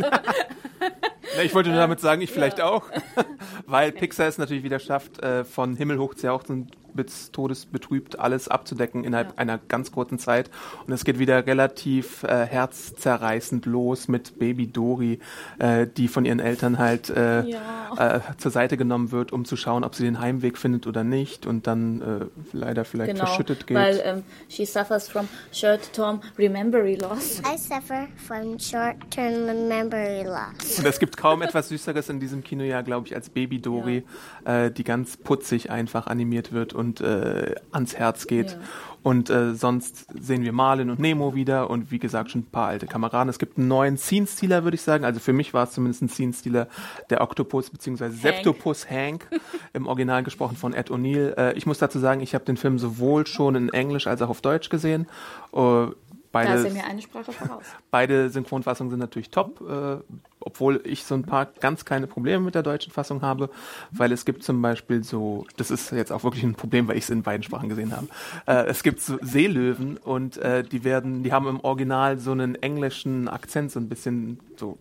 Ich 1.43 1.55
wollte 1.55 1.71
nur 1.71 1.79
damit 1.79 2.01
sagen, 2.01 2.23
ich 2.23 2.31
vielleicht 2.31 2.61
auch. 2.61 2.85
Weil 3.67 3.93
Pixar 3.93 4.29
es 4.29 4.39
natürlich 4.39 4.65
wieder 4.65 4.79
schafft, 4.79 5.23
äh, 5.23 5.45
von 5.45 5.77
Himmel 5.77 5.99
hoch 5.99 6.15
zu 6.15 6.27
jauchzen 6.27 6.71
bis 6.95 7.31
Todes 7.33 7.67
betrübt 7.67 8.19
alles 8.19 8.49
abzudecken 8.49 9.05
innerhalb 9.05 9.39
einer 9.39 9.59
ganz 9.59 9.93
kurzen 9.93 10.19
Zeit. 10.19 10.51
Und 10.87 10.93
es 10.93 11.05
geht 11.05 11.19
wieder 11.19 11.47
relativ 11.47 12.23
äh, 12.25 12.47
herzzerreißend 12.47 13.67
los 13.67 14.09
mit 14.09 14.39
Baby 14.39 14.67
Dori, 14.67 15.19
äh, 15.59 15.87
die 15.87 16.09
von 16.09 16.25
ihren 16.25 16.41
Eltern 16.41 16.79
halt 16.79 17.11
äh, 17.11 17.43
Ja. 17.45 18.17
äh, 18.17 18.21
zur 18.39 18.51
Seite 18.51 18.77
genommen 18.77 19.13
wird, 19.13 19.33
um 19.33 19.45
zu 19.45 19.57
schauen, 19.57 19.85
ob 19.85 19.95
sie 19.95 20.05
den 20.05 20.21
Heimweg 20.21 20.59
findet 20.59 20.87
oder 20.87 21.05
nicht. 21.05 21.47
Und 21.47 21.67
dann 21.67 22.03
äh, 22.03 22.27
leider 22.53 22.85
vielleicht 22.85 23.13
genau, 23.13 23.27
verschüttet 23.27 23.67
geht. 23.67 23.77
weil 23.77 24.01
ähm, 24.05 24.23
she 24.49 24.65
suffers 24.65 25.09
from 25.09 25.29
short-term 25.53 26.21
remembery 26.39 26.97
loss. 26.97 27.41
I 27.41 27.57
suffer 27.59 28.09
from 28.27 28.59
short-term 28.59 29.69
memory 29.69 30.25
loss. 30.25 30.79
Und 30.79 30.87
es 30.87 30.99
gibt 30.99 31.17
kaum 31.17 31.43
etwas 31.43 31.69
Süßeres 31.69 32.09
in 32.09 32.21
diesem 32.21 32.43
Kinojahr, 32.43 32.83
glaube 32.83 33.07
ich, 33.07 33.15
als 33.15 33.29
Baby 33.31 33.61
Dori, 33.61 34.05
äh, 34.45 34.71
die 34.71 34.85
ganz 34.85 35.17
putzig 35.17 35.71
einfach 35.71 36.07
animiert 36.07 36.53
wird 36.53 36.73
und 36.79 37.01
äh, 37.01 37.55
ans 37.73 37.97
Herz 37.97 38.27
geht. 38.27 38.53
Ja. 38.53 38.59
Und 39.03 39.31
äh, 39.31 39.55
sonst 39.55 40.07
sehen 40.21 40.43
wir 40.43 40.53
Marlin 40.53 40.91
und 40.91 40.99
Nemo 40.99 41.35
wieder 41.35 41.71
und 41.71 41.91
wie 41.91 41.99
gesagt 41.99 42.31
schon 42.31 42.43
ein 42.43 42.51
paar 42.51 42.69
alte 42.69 42.87
Kameraden. 42.87 43.29
Es 43.29 43.39
gibt 43.39 43.57
einen 43.57 43.69
neuen 43.69 43.97
Scene-Stealer, 43.97 44.65
würde 44.65 44.75
ich 44.75 44.83
sagen. 44.83 45.05
Also 45.05 45.21
für 45.21 45.33
mich 45.33 45.55
war 45.55 45.65
es 45.65 45.73
zumindest 45.73 46.03
ein 46.03 46.09
Scene-Stealer, 46.09 46.67
der 47.09 47.21
Octopus 47.21 47.71
bzw. 47.71 48.11
Septopus 48.11 48.91
Hank, 48.91 49.29
im 49.73 49.87
Original 49.87 50.25
gesprochen 50.25 50.57
von 50.57 50.75
Ed 50.75 50.91
O'Neill. 50.91 51.37
Äh, 51.37 51.53
ich 51.57 51.65
muss 51.65 51.79
dazu 51.79 51.99
sagen, 51.99 52.21
ich 52.21 52.35
habe 52.35 52.45
den 52.45 52.57
Film 52.57 52.79
sowohl 52.79 53.27
schon 53.27 53.55
in 53.55 53.69
Englisch 53.71 54.07
als 54.07 54.21
auch 54.21 54.29
auf 54.31 54.41
Deutsch 54.41 54.69
gesehen. 54.69 55.07
Äh, 55.53 55.57
Da 55.57 55.93
beide 56.33 56.53
ist 56.55 56.65
er 56.67 56.73
mir 56.73 56.85
eine 56.85 57.01
Sprache 57.01 57.33
voraus. 57.33 57.65
Beide 57.91 58.29
Synchronfassungen 58.31 58.91
sind 58.91 59.01
natürlich 59.01 59.31
top, 59.31 59.61
äh, 59.63 59.97
obwohl 60.41 60.81
ich 60.85 61.05
so 61.05 61.15
ein 61.15 61.25
paar 61.25 61.47
ganz 61.61 61.85
kleine 61.85 62.07
Probleme 62.07 62.45
mit 62.45 62.55
der 62.55 62.63
deutschen 62.63 62.93
Fassung 62.93 63.23
habe, 63.23 63.51
weil 63.91 64.13
es 64.13 64.25
gibt 64.25 64.43
zum 64.43 64.63
Beispiel 64.63 65.03
so, 65.03 65.47
das 65.57 65.71
ist 65.71 65.91
jetzt 65.93 66.13
auch 66.13 66.25
wirklich 66.25 66.45
ein 66.45 66.55
Problem, 66.55 66.89
weil 66.89 66.97
ich 66.97 67.05
es 67.05 67.11
in 67.11 67.23
beiden 67.23 67.43
Sprachen 67.43 67.69
gesehen 67.69 67.93
habe. 67.93 68.09
Äh, 68.47 68.69
es 68.69 68.83
gibt 68.83 69.01
so 69.01 69.19
Seelöwen 69.21 69.97
und 69.97 70.37
äh, 70.39 70.63
die 70.63 70.85
werden, 70.85 71.23
die 71.23 71.33
haben 71.33 71.47
im 71.47 71.61
Original 71.61 72.19
so 72.19 72.33
einen 72.33 72.55
englischen 72.57 73.29
Akzent, 73.29 73.73
so 73.73 73.81
ein 73.81 73.89
bisschen 73.89 74.39
so 74.57 74.79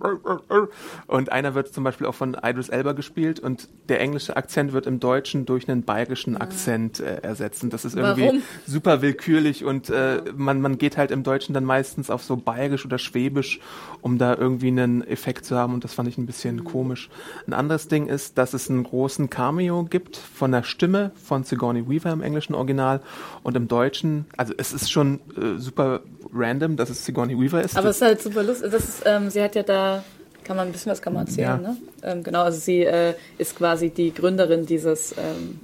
und 1.07 1.31
einer 1.31 1.55
wird 1.55 1.73
zum 1.73 1.83
Beispiel 1.83 2.07
auch 2.07 2.15
von 2.15 2.35
Idris 2.41 2.69
Elba 2.69 2.93
gespielt 2.93 3.39
und 3.39 3.69
der 3.89 4.01
englische 4.01 4.35
Akzent 4.35 4.73
wird 4.73 4.85
im 4.87 4.99
Deutschen 4.99 5.45
durch 5.45 5.69
einen 5.69 5.83
bayerischen 5.83 6.37
Akzent 6.37 6.99
äh, 6.99 7.17
ersetzt. 7.21 7.63
Und 7.63 7.73
das 7.73 7.85
ist 7.85 7.95
irgendwie 7.95 8.23
Warum? 8.23 8.41
super 8.65 9.01
willkürlich 9.01 9.65
und 9.65 9.89
äh, 9.89 10.21
man, 10.35 10.61
man 10.61 10.77
geht 10.77 10.97
halt 10.97 11.11
im 11.11 11.23
Deutschen 11.23 11.53
dann 11.53 11.65
meistens 11.65 12.09
auf 12.09 12.23
so 12.23 12.35
bayerisch 12.35 12.85
oder 12.85 12.97
schwäbisch, 12.97 13.59
um 14.01 14.17
da 14.17 14.35
irgendwie 14.35 14.67
einen 14.67 15.05
Effekt 15.05 15.45
zu 15.47 15.57
haben 15.57 15.73
und 15.73 15.83
das 15.83 15.93
fand 15.93 16.07
ich 16.07 16.17
ein 16.17 16.25
bisschen 16.25 16.63
komisch. 16.63 17.09
Ein 17.47 17.53
anderes 17.53 17.87
Ding 17.87 18.07
ist, 18.07 18.37
dass 18.37 18.53
es 18.53 18.69
einen 18.69 18.83
großen 18.83 19.29
Cameo 19.29 19.83
gibt 19.83 20.15
von 20.17 20.51
der 20.51 20.63
Stimme 20.63 21.11
von 21.23 21.43
Sigourney 21.43 21.89
Weaver 21.89 22.11
im 22.11 22.21
englischen 22.21 22.53
Original 22.53 23.01
und 23.43 23.57
im 23.57 23.67
Deutschen, 23.67 24.25
also 24.37 24.53
es 24.57 24.73
ist 24.73 24.91
schon 24.91 25.19
äh, 25.35 25.57
super 25.57 26.01
random, 26.33 26.75
dass 26.77 26.89
es 26.89 27.03
Sigourney 27.05 27.39
Weaver 27.39 27.63
ist. 27.63 27.77
Aber 27.77 27.89
es 27.89 27.97
ist 27.97 28.01
halt 28.03 28.21
super 28.21 28.43
lustig. 28.43 28.71
Das 28.71 28.83
ist, 28.83 29.03
ähm, 29.05 29.29
sie 29.29 29.41
hat 29.41 29.55
ja 29.55 29.63
da, 29.63 30.03
kann 30.43 30.55
man 30.57 30.67
ein 30.67 30.71
bisschen 30.71 30.91
was 30.91 31.01
kann 31.01 31.13
man 31.13 31.25
erzählen, 31.25 31.47
Ja. 31.63 31.69
ne? 31.69 31.77
Ähm, 32.03 32.23
genau, 32.23 32.43
also 32.43 32.59
sie 32.59 32.83
äh, 32.83 33.13
ist 33.37 33.55
quasi 33.57 33.89
die 33.89 34.13
Gründerin 34.13 34.65
dieses 34.65 35.13
ähm, 35.17 35.59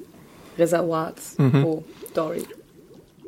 Reservoirs, 0.58 1.38
Mhm. 1.38 1.64
wo 1.64 1.84
Dory. 2.14 2.44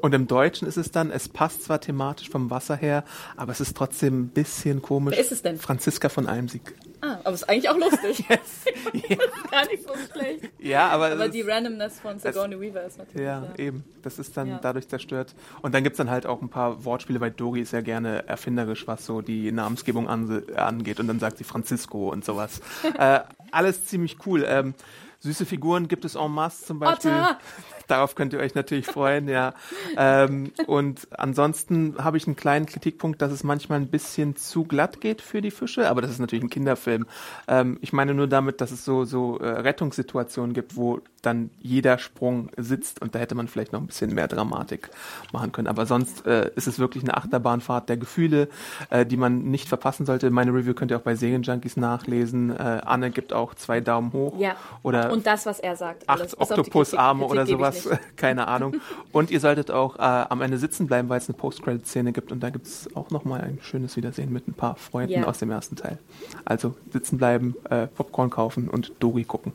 Und 0.05 0.13
im 0.13 0.27
Deutschen 0.27 0.67
ist 0.67 0.77
es 0.77 0.91
dann, 0.91 1.09
es 1.09 1.27
passt 1.27 1.63
zwar 1.63 1.81
thematisch 1.81 2.29
vom 2.29 2.51
Wasser 2.51 2.75
her, 2.75 3.03
aber 3.37 3.51
es 3.53 3.59
ist 3.59 3.75
trotzdem 3.75 4.19
ein 4.21 4.27
bisschen 4.27 4.83
komisch. 4.83 5.15
Wer 5.15 5.19
ist 5.19 5.31
es 5.31 5.41
denn? 5.41 5.57
Franziska 5.57 6.09
von 6.09 6.27
Almsieg. 6.27 6.75
Ah, 7.01 7.17
aber 7.23 7.31
ist 7.31 7.49
eigentlich 7.49 7.69
auch 7.69 7.77
lustig. 7.77 8.19
ist 8.29 9.51
gar 9.51 9.65
nicht 9.65 9.81
so 9.83 9.95
schlecht. 10.13 10.51
Ja, 10.59 10.89
aber, 10.89 11.07
Aber 11.07 11.25
es 11.25 11.31
die 11.31 11.41
Randomness 11.41 11.99
von 12.01 12.19
Sigourney 12.19 12.61
Weaver 12.61 12.83
ist 12.83 12.99
natürlich. 12.99 13.25
Ja, 13.25 13.47
eben. 13.57 13.83
Das 14.03 14.19
ist 14.19 14.37
dann 14.37 14.47
Ja. 14.47 14.59
dadurch 14.61 14.87
zerstört. 14.87 15.33
Und 15.63 15.73
dann 15.73 15.83
gibt's 15.83 15.97
dann 15.97 16.11
halt 16.11 16.27
auch 16.27 16.39
ein 16.39 16.49
paar 16.49 16.85
Wortspiele, 16.85 17.19
weil 17.19 17.31
Dori 17.31 17.61
ist 17.61 17.71
ja 17.73 17.81
gerne 17.81 18.27
erfinderisch, 18.27 18.85
was 18.85 19.07
so 19.07 19.21
die 19.21 19.51
Namensgebung 19.51 20.07
an, 20.07 20.43
angeht. 20.55 20.99
Und 20.99 21.07
dann 21.07 21.19
sagt 21.19 21.39
sie 21.39 21.45
Francisco 21.45 22.11
und 22.11 22.23
sowas. 22.23 22.61
äh, 22.99 23.21
alles 23.51 23.85
ziemlich 23.85 24.17
cool. 24.27 24.45
Ähm, 24.47 24.75
süße 25.21 25.47
Figuren 25.47 25.87
gibt 25.87 26.05
es 26.05 26.13
en 26.13 26.29
masse 26.29 26.63
zum 26.63 26.77
Beispiel. 26.77 27.09
Otter! 27.09 27.39
Darauf 27.87 28.15
könnt 28.15 28.33
ihr 28.33 28.39
euch 28.39 28.55
natürlich 28.55 28.85
freuen, 28.85 29.27
ja. 29.27 29.53
Ähm, 29.97 30.51
und 30.67 31.07
ansonsten 31.11 31.95
habe 32.03 32.17
ich 32.17 32.27
einen 32.27 32.35
kleinen 32.35 32.65
Kritikpunkt, 32.65 33.21
dass 33.21 33.31
es 33.31 33.43
manchmal 33.43 33.79
ein 33.79 33.87
bisschen 33.87 34.35
zu 34.35 34.63
glatt 34.63 35.01
geht 35.01 35.21
für 35.21 35.41
die 35.41 35.51
Fische, 35.51 35.89
aber 35.89 36.01
das 36.01 36.11
ist 36.11 36.19
natürlich 36.19 36.43
ein 36.43 36.49
Kinderfilm. 36.49 37.05
Ähm, 37.47 37.77
ich 37.81 37.93
meine 37.93 38.13
nur 38.13 38.27
damit, 38.27 38.61
dass 38.61 38.71
es 38.71 38.85
so, 38.85 39.05
so 39.05 39.37
äh, 39.39 39.47
Rettungssituationen 39.47 40.53
gibt, 40.53 40.75
wo 40.75 41.01
dann 41.21 41.49
jeder 41.59 41.97
Sprung 41.97 42.49
sitzt 42.57 43.01
und 43.01 43.15
da 43.15 43.19
hätte 43.19 43.35
man 43.35 43.47
vielleicht 43.47 43.73
noch 43.73 43.81
ein 43.81 43.87
bisschen 43.87 44.13
mehr 44.13 44.27
Dramatik 44.27 44.89
machen 45.31 45.51
können. 45.51 45.67
Aber 45.67 45.85
sonst 45.85 46.25
äh, 46.25 46.51
ist 46.55 46.67
es 46.67 46.79
wirklich 46.79 47.03
eine 47.03 47.17
Achterbahnfahrt 47.17 47.89
der 47.89 47.97
Gefühle, 47.97 48.47
äh, 48.89 49.05
die 49.05 49.17
man 49.17 49.43
nicht 49.43 49.67
verpassen 49.67 50.05
sollte. 50.05 50.29
Meine 50.29 50.53
Review 50.53 50.73
könnt 50.73 50.91
ihr 50.91 50.97
auch 50.97 51.01
bei 51.01 51.15
Serienjunkies 51.15 51.77
nachlesen. 51.77 52.51
Äh, 52.51 52.81
Anne 52.85 53.11
gibt 53.11 53.33
auch 53.33 53.55
zwei 53.55 53.81
Daumen 53.81 54.13
hoch. 54.13 54.39
Ja. 54.39 54.55
Oder 54.83 55.11
Und 55.11 55.25
das, 55.25 55.45
was 55.45 55.59
er 55.59 55.75
sagt. 55.75 56.07
acht 56.07 56.39
Oktopusarme 56.39 57.25
oder 57.25 57.45
sowas, 57.45 57.74
nicht. 57.75 57.88
keine 58.17 58.47
Ahnung. 58.47 58.77
Und 59.11 59.29
ihr 59.31 59.39
solltet 59.39 59.69
auch 59.71 59.97
äh, 59.97 60.01
am 60.01 60.41
Ende 60.41 60.57
sitzen 60.57 60.88
bleiben, 60.88 61.09
weil 61.09 61.17
es 61.19 61.27
eine 61.29 61.38
Post-Credit-Szene 61.38 62.11
gibt 62.13 62.31
und 62.31 62.39
da 62.41 62.49
gibt 62.49 62.65
es 62.67 62.93
auch 62.95 63.09
nochmal 63.11 63.41
ein 63.41 63.59
schönes 63.61 63.95
Wiedersehen 63.97 64.31
mit 64.33 64.47
ein 64.47 64.53
paar 64.53 64.75
Freunden 64.75 65.13
Ja. 65.13 65.23
aus 65.25 65.38
dem 65.39 65.51
ersten 65.51 65.75
Teil. 65.75 65.99
Also 66.45 66.75
sitzen 66.91 67.17
bleiben, 67.17 67.55
äh, 67.69 67.88
Popcorn 67.88 68.29
kaufen 68.29 68.69
und 68.69 68.91
Dori 68.99 69.23
gucken. 69.25 69.51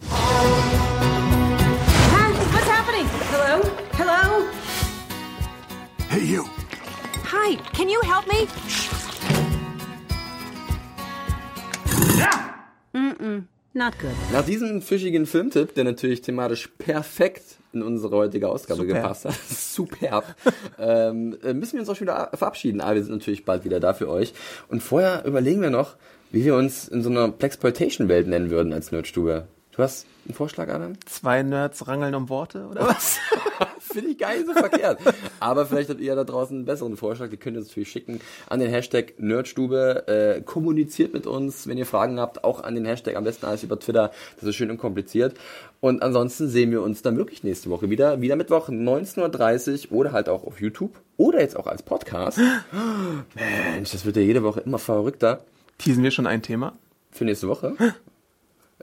What's 2.52 2.70
happening? 2.70 3.06
Hello? 3.32 3.62
Hello? 3.96 4.44
Hey, 6.08 6.24
you. 6.24 6.44
Hi, 7.32 7.56
can 7.72 7.88
you 7.88 8.00
help 8.02 8.26
me? 8.26 8.46
Mm-mm, 12.94 13.44
not 13.72 13.98
good. 13.98 14.10
Nach 14.32 14.44
diesem 14.44 14.82
fischigen 14.82 15.26
Filmtipp, 15.26 15.74
der 15.74 15.84
natürlich 15.84 16.22
thematisch 16.22 16.68
perfekt 16.78 17.58
in 17.72 17.82
unsere 17.82 18.16
heutige 18.16 18.48
Ausgabe 18.48 18.82
Superb. 18.82 18.96
gepasst 18.96 19.24
hat, 19.26 19.34
superb, 19.48 20.36
ähm, 20.78 21.38
äh, 21.42 21.54
müssen 21.54 21.74
wir 21.74 21.80
uns 21.80 21.88
auch 21.88 21.96
schon 21.96 22.06
wieder 22.06 22.30
verabschieden. 22.34 22.80
Aber 22.80 22.96
wir 22.96 23.02
sind 23.04 23.12
natürlich 23.12 23.44
bald 23.44 23.64
wieder 23.64 23.80
da 23.80 23.94
für 23.94 24.08
euch. 24.08 24.32
Und 24.68 24.82
vorher 24.82 25.24
überlegen 25.24 25.62
wir 25.62 25.70
noch, 25.70 25.96
wie 26.32 26.44
wir 26.44 26.54
uns 26.54 26.88
in 26.88 27.02
so 27.02 27.10
einer 27.10 27.28
Plexploitation-Welt 27.30 28.26
nennen 28.26 28.50
würden 28.50 28.72
als 28.72 28.92
Nerdstube. 28.92 29.46
Du 29.80 29.84
hast 29.84 30.04
einen 30.26 30.34
Vorschlag, 30.34 30.68
Adam? 30.68 30.92
Zwei 31.06 31.42
Nerds 31.42 31.88
rangeln 31.88 32.14
um 32.14 32.28
Worte, 32.28 32.66
oder 32.70 32.86
was? 32.86 33.18
Finde 33.80 34.10
ich 34.10 34.18
gar 34.18 34.34
nicht 34.34 34.46
so 34.46 34.52
verkehrt. 34.52 35.00
Aber 35.40 35.64
vielleicht 35.64 35.88
habt 35.88 36.00
ihr 36.00 36.08
ja 36.08 36.14
da 36.14 36.24
draußen 36.24 36.54
einen 36.54 36.66
besseren 36.66 36.98
Vorschlag. 36.98 37.30
Die 37.30 37.38
könnt 37.38 37.56
ihr 37.56 37.60
uns 37.60 37.68
natürlich 37.68 37.90
schicken 37.90 38.20
an 38.50 38.60
den 38.60 38.68
Hashtag 38.68 39.14
Nerdstube. 39.16 40.06
Äh, 40.06 40.42
kommuniziert 40.42 41.14
mit 41.14 41.26
uns, 41.26 41.66
wenn 41.66 41.78
ihr 41.78 41.86
Fragen 41.86 42.20
habt. 42.20 42.44
Auch 42.44 42.62
an 42.62 42.74
den 42.74 42.84
Hashtag, 42.84 43.16
am 43.16 43.24
besten 43.24 43.46
alles 43.46 43.62
über 43.62 43.80
Twitter. 43.80 44.12
Das 44.36 44.50
ist 44.50 44.54
schön 44.54 44.70
unkompliziert. 44.70 45.32
Und 45.80 46.02
ansonsten 46.02 46.50
sehen 46.50 46.72
wir 46.72 46.82
uns 46.82 47.00
dann 47.00 47.16
wirklich 47.16 47.42
nächste 47.42 47.70
Woche 47.70 47.88
wieder. 47.88 48.20
Wieder 48.20 48.36
Mittwoch 48.36 48.68
19.30 48.68 49.90
Uhr 49.90 49.96
oder 49.96 50.12
halt 50.12 50.28
auch 50.28 50.44
auf 50.44 50.60
YouTube. 50.60 50.92
Oder 51.16 51.40
jetzt 51.40 51.56
auch 51.56 51.66
als 51.66 51.82
Podcast. 51.82 52.38
Mensch, 53.34 53.92
das 53.92 54.04
wird 54.04 54.16
ja 54.16 54.22
jede 54.22 54.42
Woche 54.42 54.60
immer 54.60 54.78
verrückter. 54.78 55.42
Teasen 55.78 56.04
wir 56.04 56.10
schon 56.10 56.26
ein 56.26 56.42
Thema? 56.42 56.74
Für 57.10 57.24
nächste 57.24 57.48
Woche. 57.48 57.76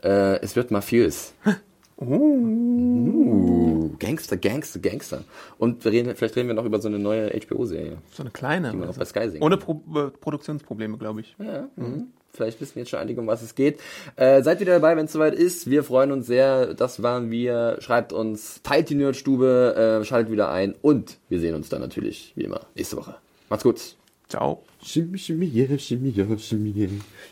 äh, 0.02 0.40
es 0.40 0.56
wird 0.56 0.70
mafiös. 0.70 1.34
Uh, 2.00 3.90
Gangster, 3.98 4.36
Gangster, 4.36 4.78
Gangster. 4.78 5.24
Und 5.58 5.84
reden, 5.84 6.14
vielleicht 6.14 6.36
reden 6.36 6.46
wir 6.46 6.54
noch 6.54 6.64
über 6.64 6.80
so 6.80 6.86
eine 6.86 7.00
neue 7.00 7.30
HBO-Serie. 7.30 7.98
So 8.12 8.22
eine 8.22 8.30
kleine. 8.30 8.70
Die 8.70 8.76
man 8.76 8.82
oder 8.82 8.90
auch 8.90 8.94
so. 8.94 9.00
bei 9.00 9.04
Sky 9.04 9.30
sehen 9.30 9.42
Ohne 9.42 9.56
Pro 9.56 9.82
äh, 9.96 10.10
Produktionsprobleme, 10.10 10.96
glaube 10.96 11.22
ich. 11.22 11.34
Ja, 11.40 11.68
mhm. 11.74 12.12
Vielleicht 12.32 12.60
wissen 12.60 12.78
jetzt 12.78 12.90
schon 12.90 13.00
einige, 13.00 13.20
um 13.20 13.26
was 13.26 13.42
es 13.42 13.56
geht. 13.56 13.80
Äh, 14.14 14.42
seid 14.42 14.60
wieder 14.60 14.74
dabei, 14.74 14.96
wenn 14.96 15.06
es 15.06 15.12
soweit 15.12 15.34
ist. 15.34 15.68
Wir 15.68 15.82
freuen 15.82 16.12
uns 16.12 16.28
sehr. 16.28 16.74
Das 16.74 17.02
waren 17.02 17.32
wir. 17.32 17.78
Schreibt 17.80 18.12
uns, 18.12 18.62
teilt 18.62 18.90
die 18.90 18.94
Nerdstube, 18.94 20.00
äh, 20.00 20.04
schaltet 20.04 20.30
wieder 20.30 20.50
ein 20.50 20.76
und 20.80 21.18
wir 21.28 21.40
sehen 21.40 21.56
uns 21.56 21.68
dann 21.68 21.80
natürlich, 21.80 22.32
wie 22.36 22.44
immer, 22.44 22.60
nächste 22.76 22.96
Woche. 22.96 23.16
Macht's 23.48 23.64
gut. 23.64 23.97
Ciao. 24.28 24.62
Shimmy, 24.82 25.16
shimmy, 25.18 25.46
yeah, 25.46 25.76
shimmy, 25.78 26.10
yeah, 26.10 26.36
shimmy, 26.36 26.70
yeah. 26.70 26.90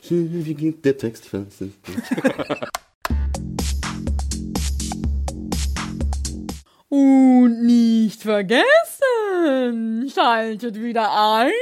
Wie 0.08 0.54
geht 0.54 0.82
der 0.82 0.96
Text 0.96 1.26
fast? 1.26 1.62
Und 6.88 7.66
nicht 7.66 8.22
vergessen, 8.22 8.64
schaltet 10.08 10.80
wieder 10.80 11.12
ein, 11.12 11.52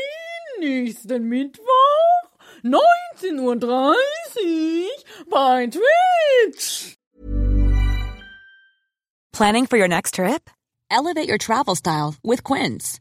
nächsten 0.61 1.29
Mittwoch, 1.29 2.31
19.30 2.62 3.40
Uhr 3.40 3.57
bei 5.28 5.66
Twitch. 5.66 6.97
Planning 9.32 9.66
for 9.66 9.76
your 9.76 9.89
next 9.89 10.14
trip? 10.14 10.49
Elevate 10.91 11.28
your 11.28 11.39
travel 11.39 11.74
style 11.74 12.14
with 12.22 12.45
Quince. 12.45 13.01